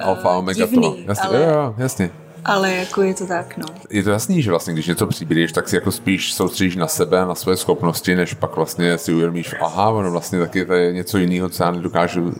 Alfa, 0.00 0.36
omega 0.36 0.66
divný, 0.66 0.80
to. 0.80 0.96
Jasně, 1.06 1.28
ale, 1.28 1.42
jo, 1.42 1.74
jasně. 1.78 2.10
Ale 2.44 2.74
jako 2.74 3.02
je 3.02 3.14
to 3.14 3.26
tak, 3.26 3.56
no. 3.56 3.66
Je 3.90 4.02
to 4.02 4.10
jasný, 4.10 4.42
že 4.42 4.50
vlastně, 4.50 4.72
když 4.72 4.86
něco 4.86 5.06
přibíríš, 5.06 5.52
tak 5.52 5.68
si 5.68 5.76
jako 5.76 5.92
spíš 5.92 6.34
soustředíš 6.34 6.76
na 6.76 6.86
sebe, 6.86 7.26
na 7.26 7.34
své 7.34 7.56
schopnosti, 7.56 8.16
než 8.16 8.34
pak 8.34 8.56
vlastně 8.56 8.98
si 8.98 9.12
uvědomíš, 9.12 9.54
aha, 9.60 9.90
ono 9.90 10.10
vlastně 10.10 10.38
taky 10.38 10.64
to 10.64 10.72
je 10.72 10.92
něco 10.92 11.18
jiného, 11.18 11.48
co 11.48 11.64
já 11.64 11.70
nedokážu 11.70 12.34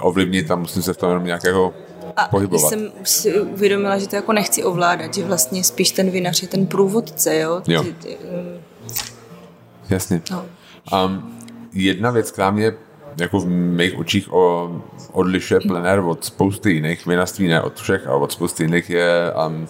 ovlivnit 0.00 0.50
a 0.50 0.56
musím 0.56 0.82
se 0.82 0.92
v 0.92 0.96
tom 0.96 1.08
jenom 1.08 1.24
nějakého 1.24 1.74
a 2.16 2.28
pohybovat. 2.28 2.68
jsem 2.68 2.92
si 3.02 3.40
uvědomila, 3.40 3.98
že 3.98 4.08
to 4.08 4.16
jako 4.16 4.32
nechci 4.32 4.64
ovládat, 4.64 5.14
že 5.14 5.24
vlastně 5.24 5.64
spíš 5.64 5.90
ten 5.90 6.10
vinař 6.10 6.42
je 6.42 6.48
ten 6.48 6.66
průvodce, 6.66 7.38
jo? 7.38 7.62
jo. 7.68 7.82
Ty, 7.82 7.92
ty, 7.92 8.16
um... 8.16 8.60
Jasně. 9.90 10.22
No. 10.30 10.44
Um, 11.06 11.38
jedna 11.72 12.10
věc, 12.10 12.30
která 12.30 12.50
mě 12.50 12.72
jako 13.16 13.40
v 13.40 13.46
mých 13.48 13.98
očích 13.98 14.32
o, 14.32 14.70
odlišuje 15.12 15.60
plenér 15.60 15.98
od 15.98 16.24
spousty 16.24 16.72
jiných 16.72 17.06
vinařství, 17.06 17.48
ne 17.48 17.62
od 17.62 17.80
všech, 17.80 18.06
ale 18.06 18.16
od 18.20 18.32
spousty 18.32 18.64
jiných 18.64 18.90
je 18.90 19.32
um, 19.46 19.68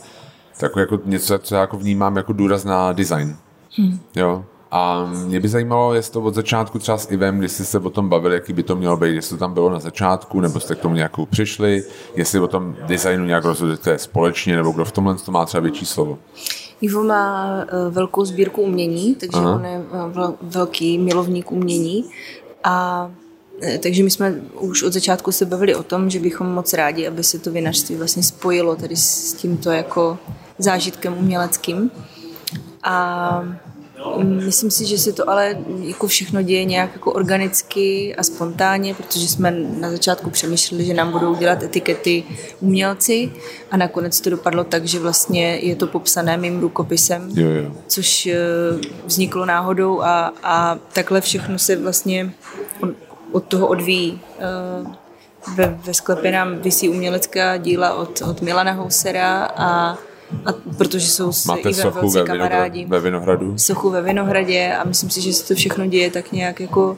tak 0.60 0.72
jako 0.76 0.98
něco, 1.04 1.38
co 1.38 1.54
já 1.54 1.60
jako 1.60 1.76
vnímám 1.76 2.16
jako 2.16 2.32
důraz 2.32 2.64
na 2.64 2.92
design. 2.92 3.36
Hmm. 3.76 3.98
Jo, 4.16 4.44
a 4.70 5.10
mě 5.24 5.40
by 5.40 5.48
zajímalo, 5.48 5.94
jestli 5.94 6.12
to 6.12 6.22
od 6.22 6.34
začátku 6.34 6.78
třeba 6.78 6.98
s 6.98 7.10
Ivem, 7.10 7.38
když 7.38 7.52
jste 7.52 7.64
se 7.64 7.78
o 7.78 7.90
tom 7.90 8.08
bavili, 8.08 8.34
jaký 8.34 8.52
by 8.52 8.62
to 8.62 8.76
mělo 8.76 8.96
být, 8.96 9.14
jestli 9.14 9.36
to 9.36 9.40
tam 9.40 9.54
bylo 9.54 9.70
na 9.70 9.80
začátku, 9.80 10.40
nebo 10.40 10.60
jste 10.60 10.74
k 10.74 10.78
tomu 10.78 10.94
nějakou 10.94 11.26
přišli, 11.26 11.82
jestli 12.16 12.40
o 12.40 12.46
tom 12.46 12.76
designu 12.86 13.24
nějak 13.24 13.44
rozhodujete 13.44 13.98
společně, 13.98 14.56
nebo 14.56 14.70
kdo 14.70 14.84
v 14.84 14.92
tomhle 14.92 15.14
to 15.14 15.32
má 15.32 15.44
třeba 15.46 15.60
větší 15.60 15.86
slovo. 15.86 16.18
Ivo 16.80 17.04
má 17.04 17.46
uh, 17.62 17.94
velkou 17.94 18.24
sbírku 18.24 18.62
umění, 18.62 19.14
takže 19.14 19.38
Aha. 19.38 19.54
on 19.54 19.64
je 19.64 19.78
uh, 19.78 20.34
velký 20.42 20.98
milovník 20.98 21.52
umění 21.52 22.04
a 22.64 23.10
takže 23.82 24.02
my 24.02 24.10
jsme 24.10 24.34
už 24.60 24.82
od 24.82 24.92
začátku 24.92 25.32
se 25.32 25.46
bavili 25.46 25.74
o 25.74 25.82
tom, 25.82 26.10
že 26.10 26.20
bychom 26.20 26.46
moc 26.46 26.72
rádi, 26.72 27.06
aby 27.06 27.24
se 27.24 27.38
to 27.38 27.50
vinařství 27.50 27.96
vlastně 27.96 28.22
spojilo 28.22 28.76
tady 28.76 28.96
s 28.96 29.32
tímto 29.32 29.70
jako 29.70 30.18
zážitkem 30.58 31.18
uměleckým. 31.18 31.90
A 32.82 33.44
myslím 34.22 34.70
si, 34.70 34.86
že 34.86 34.98
se 34.98 35.12
to 35.12 35.30
ale 35.30 35.58
jako 35.80 36.06
všechno 36.06 36.42
děje 36.42 36.64
nějak 36.64 36.90
jako 36.92 37.12
organicky 37.12 38.16
a 38.16 38.22
spontánně, 38.22 38.94
protože 38.94 39.28
jsme 39.28 39.50
na 39.50 39.90
začátku 39.90 40.30
přemýšleli, 40.30 40.84
že 40.84 40.94
nám 40.94 41.12
budou 41.12 41.34
dělat 41.34 41.62
etikety 41.62 42.24
umělci 42.60 43.32
a 43.70 43.76
nakonec 43.76 44.20
to 44.20 44.30
dopadlo 44.30 44.64
tak, 44.64 44.84
že 44.84 44.98
vlastně 44.98 45.56
je 45.56 45.76
to 45.76 45.86
popsané 45.86 46.36
mým 46.36 46.60
rukopisem, 46.60 47.30
jo, 47.34 47.50
jo. 47.50 47.72
což 47.86 48.26
eh, 48.26 48.36
vzniklo 49.06 49.46
náhodou 49.46 50.02
a, 50.02 50.34
a 50.42 50.78
takhle 50.92 51.20
všechno 51.20 51.58
se 51.58 51.76
vlastně 51.76 52.32
od 53.32 53.44
toho 53.44 53.66
odvíjí. 53.66 54.20
Eh, 54.38 55.00
ve, 55.56 55.78
ve 55.84 55.94
sklepě 55.94 56.32
nám 56.32 56.58
vysí 56.58 56.88
umělecká 56.88 57.56
díla 57.56 57.94
od, 57.94 58.22
od 58.22 58.42
Milana 58.42 58.72
Housera 58.72 59.44
a 59.56 59.98
a 60.46 60.52
protože 60.78 61.08
jsou 61.08 61.32
s 61.32 61.46
Máte 61.46 61.60
Ivem 61.60 61.74
sochu 61.74 62.10
ve, 62.10 62.24
kamarádi. 62.24 62.86
ve 62.86 63.00
Vinohradu? 63.00 63.58
Sochu 63.58 63.90
ve 63.90 64.02
Vinohradě 64.02 64.74
a 64.74 64.84
myslím 64.84 65.10
si, 65.10 65.20
že 65.20 65.32
se 65.32 65.48
to 65.48 65.54
všechno 65.54 65.86
děje 65.86 66.10
tak 66.10 66.32
nějak 66.32 66.60
jako 66.60 66.96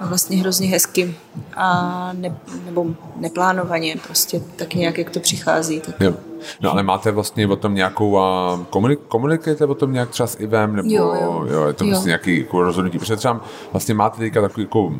vlastně 0.00 0.36
hrozně 0.36 0.68
hezky 0.68 1.14
a 1.54 2.10
ne, 2.12 2.36
nebo 2.64 2.86
neplánovaně, 3.16 3.96
prostě 4.06 4.42
tak 4.56 4.74
nějak, 4.74 4.98
jak 4.98 5.10
to 5.10 5.20
přichází. 5.20 5.80
Tak... 5.80 6.00
Jo. 6.00 6.14
No 6.60 6.72
ale 6.72 6.82
máte 6.82 7.10
vlastně 7.10 7.46
o 7.46 7.56
tom 7.56 7.74
nějakou, 7.74 8.18
a 8.18 8.60
komunik, 8.70 9.00
komunikujete 9.08 9.66
o 9.66 9.74
tom 9.74 9.92
nějak 9.92 10.10
třeba 10.10 10.26
s 10.26 10.40
Ivem, 10.40 10.76
nebo 10.76 10.88
jo, 10.92 11.14
jo. 11.20 11.46
jo 11.50 11.66
je 11.66 11.72
to 11.72 11.84
jo. 11.84 11.90
vlastně 11.90 12.08
nějaký 12.08 12.38
jako 12.38 12.62
rozhodnutí, 12.62 12.98
protože 12.98 13.16
třeba 13.16 13.40
vlastně 13.72 13.94
máte 13.94 14.18
teďka 14.18 14.40
takový 14.40 14.62
jako 14.62 14.94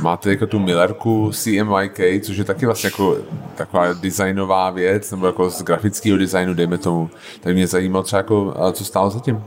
máte 0.00 0.30
jako 0.30 0.46
tu 0.46 0.58
Millerku 0.58 1.30
CMYK, 1.32 2.00
což 2.22 2.36
je 2.36 2.44
taky 2.44 2.66
vlastně 2.66 2.86
jako 2.86 3.16
taková 3.54 3.92
designová 3.92 4.70
věc, 4.70 5.10
nebo 5.10 5.26
jako 5.26 5.50
z 5.50 5.62
grafického 5.62 6.18
designu, 6.18 6.54
dejme 6.54 6.78
tomu. 6.78 7.10
Tak 7.40 7.54
mě 7.54 7.66
zajímalo 7.66 8.02
třeba 8.02 8.18
jako, 8.18 8.54
co 8.72 8.84
stálo 8.84 9.10
zatím. 9.10 9.44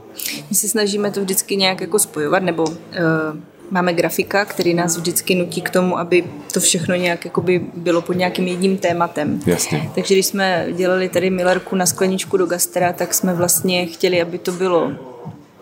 My 0.50 0.56
se 0.56 0.68
snažíme 0.68 1.12
to 1.12 1.22
vždycky 1.22 1.56
nějak 1.58 1.82
jako 1.82 2.00
spojovat, 2.00 2.44
nebo 2.44 2.64
uh, 2.64 2.78
máme 3.72 3.94
grafika, 3.94 4.46
který 4.46 4.74
nás 4.74 4.98
vždycky 4.98 5.36
nutí 5.36 5.62
k 5.62 5.70
tomu, 5.70 6.00
aby 6.00 6.24
to 6.54 6.60
všechno 6.60 6.96
nějak 6.96 7.26
jakoby 7.26 7.62
bylo 7.76 8.02
pod 8.02 8.14
nějakým 8.14 8.48
jedním 8.48 8.78
tématem. 8.78 9.40
Jasně. 9.46 9.90
Takže 9.96 10.14
když 10.14 10.26
jsme 10.26 10.68
dělali 10.72 11.10
tady 11.10 11.30
Millerku 11.30 11.76
na 11.76 11.86
skleničku 11.86 12.38
do 12.38 12.46
gastera, 12.46 12.94
tak 12.94 13.14
jsme 13.14 13.34
vlastně 13.34 13.86
chtěli, 13.86 14.22
aby 14.22 14.38
to 14.38 14.52
bylo 14.52 14.92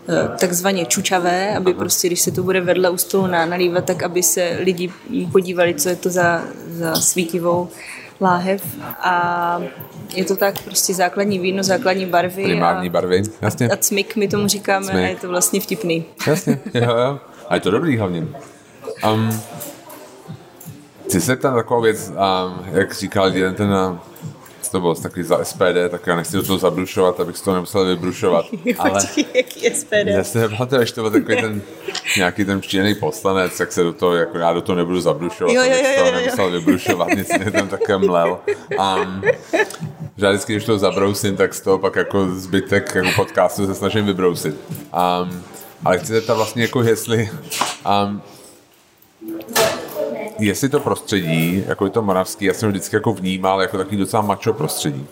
Eh, 0.10 0.38
takzvaně 0.40 0.86
čučavé, 0.86 1.56
aby 1.58 1.74
prostě, 1.74 2.08
když 2.08 2.22
se 2.22 2.32
to 2.32 2.44
bude 2.44 2.62
vedle 2.62 2.90
u 2.90 2.98
stolu 2.98 3.28
nalívat, 3.28 3.86
tak 3.86 4.04
aby 4.04 4.24
se 4.24 4.58
lidi 4.60 4.92
podívali, 5.32 5.74
co 5.74 5.90
je 5.90 5.96
to 5.96 6.10
za, 6.10 6.44
za 6.70 6.96
svítivou 6.96 7.68
láhev 8.22 8.64
a 9.00 9.62
je 10.16 10.26
to 10.26 10.36
tak 10.36 10.64
prostě 10.64 10.94
základní 10.94 11.40
víno, 11.40 11.64
základní 11.64 12.06
barvy. 12.06 12.44
Primární 12.44 12.88
a, 12.88 12.92
barvy, 12.92 13.24
jasně. 13.42 13.70
A, 13.70 13.74
a 13.74 13.78
cmik 13.78 14.16
my 14.16 14.28
tomu 14.28 14.48
říkáme 14.48 14.86
cmik. 14.86 14.96
a 14.96 15.08
je 15.08 15.16
to 15.16 15.28
vlastně 15.28 15.60
vtipný. 15.60 16.06
Jasně, 16.28 16.60
jo, 16.74 16.98
jo. 16.98 17.20
A 17.50 17.56
je 17.56 17.62
to 17.62 17.72
dobrý 17.72 17.98
hlavně. 17.98 18.28
Um, 19.12 19.42
chci 21.06 21.22
se 21.22 21.36
tam 21.36 21.56
takovou 21.56 21.82
věc, 21.82 22.10
um, 22.10 22.66
jak 22.72 22.94
říkal 22.94 23.34
jeden 23.34 23.56
ten 23.56 24.00
to 24.70 24.80
bylo 24.80 24.96
takový 24.96 25.24
za 25.24 25.44
SPD, 25.44 25.90
tak 25.90 26.08
já 26.08 26.16
nechci 26.16 26.38
do 26.38 26.44
toho 26.44 26.58
zabrušovat, 26.58 27.20
abych 27.20 27.38
z 27.38 27.42
toho 27.42 27.56
nemusel 27.56 27.86
vybrušovat. 27.86 28.46
ale 28.80 28.92
Počkej, 28.92 29.26
jaký 29.34 29.76
SPD? 29.76 29.94
Já 29.94 30.24
nepamatuju, 30.36 30.86
že 30.86 30.94
to 30.94 31.02
byl 31.02 31.12
takový 31.12 31.42
ten 31.42 31.62
nějaký 32.18 32.46
ten 32.46 32.62
příjemný 32.62 32.96
poslanec, 32.96 33.58
tak 33.58 33.72
se 33.72 33.84
do 33.84 33.94
toho, 33.94 34.16
jako 34.16 34.38
já 34.38 34.54
do 34.54 34.62
toho 34.62 34.76
nebudu 34.76 35.02
zabrušovat, 35.02 35.54
jo, 35.54 35.62
jo, 35.64 35.70
jo, 35.70 35.78
abych 35.80 35.96
toho 35.96 36.12
nemusel 36.12 36.52
vybrušovat, 36.52 37.08
nic 37.08 37.38
mě 37.38 37.52
tam 37.52 37.68
také 37.68 37.98
mlel. 37.98 38.40
Um, 38.80 39.22
že 40.18 40.30
vždycky, 40.30 40.54
když 40.54 40.66
to 40.66 40.78
zabrousím, 40.78 41.36
tak 41.36 41.54
z 41.54 41.62
toho 41.62 41.80
pak 41.80 41.96
jako 41.96 42.28
zbytek 42.30 42.96
jako 42.96 43.10
podcastu 43.16 43.66
se 43.66 43.76
snažím 43.76 44.06
vybrousit. 44.06 44.56
Um, 45.22 45.44
ale 45.86 46.00
chci 46.00 46.14
zeptat 46.14 46.34
vlastně 46.34 46.62
jako 46.62 46.84
jestli 46.84 47.30
um, 48.06 48.22
jestli 50.40 50.70
to 50.70 50.80
prostředí, 50.80 51.64
jako 51.68 51.86
je 51.86 51.92
to 51.92 52.02
moravský, 52.02 52.46
já 52.46 52.54
jsem 52.54 52.70
vždycky 52.70 52.96
jako 52.96 53.14
vnímal 53.14 53.62
jako 53.62 53.78
takový 53.78 53.98
docela 53.98 54.22
macho 54.22 54.54
prostředí. 54.54 55.08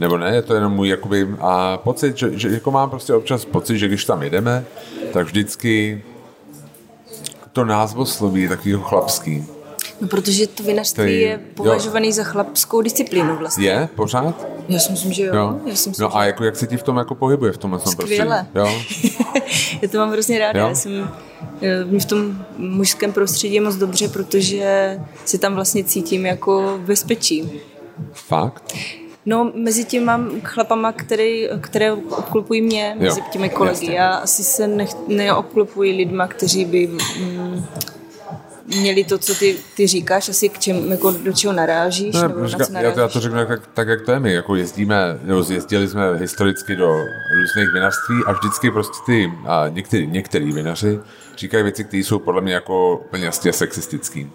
Nebo 0.00 0.18
ne, 0.18 0.34
je 0.34 0.42
to 0.42 0.54
jenom 0.54 0.72
můj 0.72 0.88
jakoby, 0.88 1.28
a 1.40 1.76
pocit, 1.76 2.16
že, 2.16 2.38
že 2.38 2.48
jako 2.48 2.70
mám 2.70 2.90
prostě 2.90 3.14
občas 3.14 3.44
pocit, 3.44 3.78
že 3.78 3.88
když 3.88 4.04
tam 4.04 4.22
jedeme, 4.22 4.64
tak 5.12 5.26
vždycky 5.26 6.02
to 7.52 7.64
názvosloví 7.64 8.42
je 8.42 8.48
takový 8.48 8.76
chlapský. 8.82 9.46
No, 10.04 10.08
protože 10.08 10.46
to 10.46 10.62
vinařství 10.62 11.20
je 11.20 11.40
považovaný 11.54 12.06
jo. 12.08 12.12
za 12.12 12.24
chlapskou 12.24 12.80
disciplínu 12.80 13.36
vlastně. 13.36 13.66
Je? 13.66 13.88
Pořád? 13.94 14.46
Já 14.68 14.78
si 14.78 14.92
myslím, 14.92 15.12
že 15.12 15.24
jo. 15.24 15.36
jo. 15.36 15.60
Já 15.66 15.76
si 15.76 15.88
myslím, 15.88 16.02
no 16.02 16.16
a 16.16 16.24
jako, 16.24 16.44
jak 16.44 16.56
se 16.56 16.66
ti 16.66 16.76
v 16.76 16.82
tom 16.82 16.96
jako 16.96 17.14
pohybuje 17.14 17.52
v 17.52 17.58
tomhle 17.58 17.80
Skvěle. 17.80 18.46
prostředí? 18.52 19.14
Jo? 19.14 19.22
Já 19.82 19.88
to 19.88 19.98
mám 19.98 20.10
hrozně 20.10 20.38
ráda. 20.38 20.60
Jo? 20.60 20.68
Já 20.68 20.74
jsem 20.74 21.10
eh, 21.62 21.98
v 21.98 22.04
tom 22.04 22.46
mužském 22.56 23.12
prostředí 23.12 23.60
moc 23.60 23.76
dobře, 23.76 24.08
protože 24.08 25.00
si 25.24 25.38
tam 25.38 25.54
vlastně 25.54 25.84
cítím 25.84 26.26
jako 26.26 26.80
bezpečí. 26.86 27.60
Fakt? 28.12 28.74
No, 29.26 29.52
mezi 29.54 29.84
tím 29.84 30.04
mám 30.04 30.40
chlapama, 30.42 30.92
který, 30.92 31.48
které 31.60 31.92
obklupují 31.92 32.62
mě, 32.62 32.96
mezi 32.98 33.20
jo, 33.20 33.26
těmi 33.32 33.50
kolegy. 33.50 33.86
Jasně. 33.86 33.96
Já 33.96 34.10
asi 34.10 34.44
se 34.44 34.66
nech, 34.66 34.90
neobklupuji 35.08 35.96
lidma, 35.96 36.26
kteří 36.26 36.64
by 36.64 36.86
mm, 36.86 37.64
měli 38.66 39.04
to, 39.04 39.18
co 39.18 39.34
ty, 39.34 39.56
ty 39.76 39.86
říkáš, 39.86 40.28
asi 40.28 40.48
k 40.48 40.58
čem, 40.58 40.90
jako 40.90 41.10
do 41.10 41.32
čeho 41.32 41.52
narážíš? 41.52 42.14
Ne, 42.14 42.28
nebo 42.28 42.48
říká, 42.48 42.64
na 42.70 42.80
já, 42.80 42.92
to, 42.92 43.00
já 43.00 43.08
to 43.08 43.20
řeknu 43.20 43.46
tak, 43.46 43.66
tak, 43.74 43.88
jak 43.88 44.02
to 44.02 44.12
je 44.12 44.20
my, 44.20 44.32
jako 44.32 44.54
jezdíme, 44.54 45.18
nebo 45.22 45.44
jezdili 45.52 45.88
jsme 45.88 46.16
historicky 46.16 46.76
do 46.76 46.88
různých 47.40 47.72
vinařství 47.72 48.16
a 48.26 48.32
vždycky 48.32 48.70
prostě 48.70 48.98
ty, 49.06 49.32
a 49.46 49.68
některý, 49.68 50.06
některý 50.06 50.52
vinaři 50.52 51.00
říkají 51.36 51.62
věci, 51.62 51.84
které 51.84 52.00
jsou 52.00 52.18
podle 52.18 52.40
mě 52.40 52.54
jako 52.54 52.96
úplně 52.96 53.24
jasně 53.24 53.52
sexistický. 53.52 54.30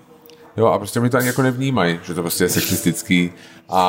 Jo, 0.57 0.65
a 0.65 0.77
prostě 0.77 0.99
mi 0.99 1.09
to 1.09 1.17
ani 1.17 1.27
jako 1.27 1.41
nevnímají, 1.41 1.99
že 2.03 2.13
to 2.13 2.21
prostě 2.21 2.43
je 2.43 2.49
sexistický 2.49 3.31
a, 3.69 3.81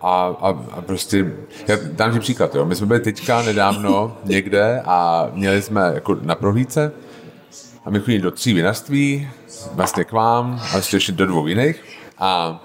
a, 0.00 0.36
a, 0.40 0.48
a 0.70 0.82
prostě, 0.82 1.32
já 1.68 1.76
dám 1.92 2.12
ti 2.12 2.20
příklad, 2.20 2.54
jo, 2.54 2.64
my 2.64 2.74
jsme 2.74 2.86
byli 2.86 3.00
teďka 3.00 3.42
nedávno 3.42 4.18
někde 4.24 4.82
a 4.84 5.28
měli 5.34 5.62
jsme 5.62 5.90
jako 5.94 6.18
na 6.22 6.34
prohlídce 6.34 6.92
a 7.90 7.92
my 7.92 8.00
chodili 8.00 8.22
do 8.22 8.30
tří 8.30 8.54
vinařství, 8.54 9.28
vlastně 9.72 10.04
k 10.04 10.12
vám 10.12 10.62
a 10.72 10.76
ještě 10.76 11.12
do 11.12 11.26
dvou 11.26 11.46
jiných 11.46 11.84
a 12.18 12.60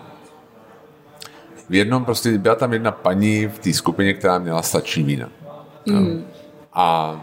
v 1.70 1.76
jednom 1.76 2.06
prostě 2.06 2.38
byla 2.38 2.56
tam 2.56 2.74
jedna 2.74 2.92
paní 2.92 3.48
v 3.48 3.60
té 3.60 3.74
skupině, 3.74 4.14
která 4.14 4.40
měla 4.40 4.62
stačí 4.62 5.04
vína. 5.04 5.30
Mm. 5.86 6.26
A 6.74 7.20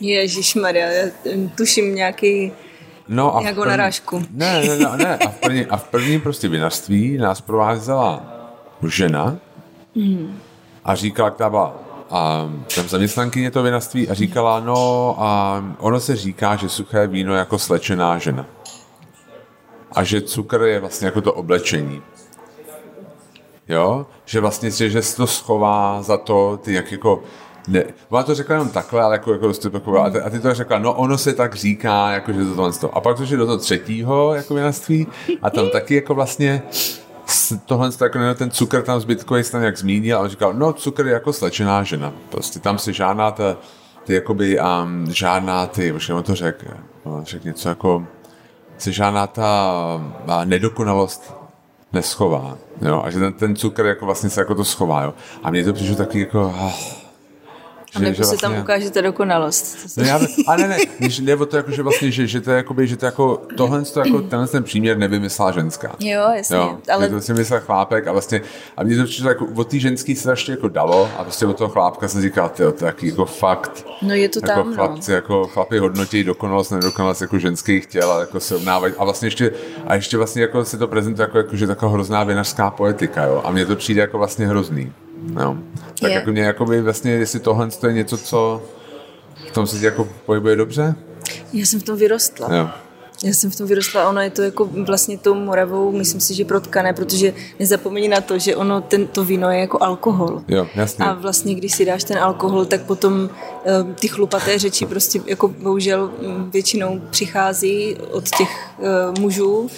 Ježíš 0.00 0.54
Maria, 0.54 0.86
já 0.86 1.10
tuším 1.56 1.94
nějaký 1.94 2.52
No 3.08 3.36
a 3.36 3.40
Nějakou 3.40 3.60
první, 3.60 3.70
narážku. 3.70 4.22
Ne, 4.30 4.62
ne, 4.64 4.78
ne, 4.78 4.96
ne. 4.96 5.16
A 5.16 5.28
v 5.28 5.40
první, 5.40 5.66
a 5.66 5.76
v 5.76 5.84
prvním 5.84 6.20
prostě 6.20 6.48
vinařství 6.48 7.18
nás 7.18 7.40
provázela 7.40 8.22
žena 8.88 9.38
mm. 9.94 10.38
a 10.84 10.94
říkala, 10.94 11.30
která 11.30 11.50
byla 11.50 11.85
a 12.10 12.50
tam 12.74 12.88
zaměstnankyně 12.88 13.50
to 13.50 13.62
vinařství 13.62 14.08
a 14.08 14.14
říkala, 14.14 14.60
no 14.60 15.14
a 15.18 15.62
ono 15.78 16.00
se 16.00 16.16
říká, 16.16 16.56
že 16.56 16.68
suché 16.68 17.06
víno 17.06 17.32
je 17.32 17.38
jako 17.38 17.58
slečená 17.58 18.18
žena. 18.18 18.46
A 19.92 20.04
že 20.04 20.20
cukr 20.20 20.62
je 20.62 20.80
vlastně 20.80 21.06
jako 21.06 21.20
to 21.20 21.32
oblečení. 21.32 22.02
Jo? 23.68 24.06
Že 24.24 24.40
vlastně, 24.40 24.70
že 24.70 25.02
se 25.02 25.16
to 25.16 25.26
schová 25.26 26.02
za 26.02 26.16
to, 26.16 26.60
ty 26.62 26.72
jak 26.72 26.92
jako 26.92 27.22
ne, 27.68 27.84
ona 28.08 28.22
to 28.22 28.34
řekla 28.34 28.54
jenom 28.54 28.68
takhle, 28.68 29.02
ale 29.02 29.14
jako, 29.14 29.32
jako 29.32 29.44
prostě 29.44 29.70
takové, 29.70 30.00
a, 30.00 30.10
ty, 30.10 30.20
a 30.20 30.30
ty 30.30 30.40
to 30.40 30.54
řekla, 30.54 30.78
no 30.78 30.94
ono 30.94 31.18
se 31.18 31.32
tak 31.32 31.54
říká, 31.54 32.10
jako 32.10 32.32
že 32.32 32.44
to 32.44 32.54
tohle 32.54 32.72
to. 32.72 32.96
A 32.96 33.00
pak 33.00 33.16
to 33.16 33.36
do 33.36 33.46
toho 33.46 33.58
třetího 33.58 34.34
jako 34.34 34.54
vinařství 34.54 35.06
a 35.42 35.50
tam 35.50 35.70
taky 35.70 35.94
jako 35.94 36.14
vlastně 36.14 36.62
tohle 37.66 37.90
jako 38.02 38.18
ten 38.34 38.50
cukr 38.50 38.82
tam 38.82 39.00
zbytkový 39.00 39.44
stan 39.44 39.62
jak 39.62 39.78
zmínil 39.78 40.16
a 40.16 40.20
on 40.20 40.28
říkal, 40.28 40.52
no 40.52 40.72
cukr 40.72 41.06
je 41.06 41.12
jako 41.12 41.32
slečená 41.32 41.82
žena. 41.82 42.12
Prostě 42.30 42.58
tam 42.58 42.78
si 42.78 42.92
žádná 42.92 43.30
ta, 43.30 43.56
ty 44.04 44.14
jakoby, 44.14 44.60
um, 44.60 45.06
žádná 45.12 45.66
ty, 45.66 45.92
už 45.92 46.10
to 46.22 46.34
řek, 46.34 46.64
no, 47.06 47.24
řek 47.24 47.44
něco 47.44 47.68
jako, 47.68 48.06
se 48.78 48.92
žádná 48.92 49.26
ta 49.26 50.44
nedokonalost 50.44 51.34
neschová. 51.92 52.58
Jo? 52.82 53.02
A 53.04 53.10
že 53.10 53.18
ten, 53.18 53.32
ten 53.32 53.56
cukr 53.56 53.86
jako 53.86 54.06
vlastně 54.06 54.30
se 54.30 54.40
jako 54.40 54.54
to 54.54 54.64
schová. 54.64 55.02
Jo? 55.02 55.14
A 55.42 55.50
mně 55.50 55.64
to 55.64 55.72
přišlo 55.72 55.96
taky 55.96 56.20
jako, 56.20 56.54
ah, 56.58 56.72
a 57.96 57.98
nebo 57.98 58.14
se 58.14 58.22
vlastně... 58.22 58.38
tam 58.48 58.58
ukážete 58.58 59.02
dokonalost. 59.02 59.96
No 59.96 60.04
já, 60.04 60.20
a 60.46 60.56
ne, 60.56 60.68
ne, 60.68 60.76
nebo 61.22 61.46
to 61.46 61.56
jako, 61.56 61.70
že 61.70 61.82
vlastně, 61.82 62.10
že, 62.10 62.26
že 62.26 62.40
to 62.40 62.50
je 62.50 62.56
jakoby, 62.56 62.86
že 62.86 62.96
to 62.96 63.06
jako, 63.06 63.42
tohle, 63.56 63.82
to 63.82 64.00
jako, 64.00 64.22
tenhle 64.22 64.48
ten 64.48 64.62
příměr 64.62 64.98
nevymyslela 64.98 65.52
ženská. 65.52 65.96
Jo, 66.00 66.22
jasně. 66.36 66.56
Jo, 66.56 66.78
ale... 66.92 67.08
To 67.08 67.20
si 67.20 67.34
myslel 67.34 67.60
chlápek 67.60 68.06
a 68.06 68.12
vlastně, 68.12 68.40
a 68.76 68.82
mě 68.82 68.96
to 68.96 69.04
přišlo 69.04 69.28
jako, 69.28 69.46
od 69.54 69.68
té 69.68 69.78
ženský 69.78 70.16
se 70.16 70.32
ještě 70.32 70.52
jako 70.52 70.68
dalo 70.68 71.10
a 71.18 71.22
prostě 71.22 71.46
od 71.46 71.58
toho 71.58 71.70
chlápka 71.70 72.08
jsem 72.08 72.22
říkal, 72.22 72.48
tyjo, 72.48 72.72
to 72.72 72.84
je 72.84 72.94
jako 73.02 73.24
fakt. 73.24 73.86
No 74.02 74.14
je 74.14 74.28
to 74.28 74.40
jako 74.42 74.62
tam, 74.62 74.74
chlapci, 74.74 75.10
no. 75.10 75.14
jako 75.14 75.46
chlapy 75.46 75.78
hodnotí 75.78 76.24
dokonalost, 76.24 76.72
nedokonalost 76.72 77.20
jako 77.20 77.38
ženských 77.38 77.86
těl 77.86 78.12
a 78.12 78.20
jako 78.20 78.40
se 78.40 78.56
obnávají. 78.56 78.94
A 78.98 79.04
vlastně 79.04 79.26
ještě, 79.26 79.52
a 79.86 79.94
ještě 79.94 80.16
vlastně 80.16 80.42
jako 80.42 80.64
se 80.64 80.78
to 80.78 80.88
prezentuje 80.88 81.24
jako, 81.24 81.38
jako 81.38 81.56
že 81.56 81.66
taková 81.66 81.92
hrozná 81.92 82.24
vinařská 82.24 82.70
poetika, 82.70 83.24
jo. 83.24 83.42
A 83.44 83.50
mně 83.50 83.66
to 83.66 83.76
přijde 83.76 84.00
jako 84.00 84.18
vlastně 84.18 84.46
hrozný. 84.46 84.92
No. 85.26 85.58
Tak 86.00 86.10
je. 86.10 86.14
jako 86.14 86.30
mě 86.30 86.42
jakoby 86.42 86.82
vlastně, 86.82 87.12
jestli 87.12 87.40
tohle 87.40 87.68
je 87.86 87.92
něco, 87.92 88.18
co 88.18 88.62
v 89.48 89.52
tom 89.52 89.66
se 89.66 89.86
jako 89.86 90.08
pohybuje 90.26 90.56
dobře? 90.56 90.94
Já 91.52 91.66
jsem 91.66 91.80
v 91.80 91.82
tom 91.82 91.96
vyrostla. 91.96 92.54
Jo. 92.54 92.68
Já 93.24 93.34
jsem 93.34 93.50
v 93.50 93.56
tom 93.56 93.66
vyrostla, 93.66 94.08
ono 94.08 94.20
je 94.20 94.30
to 94.30 94.42
jako 94.42 94.64
vlastně 94.64 95.18
tou 95.18 95.34
Moravou, 95.34 95.92
myslím 95.92 96.20
si, 96.20 96.34
že 96.34 96.44
protkané, 96.44 96.92
protože 96.92 97.34
nezapomeň 97.58 98.10
na 98.10 98.20
to, 98.20 98.38
že 98.38 98.56
ono, 98.56 98.80
ten, 98.80 99.06
to 99.06 99.24
víno 99.24 99.50
je 99.50 99.60
jako 99.60 99.82
alkohol. 99.82 100.42
Jo, 100.48 100.66
jasně. 100.74 101.04
A 101.04 101.12
vlastně, 101.12 101.54
když 101.54 101.72
si 101.72 101.84
dáš 101.84 102.04
ten 102.04 102.18
alkohol, 102.18 102.64
tak 102.64 102.82
potom 102.82 103.14
uh, 103.14 103.92
ty 103.94 104.08
chlupaté 104.08 104.58
řeči 104.58 104.86
prostě 104.86 105.20
jako 105.26 105.48
bohužel 105.48 106.10
většinou 106.52 107.00
přichází 107.10 107.96
od 108.10 108.28
těch 108.28 108.70
uh, 108.78 109.20
mužů, 109.20 109.70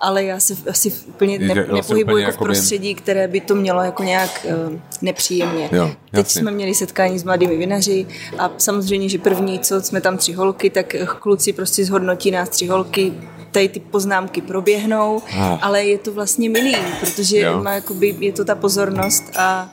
ale 0.00 0.24
já 0.24 0.40
se 0.40 0.54
asi 0.70 0.92
úplně 1.08 1.38
ne, 1.38 1.54
nepohybuji 1.72 2.22
jako 2.22 2.36
v 2.36 2.46
prostředí, 2.46 2.94
které 2.94 3.28
by 3.28 3.40
to 3.40 3.54
mělo 3.54 3.82
jako 3.82 4.02
nějak 4.02 4.46
uh, 4.68 4.78
nepříjemně. 5.02 5.68
Jo, 5.72 5.90
Teď 6.10 6.28
jsme 6.28 6.50
měli 6.50 6.74
setkání 6.74 7.18
s 7.18 7.24
mladými 7.24 7.56
vinaři 7.56 8.06
a 8.38 8.50
samozřejmě, 8.58 9.08
že 9.08 9.18
první, 9.18 9.58
co 9.58 9.80
jsme 9.80 10.00
tam 10.00 10.16
tři 10.16 10.32
holky, 10.32 10.70
tak 10.70 10.96
kluci 11.20 11.52
prostě 11.52 11.84
zhodnotí 11.84 12.30
nás 12.30 12.48
tři 12.48 12.66
holky, 12.66 13.12
tady 13.52 13.68
ty 13.68 13.80
poznámky 13.80 14.42
proběhnou, 14.42 15.22
ah. 15.38 15.58
ale 15.62 15.84
je 15.84 15.98
to 15.98 16.12
vlastně 16.12 16.50
milý, 16.50 16.76
protože 17.00 17.50
má, 17.50 17.72
jakoby, 17.72 18.16
je 18.18 18.32
to 18.32 18.44
ta 18.44 18.54
pozornost 18.54 19.24
a 19.36 19.70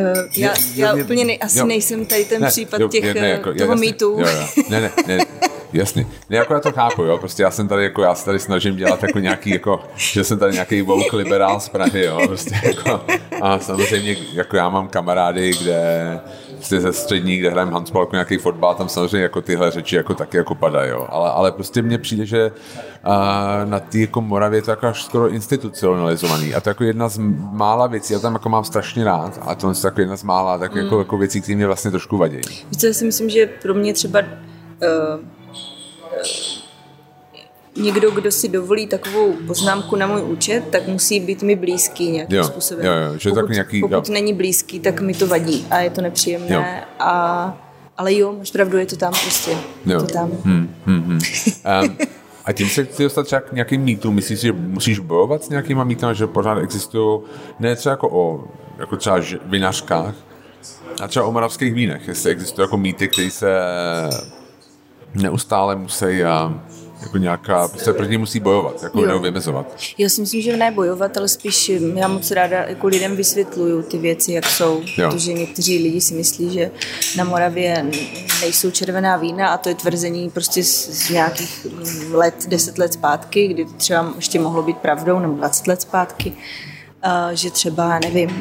Uh, 0.00 0.18
já, 0.36 0.54
já 0.74 0.94
úplně 0.94 1.24
ne, 1.24 1.36
asi 1.36 1.58
jo. 1.58 1.66
nejsem 1.66 2.06
tady 2.06 2.24
ten 2.24 2.42
ne, 2.42 2.48
případ 2.48 2.80
jo, 2.80 2.88
těch, 2.88 3.14
ne, 3.14 3.28
jako, 3.28 3.54
toho 3.54 3.76
mýtu. 3.76 4.20
Ne, 4.70 4.80
ne, 4.80 4.90
ne, 5.06 5.18
Jasně. 5.72 6.06
Ne, 6.30 6.36
jako 6.36 6.54
já 6.54 6.60
to 6.60 6.72
chápu, 6.72 7.02
jo. 7.02 7.18
Prostě 7.18 7.42
já 7.42 7.50
jsem 7.50 7.68
tady, 7.68 7.82
jako 7.82 8.02
já 8.02 8.14
se 8.14 8.24
tady 8.24 8.38
snažím 8.38 8.76
dělat 8.76 9.02
jako 9.02 9.18
nějaký, 9.18 9.50
jako, 9.50 9.80
že 9.96 10.24
jsem 10.24 10.38
tady 10.38 10.52
nějaký 10.52 10.82
woke 10.82 11.16
liberál 11.16 11.60
z 11.60 11.68
Prahy, 11.68 12.04
jo. 12.04 12.20
Prostě 12.26 12.60
jako, 12.62 13.00
a 13.42 13.58
samozřejmě, 13.58 14.16
jako 14.32 14.56
já 14.56 14.68
mám 14.68 14.88
kamarády, 14.88 15.50
kde 15.62 16.20
prostě 16.54 16.80
ze 16.80 16.92
střední, 16.92 17.36
kde 17.36 17.50
hrajeme 17.50 17.72
handball, 17.72 18.02
jako 18.02 18.16
nějaký 18.16 18.36
fotbal, 18.36 18.74
tam 18.74 18.88
samozřejmě 18.88 19.22
jako 19.22 19.42
tyhle 19.42 19.70
řeči 19.70 19.96
jako 19.96 20.14
taky 20.14 20.36
jako 20.36 20.54
padají, 20.54 20.90
jo. 20.90 21.06
Ale, 21.08 21.30
ale 21.30 21.52
prostě 21.52 21.82
mně 21.82 21.98
přijde, 21.98 22.26
že 22.26 22.50
a 23.04 23.60
na 23.64 23.80
té 23.80 23.98
jako 23.98 24.20
Moravě 24.20 24.58
je 24.58 24.62
to 24.62 24.70
jako 24.70 24.86
až 24.86 25.04
skoro 25.04 25.28
institucionalizovaný. 25.28 26.54
A 26.54 26.60
to 26.60 26.70
jako 26.70 26.84
jedna 26.84 27.08
z 27.08 27.18
mála 27.52 27.86
věcí, 27.86 28.12
já 28.12 28.18
tam 28.18 28.32
jako 28.32 28.48
mám 28.48 28.64
strašně 28.64 29.04
rád, 29.04 29.38
a 29.42 29.54
to 29.54 29.68
je 29.68 29.74
jako 29.84 30.00
jedna 30.00 30.16
z 30.16 30.22
mála 30.22 30.58
tak 30.58 30.74
jako, 30.74 30.94
mm. 30.94 30.98
jako 30.98 31.18
věcí, 31.18 31.40
které 31.40 31.56
mě 31.56 31.66
vlastně 31.66 31.90
trošku 31.90 32.16
vadí. 32.16 32.40
Víte, 32.70 32.86
já 32.86 32.92
si 32.92 33.04
myslím, 33.04 33.30
že 33.30 33.46
pro 33.46 33.74
mě 33.74 33.94
třeba 33.94 34.20
uh, 34.20 34.26
někdo, 37.76 38.10
kdo 38.10 38.30
si 38.30 38.48
dovolí 38.48 38.86
takovou 38.86 39.32
poznámku 39.46 39.96
na 39.96 40.06
můj 40.06 40.22
účet, 40.22 40.64
tak 40.70 40.88
musí 40.88 41.20
být 41.20 41.42
mi 41.42 41.56
blízký 41.56 42.10
nějakým 42.10 42.38
jo, 42.38 42.44
způsobem. 42.44 42.86
Jo, 42.86 42.92
jo, 42.92 43.18
že 43.18 43.28
pokud, 43.28 43.40
tak 43.40 43.50
nějaký, 43.50 43.80
pokud 43.80 44.08
jo. 44.08 44.14
není 44.14 44.34
blízký, 44.34 44.80
tak 44.80 45.00
mi 45.00 45.14
to 45.14 45.26
vadí 45.26 45.66
a 45.70 45.78
je 45.78 45.90
to 45.90 46.00
nepříjemné. 46.00 46.54
Jo. 46.54 46.64
A, 46.98 47.58
ale 47.96 48.14
jo, 48.14 48.34
máš 48.38 48.50
pravdu, 48.50 48.78
je 48.78 48.86
to 48.86 48.96
tam 48.96 49.12
prostě. 49.22 49.50
Jo. 49.50 49.58
Je 49.86 49.96
to 49.96 50.06
tam. 50.06 50.30
Hmm, 50.44 50.74
hmm, 50.86 51.02
hmm. 51.02 51.18
um, 51.82 51.96
A 52.44 52.52
tím 52.52 52.68
se 52.68 52.84
chci 52.84 53.02
dostat 53.02 53.26
třeba 53.26 53.40
k 53.40 53.52
nějakým 53.52 53.80
mýtům. 53.80 54.14
Myslíš 54.14 54.40
si, 54.40 54.46
že 54.46 54.52
musíš 54.52 54.98
bojovat 54.98 55.44
s 55.44 55.48
nějakýma 55.48 55.84
mýtami, 55.84 56.14
že 56.14 56.26
pořád 56.26 56.58
existují, 56.58 57.20
ne 57.58 57.76
třeba 57.76 57.90
jako 57.90 58.08
o 58.08 58.44
jako 58.78 58.96
třeba 58.96 59.20
vinařkách, 59.44 60.14
a 61.02 61.08
třeba 61.08 61.24
o 61.24 61.32
moravských 61.32 61.74
vínech, 61.74 62.08
jestli 62.08 62.30
existují 62.30 62.64
jako 62.64 62.76
mýty, 62.76 63.08
které 63.08 63.30
se 63.30 63.48
neustále 65.16 65.76
musí 65.76 66.24
a 66.24 66.62
jako 67.02 67.18
nějaká, 67.18 67.68
se 67.68 67.92
proti 67.92 68.18
musí 68.18 68.40
bojovat, 68.40 68.82
jako 68.82 69.04
jo. 69.04 69.18
vymezovat. 69.18 69.76
Já 69.98 70.08
si 70.08 70.20
myslím, 70.20 70.42
že 70.42 70.56
ne 70.56 70.70
bojovat, 70.70 71.16
ale 71.16 71.28
spíš 71.28 71.68
já 71.94 72.08
moc 72.08 72.30
ráda 72.30 72.64
jako 72.64 72.86
lidem 72.86 73.16
vysvětluju 73.16 73.82
ty 73.82 73.98
věci, 73.98 74.32
jak 74.32 74.46
jsou, 74.46 74.82
jo. 74.96 75.10
protože 75.10 75.32
někteří 75.32 75.82
lidi 75.82 76.00
si 76.00 76.14
myslí, 76.14 76.52
že 76.52 76.70
na 77.16 77.24
Moravě 77.24 77.86
nejsou 78.40 78.70
červená 78.70 79.16
vína 79.16 79.48
a 79.48 79.58
to 79.58 79.68
je 79.68 79.74
tvrzení 79.74 80.30
prostě 80.30 80.64
z, 80.64 80.90
z 80.90 81.10
nějakých 81.10 81.66
let, 82.12 82.46
deset 82.48 82.78
let 82.78 82.92
zpátky, 82.92 83.48
kdy 83.48 83.64
to 83.64 83.72
třeba 83.72 84.12
ještě 84.16 84.40
mohlo 84.40 84.62
být 84.62 84.76
pravdou, 84.76 85.18
nebo 85.18 85.34
20 85.34 85.66
let 85.66 85.82
zpátky 85.82 86.32
že 87.32 87.50
třeba, 87.50 87.98
nevím, 87.98 88.40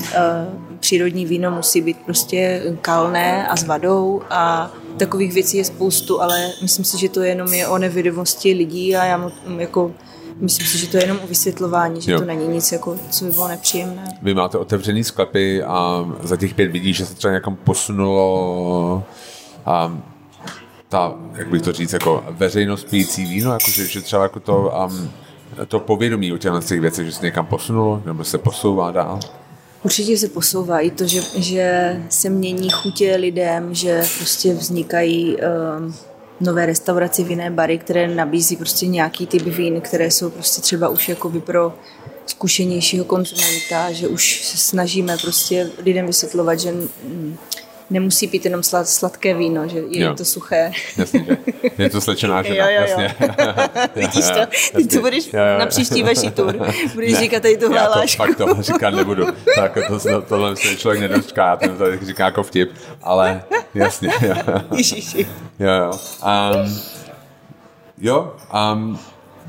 přírodní 0.85 1.25
víno 1.25 1.51
musí 1.51 1.81
být 1.81 1.97
prostě 2.05 2.61
kalné 2.81 3.47
a 3.47 3.55
s 3.55 3.63
vadou 3.63 4.21
a 4.29 4.71
takových 4.97 5.33
věcí 5.33 5.57
je 5.57 5.65
spoustu, 5.65 6.21
ale 6.21 6.51
myslím 6.61 6.85
si, 6.85 6.97
že 6.97 7.09
to 7.09 7.21
jenom 7.21 7.53
je 7.53 7.67
o 7.67 7.77
nevědomosti 7.77 8.53
lidí 8.53 8.95
a 8.95 9.05
já 9.05 9.31
jako 9.57 9.91
Myslím 10.39 10.67
si, 10.67 10.77
že 10.77 10.87
to 10.87 10.97
je 10.97 11.03
jenom 11.03 11.19
o 11.23 11.27
vysvětlování, 11.27 12.01
že 12.01 12.11
jo. 12.11 12.19
to 12.19 12.25
není 12.25 12.47
nic, 12.47 12.71
jako, 12.71 12.97
co 13.09 13.25
by 13.25 13.31
bylo 13.31 13.47
nepříjemné. 13.47 14.03
Vy 14.21 14.33
máte 14.33 14.57
otevřený 14.57 15.03
sklepy 15.03 15.63
a 15.63 16.05
za 16.23 16.37
těch 16.37 16.53
pět 16.53 16.71
lidí, 16.71 16.93
že 16.93 17.05
se 17.05 17.15
třeba 17.15 17.33
někam 17.33 17.55
posunulo 17.55 19.03
a 19.65 19.97
ta, 20.89 21.13
jak 21.33 21.47
bych 21.47 21.61
to 21.61 21.73
říct, 21.73 21.93
jako 21.93 22.23
veřejnost 22.29 22.87
pijící 22.89 23.25
víno, 23.25 23.53
jako 23.53 23.71
že, 23.71 23.87
že 23.87 24.01
třeba 24.01 24.23
jako 24.23 24.39
to 24.39 24.73
um, 24.87 25.11
to 25.67 25.79
povědomí 25.79 26.33
o 26.33 26.37
těchto 26.37 26.61
těch 26.61 26.81
věcech, 26.81 27.05
že 27.05 27.11
se 27.11 27.25
někam 27.25 27.45
posunulo, 27.45 28.01
nebo 28.05 28.23
se 28.23 28.37
posouvá 28.37 28.91
dál? 28.91 29.19
Určitě 29.85 30.17
se 30.17 30.27
posouvá 30.27 30.79
i 30.79 30.91
to, 30.91 31.07
že, 31.07 31.21
že 31.35 31.97
se 32.09 32.29
mění 32.29 32.69
chutě 32.69 33.15
lidem, 33.15 33.75
že 33.75 34.03
prostě 34.17 34.53
vznikají 34.53 35.35
um, 35.35 35.95
nové 36.41 36.65
restaurace, 36.65 37.23
vinné 37.23 37.51
bary, 37.51 37.77
které 37.77 38.07
nabízí 38.07 38.55
prostě 38.55 38.87
nějaký 38.87 39.27
typ 39.27 39.41
vín, 39.41 39.81
které 39.81 40.11
jsou 40.11 40.29
prostě 40.29 40.61
třeba 40.61 40.89
už 40.89 41.09
jakoby 41.09 41.41
pro 41.41 41.73
zkušenějšího 42.25 43.05
konzumenta, 43.05 43.91
že 43.91 44.07
už 44.07 44.45
se 44.45 44.57
snažíme 44.57 45.17
prostě 45.21 45.71
lidem 45.83 46.05
vysvětlovat, 46.07 46.59
že 46.59 46.73
nemusí 47.89 48.27
pít 48.27 48.45
jenom 48.45 48.63
slad, 48.63 48.87
sladké 48.87 49.33
víno, 49.33 49.67
že 49.67 49.79
je 49.89 50.03
jo. 50.03 50.13
to 50.13 50.25
suché. 50.25 50.71
Jasně, 50.97 51.25
že 51.77 51.83
je 51.83 51.89
to 51.89 52.01
slečená 52.01 52.43
žena, 52.43 52.69
jo, 52.69 52.81
jo, 52.81 52.87
jo. 52.87 53.01
jasně. 53.01 53.15
Vidíš 53.95 54.25
to? 54.25 54.39
Ty 54.77 54.87
to 54.87 54.99
budeš 54.99 55.33
jo, 55.33 55.39
jo. 55.39 55.59
na 55.59 55.65
příští 55.65 56.03
vaší 56.03 56.31
tur, 56.31 56.57
budeš 56.93 57.13
ne, 57.13 57.19
říkat 57.19 57.41
tady 57.41 57.57
tohle 57.57 57.77
já 57.77 57.87
to, 57.87 58.07
fakt 58.07 58.37
to 58.37 58.61
říkat 58.61 58.89
nebudu. 58.89 59.25
Tak 59.55 59.77
to, 59.87 59.99
to, 59.99 60.21
tohle 60.21 60.55
se 60.55 60.75
člověk 60.75 61.01
nedočká, 61.01 61.55
to 61.55 61.69
tady 61.69 61.99
říká 62.01 62.25
jako 62.25 62.43
vtip, 62.43 62.71
ale 63.03 63.43
jasně. 63.73 64.09
Jo. 64.21 64.35
Ježiši. 64.77 65.27
Jo, 65.59 65.71
jo. 65.71 65.91
Um, 66.23 66.79
jo, 67.97 68.35
um, 68.73 68.99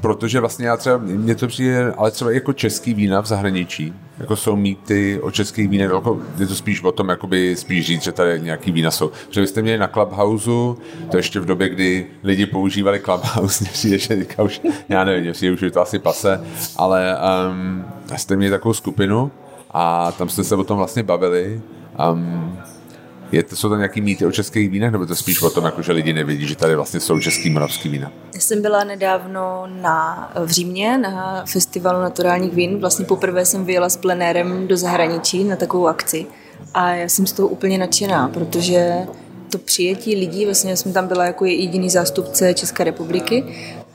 protože 0.01 0.41
vlastně 0.41 0.67
já 0.67 0.77
třeba, 0.77 0.97
mně 0.97 1.35
to 1.35 1.47
přijde, 1.47 1.93
ale 1.97 2.11
třeba 2.11 2.31
jako 2.31 2.53
český 2.53 2.95
vína 2.95 3.21
v 3.21 3.27
zahraničí, 3.27 3.95
jako 4.19 4.37
jsou 4.37 4.57
mýty 4.57 5.21
o 5.23 5.31
českých 5.31 5.69
vínech, 5.69 5.91
jako 5.91 6.21
je 6.39 6.47
to 6.47 6.55
spíš 6.55 6.83
o 6.83 6.93
tom, 6.93 7.09
jakoby 7.09 7.57
spíš 7.57 7.87
říct, 7.87 8.03
že 8.03 8.13
tady 8.13 8.41
nějaký 8.41 8.73
vína 8.73 8.91
jsou. 8.91 9.11
Protože 9.27 9.41
vy 9.41 9.47
jste 9.47 9.63
měli 9.63 9.79
na 9.79 9.89
Clubhouse, 9.89 10.51
to 11.11 11.17
ještě 11.17 11.41
v 11.41 11.45
době, 11.45 11.69
kdy 11.69 12.07
lidi 12.25 12.47
používali 12.47 13.01
Clubhouse, 13.01 13.65
přijde, 13.73 13.99
že 13.99 14.09
teďka 14.09 14.43
už, 14.43 14.61
já 14.89 15.05
nevím, 15.05 15.25
jestli 15.25 15.51
už 15.51 15.63
je 15.63 15.71
to 15.71 15.81
asi 15.81 15.99
pase, 15.99 16.41
ale 16.77 17.17
um, 17.51 17.85
jste 18.17 18.37
měli 18.37 18.51
takovou 18.51 18.75
skupinu 18.75 19.31
a 19.71 20.13
tam 20.13 20.29
jste 20.29 20.45
se 20.45 20.57
o 20.57 20.65
tom 20.65 20.79
vlastně 20.79 21.03
bavili. 21.03 21.61
Um, 22.13 22.57
je, 23.33 23.43
to, 23.43 23.57
jsou 23.57 23.69
to 23.69 23.77
nějaký 23.77 24.01
mýty 24.01 24.27
o 24.27 24.33
českých 24.33 24.71
vínech, 24.71 24.93
nebo 24.93 25.07
to 25.07 25.17
spíš 25.17 25.43
o 25.43 25.51
tom, 25.51 25.65
jako, 25.65 25.83
že 25.83 25.93
lidi 25.93 26.13
nevědí, 26.13 26.47
že 26.47 26.57
tady 26.57 26.77
vlastně 26.77 27.01
jsou 27.01 27.21
český 27.21 27.51
moravský 27.51 27.89
vína? 27.89 28.13
Já 28.35 28.41
jsem 28.41 28.63
byla 28.63 28.85
nedávno 28.85 29.67
na, 29.67 30.33
v 30.45 30.51
Římě 30.51 30.99
na 30.99 31.45
festivalu 31.47 32.01
naturálních 32.01 32.53
vín. 32.53 32.81
Vlastně 32.81 33.05
poprvé 33.05 33.45
jsem 33.45 33.65
vyjela 33.65 33.89
s 33.89 33.97
plenérem 33.97 34.69
do 34.69 34.77
zahraničí 34.77 35.45
na 35.45 35.57
takovou 35.57 35.87
akci. 35.87 36.27
A 36.75 36.91
já 36.91 37.09
jsem 37.09 37.27
z 37.27 37.33
toho 37.33 37.49
úplně 37.49 37.79
nadšená, 37.79 38.29
protože 38.29 39.07
to 39.51 39.59
přijetí 39.59 40.17
lidí, 40.17 40.45
vlastně 40.45 40.77
jsem 40.77 40.93
tam 40.93 41.09
byla 41.09 41.25
jako 41.25 41.45
jediný 41.45 41.91
zástupce 41.91 42.55
České 42.55 42.85
republiky 42.85 43.45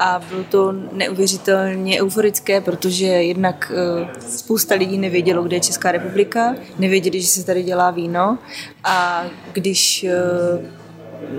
a 0.04 0.20
bylo 0.30 0.44
to 0.44 0.74
neuvěřitelně 0.92 2.02
euforické, 2.02 2.62
protože 2.62 3.06
jednak 3.06 3.72
eh, 3.76 4.22
spousta 4.30 4.76
lidí 4.76 4.98
nevědělo, 4.98 5.44
kde 5.44 5.56
je 5.56 5.60
Česká 5.60 5.92
republika, 5.92 6.56
nevěděli, 6.80 7.22
že 7.22 7.28
se 7.28 7.46
tady 7.46 7.64
dělá 7.64 7.92
víno 7.92 8.38
a 8.84 9.26
když 9.54 10.04
eh, 10.04 10.82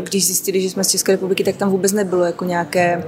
když 0.02 0.26
zjistili, 0.26 0.60
že 0.60 0.70
jsme 0.70 0.84
z 0.84 0.90
České 0.90 1.12
republiky, 1.12 1.44
tak 1.44 1.56
tam 1.56 1.70
vůbec 1.70 1.92
nebylo 1.92 2.24
jako 2.24 2.44
nějaké 2.44 3.04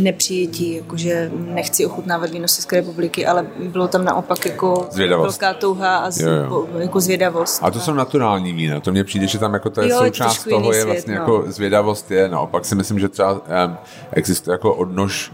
nepřijetí, 0.00 0.74
jakože 0.74 1.30
nechci 1.34 1.86
ochutnávat 1.86 2.30
víno 2.30 2.48
z 2.48 2.56
České 2.56 2.76
republiky, 2.76 3.26
ale 3.26 3.46
bylo 3.58 3.88
tam 3.88 4.04
naopak 4.04 4.46
jako 4.46 4.88
zvědavost. 4.90 5.40
velká 5.40 5.58
touha 5.60 5.96
a 5.96 6.10
z, 6.10 6.20
jo, 6.20 6.30
jo. 6.30 6.66
jako 6.78 7.00
zvědavost. 7.00 7.62
A 7.62 7.70
to 7.70 7.80
jsou 7.80 7.92
naturální 7.92 8.52
vína, 8.52 8.80
to 8.80 8.92
mně 8.92 9.04
přijde, 9.04 9.26
že 9.26 9.38
tam 9.38 9.54
jako 9.54 9.70
to 9.70 9.80
je 9.80 9.88
jo, 9.88 9.98
součást 9.98 10.44
toho 10.44 10.72
je 10.72 10.84
vlastně 10.84 11.02
svět, 11.02 11.14
jako 11.14 11.42
no. 11.46 11.52
zvědavost 11.52 12.10
je, 12.10 12.28
naopak 12.28 12.64
si 12.64 12.74
myslím, 12.74 12.98
že 12.98 13.08
třeba 13.08 13.32
um, 13.32 13.76
existuje 14.12 14.52
jako 14.52 14.74
odnož 14.74 15.32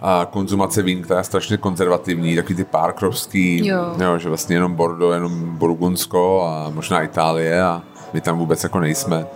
a 0.00 0.26
konzumace 0.30 0.82
vín, 0.82 1.02
která 1.02 1.18
je 1.18 1.24
strašně 1.24 1.56
konzervativní, 1.56 2.36
takový 2.36 2.54
ty 2.54 2.64
párkrovský, 2.64 3.66
jo. 3.66 3.94
Jo, 4.02 4.18
že 4.18 4.28
vlastně 4.28 4.56
jenom 4.56 4.74
Bordeaux, 4.74 5.14
jenom 5.14 5.56
Burgundsko 5.56 6.42
a 6.42 6.70
možná 6.70 7.02
Itálie 7.02 7.62
a 7.62 7.82
my 8.12 8.20
tam 8.20 8.38
vůbec 8.38 8.62
jako 8.62 8.80
nejsme. 8.80 9.26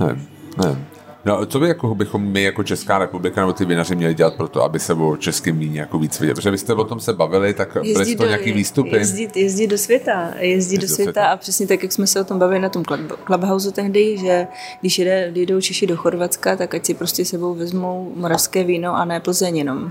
Nevím, 0.00 0.28
nevím. 0.62 0.86
No, 1.24 1.46
co 1.46 1.60
by 1.60 1.68
jako 1.68 1.94
bychom 1.94 2.22
my 2.22 2.42
jako 2.42 2.62
Česká 2.62 2.98
republika 2.98 3.40
nebo 3.40 3.52
ty 3.52 3.64
vinaři 3.64 3.96
měli 3.96 4.14
dělat 4.14 4.34
pro 4.34 4.48
to, 4.48 4.62
aby 4.62 4.78
se 4.78 4.94
o 4.94 5.16
českém 5.16 5.58
víně 5.58 5.80
jako 5.80 5.98
víc 5.98 6.20
viděli? 6.20 6.34
Protože 6.34 6.50
vy 6.50 6.58
jste 6.58 6.74
o 6.74 6.84
tom 6.84 7.00
se 7.00 7.12
bavili, 7.12 7.54
tak 7.54 7.76
byly 7.82 8.16
to 8.16 8.26
nějaký 8.26 8.52
výstupy? 8.52 8.96
Jezdit, 8.96 9.36
jezdit 9.36 9.66
do 9.66 9.78
světa, 9.78 10.30
jezdit 10.38 10.78
do 10.78 10.86
světa, 10.86 11.02
světa 11.02 11.26
a 11.26 11.36
přesně 11.36 11.66
tak, 11.66 11.82
jak 11.82 11.92
jsme 11.92 12.06
se 12.06 12.20
o 12.20 12.24
tom 12.24 12.38
bavili 12.38 12.60
na 12.60 12.68
tom 12.68 12.82
Clubhouse 13.26 13.72
tehdy, 13.72 14.18
že 14.18 14.46
když 14.80 14.98
jde, 14.98 15.30
jdou 15.34 15.60
Češi 15.60 15.86
do 15.86 15.96
Chorvatska, 15.96 16.56
tak 16.56 16.74
ať 16.74 16.86
si 16.86 16.94
prostě 16.94 17.24
sebou 17.24 17.54
vezmou 17.54 18.12
moravské 18.16 18.64
víno 18.64 18.96
a 18.96 19.04
ne 19.04 19.20
Plzeň 19.20 19.56
jenom. 19.56 19.90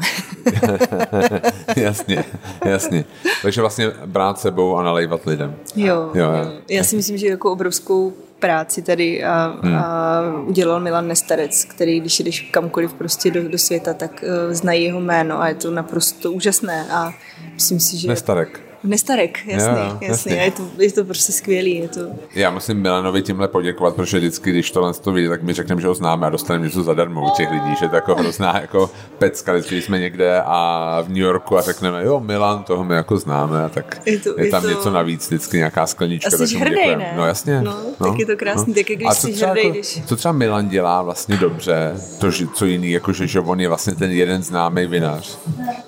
jasně, 1.76 2.24
jasně. 2.66 3.06
Takže 3.42 3.62
vlastně 3.62 3.92
brát 4.06 4.40
sebou 4.40 4.78
a 4.78 4.84
nalejvat 4.84 5.26
lidem. 5.26 5.56
Jo, 5.76 6.12
jo, 6.14 6.32
jo. 6.32 6.52
Já 6.70 6.84
si 6.84 6.96
myslím, 6.96 7.18
že 7.18 7.28
jako 7.28 7.52
obrovskou 7.52 8.14
práci 8.42 8.82
tady 8.82 9.24
a, 9.24 9.60
hmm. 9.62 9.76
a 9.76 10.22
udělal 10.46 10.80
Milan 10.80 11.08
Nestarec, 11.08 11.66
který 11.66 12.00
když 12.00 12.20
jdeš 12.20 12.42
kamkoliv 12.42 12.94
prostě 12.94 13.32
do, 13.32 13.50
do 13.50 13.58
světa, 13.58 13.94
tak 13.94 14.24
uh, 14.24 14.54
znají 14.54 14.84
jeho 14.84 15.02
jméno 15.02 15.42
a 15.42 15.48
je 15.48 15.56
to 15.56 15.72
naprosto 15.72 16.32
úžasné 16.32 16.86
a 16.92 17.14
myslím 17.54 17.80
si, 17.80 17.98
že... 17.98 18.08
Nestarek. 18.08 18.71
Nestarek, 18.84 19.40
jasný, 19.46 19.70
jo, 19.70 19.98
jasný. 20.02 20.08
jasný. 20.08 20.40
A 20.40 20.42
je 20.42 20.52
to, 20.52 20.64
je 20.78 20.92
to 20.92 21.04
prostě 21.04 21.32
skvělý. 21.32 21.76
Je 21.76 21.88
to... 21.88 22.02
Já 22.36 22.52
musím 22.52 22.82
Milanovi 22.82 23.22
tímhle 23.22 23.48
poděkovat, 23.48 23.96
protože 23.96 24.18
vždycky, 24.18 24.50
když 24.50 24.72
tohle 24.72 24.94
to 24.94 25.12
vidí, 25.12 25.28
tak 25.28 25.44
mi 25.44 25.54
řekneme, 25.54 25.82
že 25.82 25.88
ho 25.88 25.94
známe 25.94 26.28
a 26.28 26.30
dostaneme 26.30 26.66
něco 26.66 26.84
zadarmo 26.84 27.26
u 27.26 27.30
těch 27.30 27.52
lidí, 27.52 27.76
že 27.80 27.88
to 27.88 27.96
jako 27.96 28.16
hrozná 28.16 28.60
jako 28.62 28.92
pecka, 29.18 29.58
když 29.58 29.86
jsme 29.86 30.00
někde 30.00 30.42
a 30.46 31.02
v 31.02 31.10
New 31.10 31.18
Yorku 31.18 31.58
a 31.58 31.62
řekneme, 31.62 32.04
jo, 32.04 32.20
Milan, 32.20 32.64
toho 32.64 32.84
my 32.84 32.96
jako 32.96 33.18
známe, 33.18 33.66
a 33.66 33.70
tak 33.70 34.02
je, 34.06 34.20
to, 34.20 34.42
je 34.42 34.52
tam 34.52 34.64
je 34.64 34.70
to... 34.70 34.76
něco 34.76 34.92
navíc, 34.92 35.28
vždycky 35.28 35.58
nějaká 35.58 35.88
sklenička. 35.88 36.30
A 36.44 36.48
jsi 36.48 36.58
hrdý, 36.58 36.96
ne? 36.96 37.14
No 37.16 37.26
jasně. 37.26 37.62
No, 37.62 37.78
no, 38.00 38.10
tak 38.10 38.20
je 38.20 38.26
to 38.26 38.36
krásný, 38.36 38.74
no. 38.74 38.76
tak 38.76 38.86
když 38.86 39.08
a 39.08 39.16
co 39.16 39.28
jsi 39.28 39.46
hrdý, 39.46 39.62
jako, 39.62 39.70
když... 39.70 40.02
Co 40.06 40.16
třeba 40.16 40.32
Milan 40.32 40.70
dělá 40.70 41.02
vlastně 41.02 41.38
dobře, 41.38 41.94
to, 42.20 42.32
že, 42.32 42.48
co 42.48 42.66
jiný, 42.66 42.92
jako 42.92 43.14
že, 43.14 43.28
že 43.28 43.40
on 43.40 43.60
je 43.60 43.68
vlastně 43.68 43.96
ten 43.96 44.12
jeden 44.12 44.44
známý 44.44 44.86
vinař? 44.86 45.40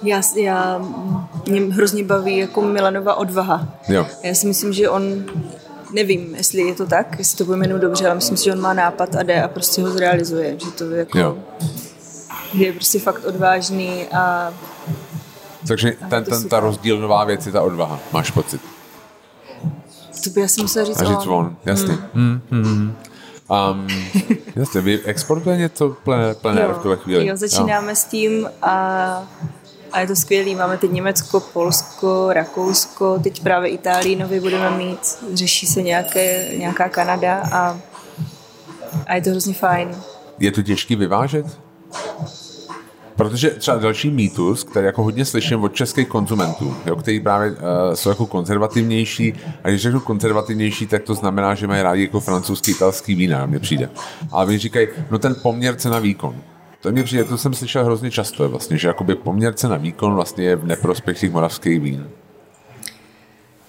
Já, 0.03 0.21
já 0.35 0.81
mě 1.49 1.61
hrozně 1.61 2.03
baví 2.03 2.37
jako 2.37 2.61
Milanova 2.83 3.15
odvaha 3.15 3.67
Jo. 3.87 4.07
Já 4.23 4.33
si 4.33 4.47
myslím, 4.47 4.73
že 4.73 4.89
on 4.89 5.25
nevím, 5.93 6.35
jestli 6.35 6.61
je 6.61 6.75
to 6.75 6.85
tak, 6.85 7.19
jestli 7.19 7.37
to 7.37 7.45
pojmenu 7.45 7.77
dobře, 7.79 8.05
ale 8.05 8.15
myslím 8.15 8.37
si, 8.37 8.43
že 8.43 8.51
on 8.51 8.61
má 8.61 8.73
nápad 8.73 9.15
a 9.15 9.23
jde 9.23 9.43
a 9.43 9.47
prostě 9.47 9.81
ho 9.81 9.89
zrealizuje, 9.89 10.59
že 10.59 10.71
to 10.71 10.89
jako 10.89 11.19
jo. 11.19 11.37
je 12.53 12.73
prostě 12.73 12.99
fakt 12.99 13.25
odvážný 13.25 14.07
a 14.07 14.53
takže 15.67 15.93
ten, 16.09 16.23
ten, 16.23 16.49
ta 16.49 16.59
rozdílnová 16.59 17.23
věc 17.23 17.45
je 17.45 17.51
ta 17.51 17.61
odvaha, 17.61 17.99
máš 18.11 18.31
pocit? 18.31 18.61
To 20.23 20.29
by 20.29 20.43
asi 20.43 20.61
musel 20.61 20.85
říct, 20.85 21.01
a 21.01 21.03
říct 21.03 21.27
on. 21.27 21.33
on. 21.33 21.55
Jasně. 21.65 21.97
Hmm. 22.13 22.41
Hmm, 22.51 22.63
hmm. 22.63 22.95
Um, 23.71 23.87
jasně, 24.55 24.81
vy 24.81 24.99
exportuje 25.05 25.57
něco 25.57 25.89
plené, 26.41 26.67
v 26.73 26.77
tuhle 26.81 26.97
chvíli? 26.97 27.27
Jo, 27.27 27.37
začínáme 27.37 27.91
jo. 27.91 27.95
s 27.95 28.03
tím 28.03 28.49
a 28.61 29.27
a 29.93 29.99
je 29.99 30.07
to 30.07 30.15
skvělý. 30.15 30.55
Máme 30.55 30.77
teď 30.77 30.91
Německo, 30.91 31.39
Polsko, 31.39 32.33
Rakousko, 32.33 33.19
teď 33.23 33.43
právě 33.43 33.69
Itálii 33.69 34.15
nově 34.15 34.41
budeme 34.41 34.77
mít. 34.77 34.99
Řeší 35.33 35.67
se 35.67 35.81
nějaké, 35.81 36.49
nějaká 36.57 36.89
Kanada 36.89 37.43
a, 37.51 37.79
a 39.07 39.15
je 39.15 39.21
to 39.21 39.29
hrozně 39.29 39.53
fajn. 39.53 39.95
Je 40.39 40.51
to 40.51 40.61
těžký 40.61 40.95
vyvážet? 40.95 41.45
Protože 43.15 43.49
třeba 43.49 43.77
další 43.77 44.09
mýtus, 44.09 44.63
který 44.63 44.85
jako 44.85 45.03
hodně 45.03 45.25
slyším 45.25 45.63
od 45.63 45.75
českých 45.75 46.07
konzumentů, 46.07 46.75
jo, 46.85 46.95
který 46.95 47.19
právě 47.19 47.51
uh, 47.51 47.57
jsou 47.93 48.09
jako 48.09 48.25
konzervativnější, 48.25 49.33
a 49.63 49.69
když 49.69 49.81
řeknu 49.81 49.99
konzervativnější, 49.99 50.87
tak 50.87 51.03
to 51.03 51.15
znamená, 51.15 51.55
že 51.55 51.67
mají 51.67 51.81
rádi 51.81 52.01
jako 52.01 52.19
francouzský, 52.19 52.71
italský 52.71 53.15
vína, 53.15 53.45
mně 53.45 53.59
přijde. 53.59 53.89
Ale 54.31 54.45
oni 54.45 54.57
říkají, 54.57 54.87
no 55.11 55.19
ten 55.19 55.35
poměr 55.41 55.75
cena 55.75 55.99
výkon. 55.99 56.35
To 56.83 56.91
mě 56.91 57.03
přijde, 57.03 57.23
to 57.23 57.37
jsem 57.37 57.53
slyšel 57.53 57.85
hrozně 57.85 58.11
často, 58.11 58.49
vlastně, 58.49 58.77
že 58.77 58.87
jakoby 58.87 59.15
poměr 59.15 59.53
cena 59.53 59.77
výkon 59.77 60.13
vlastně 60.13 60.43
je 60.43 60.55
v 60.55 60.65
neprospěch 60.65 61.19
těch 61.19 61.31
moravských 61.31 61.79
vín. 61.79 62.09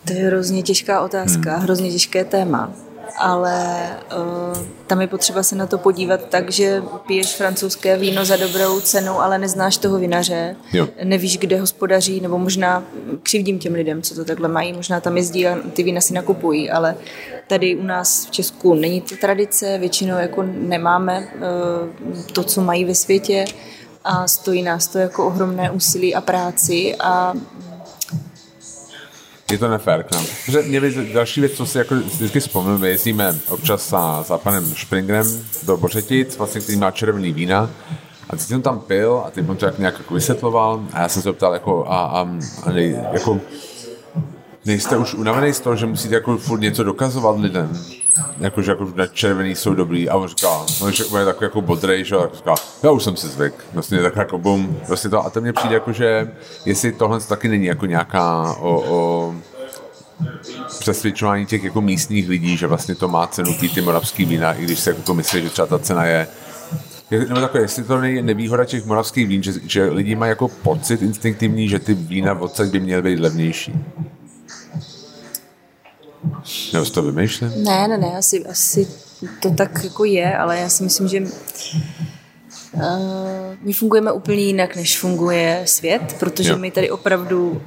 To 0.04 0.12
je 0.12 0.26
hrozně 0.26 0.62
těžká 0.62 1.00
otázka, 1.00 1.52
hmm. 1.52 1.62
hrozně 1.62 1.90
těžké 1.90 2.24
téma 2.24 2.72
ale 3.18 3.88
uh, 4.16 4.64
tam 4.86 5.00
je 5.00 5.06
potřeba 5.06 5.42
se 5.42 5.56
na 5.56 5.66
to 5.66 5.78
podívat 5.78 6.20
tak, 6.28 6.50
že 6.50 6.82
piješ 7.06 7.34
francouzské 7.34 7.96
víno 7.96 8.24
za 8.24 8.36
dobrou 8.36 8.80
cenu, 8.80 9.20
ale 9.20 9.38
neznáš 9.38 9.76
toho 9.76 9.98
vinaře, 9.98 10.56
jo. 10.72 10.88
nevíš, 11.04 11.38
kde 11.38 11.60
hospodaří, 11.60 12.20
nebo 12.20 12.38
možná 12.38 12.84
křivdím 13.22 13.58
těm 13.58 13.74
lidem, 13.74 14.02
co 14.02 14.14
to 14.14 14.24
takhle 14.24 14.48
mají, 14.48 14.72
možná 14.72 15.00
tam 15.00 15.16
jezdí 15.16 15.46
a 15.46 15.58
ty 15.72 15.82
vína 15.82 16.00
si 16.00 16.14
nakupují, 16.14 16.70
ale 16.70 16.94
tady 17.46 17.76
u 17.76 17.82
nás 17.82 18.26
v 18.26 18.30
Česku 18.30 18.74
není 18.74 19.00
to 19.00 19.16
tradice, 19.16 19.78
většinou 19.78 20.18
jako 20.18 20.42
nemáme 20.42 21.28
uh, 21.34 22.22
to, 22.32 22.42
co 22.42 22.60
mají 22.60 22.84
ve 22.84 22.94
světě. 22.94 23.44
A 24.06 24.28
stojí 24.28 24.62
nás 24.62 24.88
to 24.88 24.98
jako 24.98 25.26
ohromné 25.26 25.70
úsilí 25.70 26.14
a 26.14 26.20
práci 26.20 26.96
a 27.00 27.34
je 29.50 29.58
to 29.58 29.68
nefér 29.68 30.02
k 30.02 30.12
nám. 30.12 30.24
Protože 30.46 30.62
mě 30.62 30.80
další 31.14 31.40
věc, 31.40 31.52
co 31.52 31.66
si 31.66 31.78
jako 31.78 31.94
vždycky 31.94 32.40
vzpomínám, 32.40 32.80
my 32.80 32.88
jezdíme 32.88 33.38
občas 33.48 33.90
za, 33.90 34.22
za 34.22 34.38
panem 34.38 34.66
Springrem 34.66 35.44
do 35.62 35.76
Bořetic, 35.76 36.38
vlastně, 36.38 36.60
který 36.60 36.78
má 36.78 36.90
červený 36.90 37.32
vína. 37.32 37.70
A 38.30 38.36
teď 38.36 38.46
jsem 38.46 38.62
tam 38.62 38.80
pil 38.80 39.22
a 39.26 39.30
teď 39.30 39.48
on 39.48 39.56
to 39.56 39.66
jak 39.66 39.78
nějak 39.78 39.98
jako 39.98 40.14
vysvětloval. 40.14 40.84
A 40.92 41.00
já 41.00 41.08
jsem 41.08 41.22
se 41.22 41.32
ptal 41.32 41.52
jako 41.52 41.86
a, 41.88 42.04
a, 42.04 42.28
a 42.62 42.72
nej, 42.72 42.98
jako 43.12 43.40
nejste 44.64 44.96
už 44.96 45.14
unavený 45.14 45.52
z 45.52 45.60
toho, 45.60 45.76
že 45.76 45.86
musíte 45.86 46.14
jako 46.14 46.38
furt 46.38 46.60
něco 46.60 46.84
dokazovat 46.84 47.38
lidem 47.38 47.84
jako, 48.38 48.62
že 48.62 48.70
jako 48.70 48.92
na 48.94 49.06
červený 49.06 49.54
jsou 49.54 49.74
dobrý 49.74 50.08
a 50.08 50.16
on 50.16 50.28
říká, 50.28 50.48
on 51.10 51.20
je 51.20 51.24
takový 51.24 51.44
jako 51.44 51.60
bodrej, 51.60 52.04
že 52.04 52.16
a 52.16 52.28
říká, 52.34 52.54
já 52.82 52.90
už 52.90 53.02
jsem 53.04 53.16
si 53.16 53.28
zvyk, 53.28 53.54
vlastně 53.72 54.02
tak 54.02 54.16
jako 54.16 54.38
bum, 54.38 54.76
vlastně 54.88 55.10
to, 55.10 55.26
a 55.26 55.30
to 55.30 55.40
mně 55.40 55.52
přijde 55.52 55.74
jako, 55.74 55.92
že 55.92 56.32
jestli 56.64 56.92
tohle 56.92 57.20
taky 57.20 57.48
není 57.48 57.66
jako 57.66 57.86
nějaká 57.86 58.56
o, 58.60 58.84
o 58.88 59.34
přesvědčování 60.78 61.46
těch 61.46 61.64
jako 61.64 61.80
místních 61.80 62.28
lidí, 62.28 62.56
že 62.56 62.66
vlastně 62.66 62.94
to 62.94 63.08
má 63.08 63.26
cenu 63.26 63.54
ty, 63.54 63.68
ty 63.68 63.80
moravský 63.80 64.24
vína, 64.24 64.52
i 64.52 64.64
když 64.64 64.78
se 64.78 64.90
jako 64.90 65.14
myslí, 65.14 65.42
že 65.42 65.50
třeba 65.50 65.66
ta 65.66 65.78
cena 65.78 66.04
je 66.04 66.26
nebo 67.10 67.40
takové, 67.40 67.62
jestli 67.62 67.84
to 67.84 68.00
není 68.00 68.22
nevýhoda 68.22 68.64
těch 68.64 68.84
moravských 68.86 69.28
vín, 69.28 69.42
že, 69.42 69.52
že 69.66 69.84
lidi 69.84 70.16
mají 70.16 70.28
jako 70.28 70.48
pocit 70.48 71.02
instinktivní, 71.02 71.68
že 71.68 71.78
ty 71.78 71.94
vína 71.94 72.40
odsaď 72.40 72.68
by 72.68 72.80
měly 72.80 73.02
být 73.02 73.20
levnější. 73.20 73.74
Nebo 76.72 76.84
to 76.84 77.02
vymýšlím? 77.02 77.64
Ne, 77.64 77.88
ne, 77.88 77.98
ne, 77.98 78.16
asi, 78.18 78.46
asi 78.46 78.88
to 79.40 79.50
tak 79.50 79.84
jako 79.84 80.04
je, 80.04 80.36
ale 80.36 80.58
já 80.58 80.68
si 80.68 80.84
myslím, 80.84 81.08
že 81.08 81.20
uh, 81.20 82.80
my 83.62 83.72
fungujeme 83.72 84.12
úplně 84.12 84.42
jinak, 84.42 84.76
než 84.76 84.98
funguje 84.98 85.62
svět, 85.64 86.16
protože 86.18 86.50
jo. 86.50 86.58
my 86.58 86.70
tady 86.70 86.90
opravdu 86.90 87.50
uh, 87.50 87.58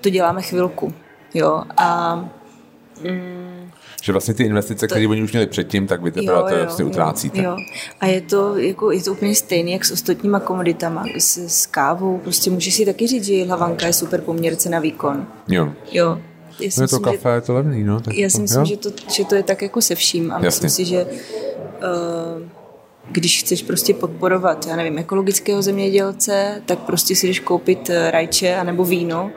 to 0.00 0.10
děláme 0.10 0.42
chvilku. 0.42 0.94
Jo, 1.34 1.62
a 1.76 2.16
mm, 3.02 3.70
že 4.02 4.12
vlastně 4.12 4.34
ty 4.34 4.44
investice, 4.44 4.86
které 4.86 5.08
oni 5.08 5.22
už 5.22 5.32
měli 5.32 5.46
předtím, 5.46 5.86
tak 5.86 6.02
vy 6.02 6.10
teprve 6.12 6.50
to 6.50 6.56
vlastně 6.56 6.84
utrácíte. 6.84 7.42
Jo. 7.42 7.56
A 8.00 8.06
je 8.06 8.20
to, 8.20 8.56
jako, 8.56 8.90
je 8.90 9.02
to 9.02 9.12
úplně 9.12 9.34
stejné, 9.34 9.70
jak 9.70 9.84
s 9.84 9.90
ostatníma 9.90 10.40
komoditama, 10.40 11.04
s, 11.18 11.38
s 11.38 11.66
kávou. 11.66 12.18
Prostě 12.18 12.50
můžeš 12.50 12.74
si 12.74 12.86
taky 12.86 13.06
říct, 13.06 13.24
že 13.24 13.44
hlavanka 13.44 13.86
je 13.86 13.92
super 13.92 14.20
poměrce 14.20 14.68
na 14.68 14.78
výkon. 14.78 15.26
Jo. 15.48 15.72
Jo, 15.92 16.18
já 16.60 16.70
si 16.70 16.82
je 16.82 16.88
to 16.88 17.00
kafe, 17.00 17.28
že, 17.28 17.34
je 17.34 17.40
to 17.40 17.54
levný, 17.54 17.84
no. 17.84 18.00
Tak 18.00 18.14
já 18.14 18.30
si 18.30 18.40
myslím, 18.40 18.64
že 18.64 18.76
to, 18.76 18.90
že 19.16 19.24
to 19.24 19.34
je 19.34 19.42
tak 19.42 19.62
jako 19.62 19.82
se 19.82 19.94
vším 19.94 20.32
a 20.32 20.34
Jasně. 20.34 20.46
myslím 20.46 20.70
si, 20.70 20.84
že 20.84 21.04
uh, 21.04 22.48
když 23.12 23.40
chceš 23.40 23.62
prostě 23.62 23.94
podporovat, 23.94 24.66
já 24.66 24.76
nevím, 24.76 24.98
ekologického 24.98 25.62
zemědělce, 25.62 26.62
tak 26.66 26.78
prostě 26.78 27.16
si 27.16 27.26
jdeš 27.26 27.40
koupit 27.40 27.90
eh, 27.90 28.10
rajče 28.10 28.56
anebo 28.56 28.84
víno, 28.84 29.30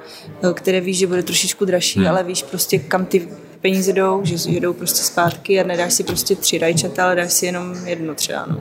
eh, 0.43 0.53
které 0.53 0.82
víš, 0.82 0.97
že 0.97 1.07
bude 1.07 1.24
trošičku 1.24 1.66
dražší, 1.66 1.99
hmm. 1.99 2.07
ale 2.07 2.24
víš 2.24 2.43
prostě, 2.43 2.80
kam 2.80 3.05
ty 3.05 3.28
peníze 3.64 3.93
jdou, 3.93 4.22
že 4.24 4.49
jedou 4.49 4.74
prostě 4.74 5.03
zpátky 5.03 5.61
a 5.61 5.68
nedáš 5.68 5.93
si 5.93 6.03
prostě 6.03 6.36
tři 6.36 6.57
rajčata, 6.57 7.05
ale 7.05 7.16
dáš 7.16 7.34
si 7.34 7.45
jenom 7.45 7.76
jedno 7.86 8.16
třeba. 8.16 8.45
No. 8.47 8.57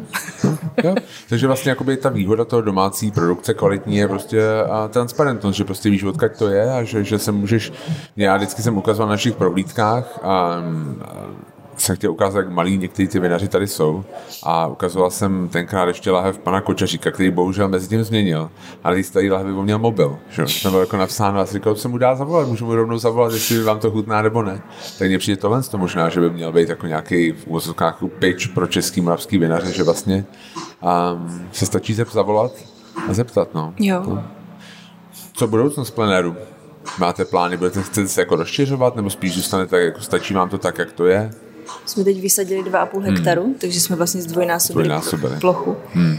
jo. 0.85 0.95
Takže 1.29 1.47
vlastně 1.47 1.71
jakoby 1.71 1.97
ta 1.97 2.09
výhoda 2.09 2.45
toho 2.45 2.63
domácí 2.63 3.11
produkce 3.11 3.55
kvalitní 3.55 3.97
je 3.97 4.09
prostě 4.09 4.43
a 4.71 4.89
transparentnost, 4.89 5.57
že 5.57 5.65
prostě 5.65 5.91
víš, 5.91 6.05
odkud 6.05 6.37
to 6.39 6.49
je 6.49 6.73
a 6.73 6.83
že, 6.83 7.05
že 7.05 7.19
se 7.19 7.33
můžeš, 7.33 7.73
já 8.17 8.37
vždycky 8.37 8.63
jsem 8.63 8.79
ukazoval 8.79 9.09
na 9.09 9.13
našich 9.13 9.35
prohlídkách 9.35 10.19
a, 10.23 10.63
a 11.03 11.27
jsem 11.83 11.97
chtěl 11.97 12.11
ukázat, 12.11 12.39
jak 12.39 12.51
malí 12.51 12.78
někteří 12.78 13.09
ty 13.09 13.20
vinaři 13.20 13.49
tady 13.49 13.66
jsou 13.66 14.05
a 14.43 14.66
ukazoval 14.66 15.11
jsem 15.11 15.49
tenkrát 15.49 15.89
ještě 15.89 16.11
lahev 16.11 16.39
pana 16.39 16.61
Kočaříka, 16.61 17.11
který 17.11 17.30
bohužel 17.30 17.68
mezi 17.68 17.89
tím 17.89 18.05
změnil, 18.05 18.51
ale 18.85 19.03
z 19.03 19.11
tady 19.11 19.30
lahvy 19.30 19.53
měl 19.53 19.78
mobil, 19.78 20.18
že 20.28 20.45
tam 20.62 20.72
bylo 20.72 20.80
jako 20.80 20.97
napsáno 20.97 21.41
a 21.41 21.45
říkal, 21.45 21.74
co 21.74 21.89
mu 21.89 21.99
dá 21.99 22.14
zavolat, 22.14 22.49
můžu 22.49 22.66
mu 22.66 22.74
rovnou 22.74 22.99
zavolat, 22.99 23.33
jestli 23.33 23.62
vám 23.62 23.78
to 23.78 23.91
chutná 23.91 24.22
nebo 24.22 24.43
ne. 24.43 24.62
Tak 24.99 25.09
mně 25.09 25.18
přijde 25.18 25.37
tohle 25.37 25.62
to 25.62 25.78
možná, 25.78 26.09
že 26.09 26.20
by 26.20 26.30
měl 26.30 26.53
být 26.53 26.68
jako 26.68 26.87
nějaký 26.87 27.33
v 27.33 27.47
úvozovkách 27.47 27.99
pitch 28.18 28.49
pro 28.49 28.66
český 28.66 29.01
moravský 29.01 29.39
vinaře, 29.39 29.72
že 29.72 29.83
vlastně 29.83 30.24
um, 30.83 31.49
se 31.53 31.66
stačí 31.66 31.95
se 31.95 32.05
zavolat 32.12 32.53
a 33.09 33.14
zeptat, 33.14 33.55
no. 33.55 33.74
Jo. 33.78 34.03
To. 34.05 34.22
Co 35.33 35.47
budoucnost 35.47 35.91
plenéru? 35.91 36.37
Máte 36.99 37.24
plány, 37.24 37.57
budete 37.57 37.83
chcete 37.83 38.09
se 38.09 38.20
jako 38.20 38.37
rozšiřovat, 38.37 38.97
nebo 38.97 39.11
spíš 39.11 39.35
zůstanete, 39.35 39.80
jako 39.80 40.01
stačí 40.01 40.35
vám 40.35 40.49
to 40.49 40.59
tak, 40.59 40.78
jak 40.78 40.93
to 40.93 41.07
je? 41.07 41.30
Jsme 41.87 42.05
teď 42.05 42.21
vysadili 42.21 42.63
2,5 42.63 42.89
hmm. 42.93 43.03
hektaru, 43.03 43.55
takže 43.61 43.81
jsme 43.81 43.97
vlastně 43.97 44.23
zdvojnásobili 44.23 44.91
plochu. 45.41 45.77
Hmm. 45.93 46.19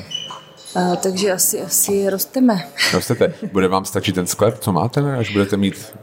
A, 0.76 0.96
takže 0.96 1.32
asi, 1.32 1.62
asi 1.62 2.10
rosteme. 2.10 2.68
Rostete. 2.94 3.34
Bude 3.52 3.68
vám 3.68 3.86
stačit 3.86 4.16
ten 4.16 4.28
sklep, 4.28 4.60
co 4.60 4.72
máte, 4.72 5.02
ne? 5.02 5.18
až 5.18 5.32
budete 5.32 5.58
mít 5.58 5.94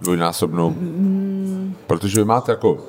dvojnásobnou? 0.00 0.70
Hmm. 0.70 1.74
Protože 1.86 2.20
vy 2.20 2.24
máte 2.24 2.52
jako, 2.52 2.86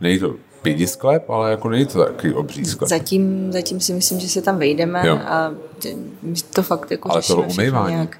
není 0.00 0.18
to 0.18 0.34
pěti 0.62 0.86
sklep, 0.86 1.30
ale 1.30 1.50
jako 1.50 1.68
není 1.68 1.86
to 1.86 2.04
takový 2.04 2.32
obří 2.32 2.64
sklep. 2.64 2.88
Zatím, 2.88 3.52
zatím 3.52 3.80
si 3.80 3.92
myslím, 3.92 4.20
že 4.20 4.28
se 4.28 4.42
tam 4.42 4.58
vejdeme 4.58 5.02
jo. 5.06 5.18
a 5.24 5.50
to 6.54 6.62
fakt 6.62 6.90
jako 6.90 7.12
Ale 7.12 7.22
to 7.22 7.36
umývání. 7.36 7.94
Nějak. 7.94 8.18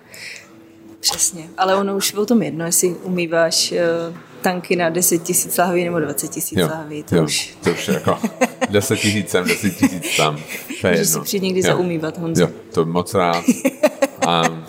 Přesně, 1.01 1.49
ale 1.59 1.77
ono 1.77 1.97
už 1.97 2.15
o 2.15 2.27
tom 2.27 2.43
jedno, 2.43 2.65
jestli 2.65 2.89
umýváš 2.89 3.73
uh, 3.73 4.17
tanky 4.43 4.77
na 4.77 4.91
10 4.91 5.19
tisíc 5.19 5.59
lahví 5.59 5.85
nebo 5.85 6.01
20 6.01 6.31
tisíc 6.31 6.59
lahví. 6.59 7.03
To, 7.03 7.17
jo, 7.17 7.25
už... 7.25 7.57
to 7.65 7.71
už 7.71 7.89
je 7.89 7.95
jako 7.95 8.19
10 8.71 8.97
tisíc 8.97 9.31
sem, 9.31 9.45
10 9.45 9.71
tisíc 9.77 10.17
tam. 10.17 10.37
To 10.81 10.87
je 10.87 10.93
Můžeš 10.93 11.09
si 11.09 11.21
přijít 11.21 11.43
někdy 11.43 11.61
jo. 11.61 11.67
zaumývat, 11.67 12.19
Honzo. 12.19 12.43
Jo, 12.43 12.49
to 12.75 12.85
moc 12.85 13.15
rád. 13.15 13.45
Um, 14.49 14.65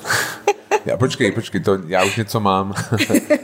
já, 0.85 0.97
počkej, 0.97 1.31
počkej, 1.31 1.61
to, 1.61 1.77
já 1.87 2.05
už 2.05 2.17
něco 2.17 2.39
mám. 2.39 2.73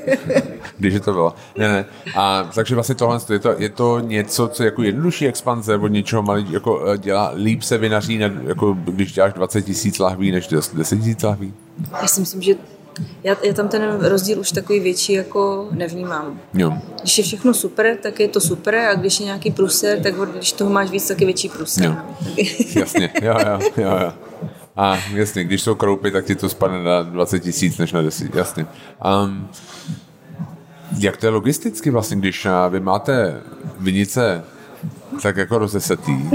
Když 0.78 0.94
je 0.94 1.00
to 1.00 1.14
bylo. 1.14 1.34
Ne, 1.58 1.68
ne. 1.68 1.86
A, 2.16 2.50
takže 2.56 2.76
vlastně 2.76 2.96
tohle 2.96 3.20
je 3.30 3.40
to, 3.40 3.56
je 3.58 3.70
to 3.70 4.00
něco, 4.00 4.48
co 4.48 4.64
je 4.64 4.66
jako 4.66 4.84
jednodušší 4.84 5.28
expanze 5.28 5.78
od 5.78 5.88
něčeho 5.88 6.24
malý, 6.24 6.52
jako 6.52 6.86
eh, 6.88 6.98
dělá, 6.98 7.32
líp 7.36 7.64
se 7.64 7.78
vynaří, 7.78 8.20
jako 8.48 8.74
když 8.74 9.14
děláš 9.14 9.34
20 9.34 9.62
tisíc 9.62 10.00
lahví, 10.00 10.32
než 10.32 10.48
10 10.48 10.98
tisíc 10.98 11.24
lahví? 11.24 11.54
Já 12.02 12.08
si 12.08 12.20
myslím, 12.20 12.42
že 12.42 12.56
já, 13.24 13.38
já 13.44 13.54
tam 13.54 13.68
ten 13.68 13.98
rozdíl 14.00 14.40
už 14.40 14.52
takový 14.52 14.80
větší 14.80 15.14
jako 15.14 15.68
nevnímám. 15.72 16.40
Jo. 16.54 16.74
Když 17.02 17.18
je 17.18 17.24
všechno 17.24 17.54
super, 17.54 17.98
tak 18.04 18.20
je 18.20 18.28
to 18.28 18.42
super 18.42 18.76
a 18.76 18.94
když 18.94 19.20
je 19.20 19.26
nějaký 19.26 19.52
pruser, 19.52 20.00
tak 20.00 20.16
když 20.16 20.52
toho 20.52 20.70
máš 20.70 20.90
víc, 20.90 21.08
tak 21.08 21.22
je 21.22 21.26
větší 21.26 21.50
pruser. 21.50 21.86
Jo. 21.86 21.96
Jasně, 22.76 23.10
jo, 23.22 23.36
jo, 23.40 23.60
jo, 23.78 23.98
jo. 24.02 24.14
A 24.76 24.98
jasně, 25.14 25.44
když 25.44 25.62
jsou 25.62 25.76
kroupy, 25.76 26.12
tak 26.12 26.26
ti 26.26 26.36
to 26.36 26.50
spadne 26.50 26.84
na 26.84 27.02
20 27.02 27.40
tisíc 27.40 27.78
než 27.78 27.92
na 27.92 28.02
10, 28.02 28.36
jasně. 28.36 28.66
Um, 29.24 29.50
jak 31.00 31.18
to 31.18 31.26
je 31.26 31.30
logisticky 31.30 31.90
vlastně, 31.90 32.18
když 32.18 32.48
vy 32.70 32.80
máte 32.80 33.42
vinice 33.80 34.44
tak 35.22 35.38
jako 35.38 35.58
rozesetý, 35.58 36.30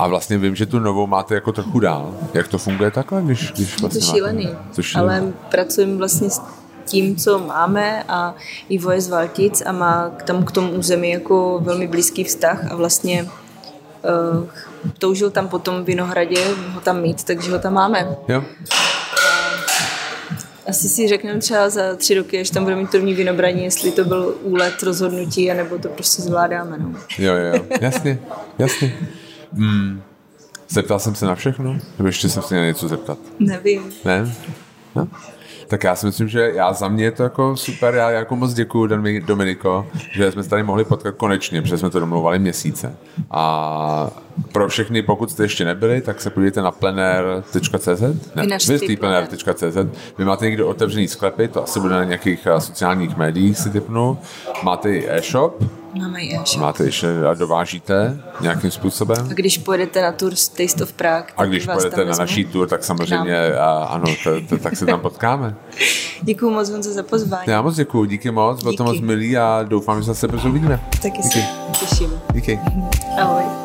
a 0.00 0.06
vlastně 0.06 0.38
vím, 0.38 0.56
že 0.56 0.66
tu 0.66 0.78
novou 0.78 1.06
máte 1.06 1.34
jako 1.34 1.52
trochu 1.52 1.80
dál. 1.80 2.14
Jak 2.34 2.48
to 2.48 2.58
funguje 2.58 2.90
takhle, 2.90 3.22
když, 3.22 3.52
když 3.52 3.80
vlastně 3.80 4.00
to 4.00 4.06
šílený. 4.06 4.44
Máte, 4.44 4.74
to 4.76 4.82
šílený. 4.82 5.08
Ale 5.10 5.32
pracujeme 5.50 5.96
vlastně 5.96 6.30
s 6.30 6.42
tím, 6.84 7.16
co 7.16 7.38
máme 7.38 8.04
a 8.08 8.34
Ivo 8.68 8.90
je 8.90 9.00
z 9.00 9.08
Valtic 9.08 9.62
a 9.66 9.72
má 9.72 10.10
tam 10.24 10.44
k 10.44 10.52
tomu 10.52 10.70
území 10.70 11.10
jako 11.10 11.60
velmi 11.62 11.86
blízký 11.86 12.24
vztah 12.24 12.72
a 12.72 12.74
vlastně 12.76 13.22
uh, 13.22 14.46
toužil 14.98 15.30
tam 15.30 15.48
po 15.48 15.58
tom 15.58 15.84
Vinohradě 15.84 16.44
ho 16.72 16.80
tam 16.80 17.00
mít, 17.00 17.24
takže 17.24 17.52
ho 17.52 17.58
tam 17.58 17.72
máme. 17.72 18.16
Jo. 18.28 18.44
Asi 20.68 20.88
si 20.88 21.08
řekneme 21.08 21.40
třeba 21.40 21.70
za 21.70 21.96
tři 21.96 22.14
roky, 22.14 22.40
až 22.40 22.50
tam 22.50 22.64
budeme 22.64 22.82
mít 22.82 22.90
první 22.90 23.14
vinobraní, 23.14 23.64
jestli 23.64 23.90
to 23.90 24.04
byl 24.04 24.34
úlet 24.42 24.82
rozhodnutí, 24.82 25.50
anebo 25.50 25.78
to 25.78 25.88
prostě 25.88 26.22
zvládáme. 26.22 26.78
No. 26.78 26.92
Jo, 27.18 27.34
jo, 27.34 27.64
jasně, 27.80 28.18
jasně. 28.58 28.92
Hmm. 29.52 30.02
Zeptal 30.68 30.98
jsem 30.98 31.14
se 31.14 31.26
na 31.26 31.34
všechno? 31.34 31.76
Nebo 31.98 32.08
ještě 32.08 32.28
jsem 32.28 32.42
se 32.42 32.54
měl 32.54 32.66
něco 32.66 32.88
zeptat? 32.88 33.18
Nevím. 33.38 33.82
Ne? 34.04 34.34
No? 34.96 35.08
Tak 35.70 35.84
já 35.84 35.96
si 35.96 36.06
myslím, 36.06 36.28
že 36.28 36.52
já 36.54 36.72
za 36.72 36.88
mě 36.88 37.04
je 37.04 37.10
to 37.10 37.22
jako 37.22 37.56
super, 37.56 37.94
já 37.94 38.10
jako 38.10 38.36
moc 38.36 38.54
děkuji 38.54 38.86
Dominiko, 39.26 39.86
že 40.12 40.32
jsme 40.32 40.42
se 40.42 40.50
tady 40.50 40.62
mohli 40.62 40.84
potkat 40.84 41.14
konečně, 41.14 41.62
protože 41.62 41.78
jsme 41.78 41.90
to 41.90 42.00
domluvali 42.00 42.38
měsíce. 42.38 42.96
A 43.30 44.10
pro 44.52 44.68
všechny, 44.68 45.02
pokud 45.02 45.30
jste 45.30 45.42
ještě 45.42 45.64
nebyli, 45.64 46.00
tak 46.00 46.20
se 46.20 46.30
podívejte 46.30 46.62
na 46.62 46.70
plenér.cz 46.70 48.00
ne, 48.34 48.58
plenér.cz 48.96 49.76
Vy 50.18 50.24
máte 50.24 50.44
někdo 50.44 50.68
otevřený 50.68 51.08
sklepy, 51.08 51.48
to 51.48 51.64
asi 51.64 51.80
bude 51.80 51.94
na 51.94 52.04
nějakých 52.04 52.46
eh, 52.46 52.60
sociálních 52.60 53.16
médiích, 53.16 53.58
si 53.58 53.70
typnu. 53.70 54.18
Máte 54.62 54.92
i 54.92 55.06
e-shop, 55.08 55.64
Máme 55.98 56.22
e-shop. 56.22 56.60
Máte 56.60 56.84
ještě 56.84 57.06
a 57.30 57.34
dovážíte 57.34 58.20
nějakým 58.40 58.70
způsobem? 58.70 59.26
A 59.30 59.34
když 59.34 59.58
pojedete 59.58 60.02
na 60.02 60.12
tour 60.12 60.32
Taste 60.32 60.82
of 60.82 60.92
Prague, 60.92 61.32
A 61.36 61.44
když 61.44 61.66
pojedete 61.66 62.04
na 62.04 62.16
naší 62.16 62.44
tour, 62.44 62.68
tak 62.68 62.84
samozřejmě 62.84 63.52
a, 63.54 63.88
ano, 63.90 64.04
to, 64.24 64.30
to, 64.48 64.58
tak 64.58 64.76
se 64.76 64.86
tam 64.86 65.00
potkáme. 65.00 65.54
Děkuji 66.22 66.50
moc 66.50 66.70
Honzo 66.70 66.92
za 66.92 67.02
pozvání. 67.02 67.44
Já 67.46 67.62
moc 67.62 67.76
děkuji, 67.76 68.04
díky 68.04 68.30
moc, 68.30 68.62
bylo 68.62 68.76
to 68.76 68.84
moc 68.84 69.00
milý 69.00 69.36
a 69.36 69.62
doufám, 69.68 69.98
že 69.98 70.04
se 70.04 70.10
zase 70.10 70.28
brzy 70.28 70.48
uvidíme. 70.48 70.80
Taky 71.02 71.22
se 71.22 71.42
těším. 71.80 72.10
Díky. 72.34 72.60
Ahoj. 73.20 73.59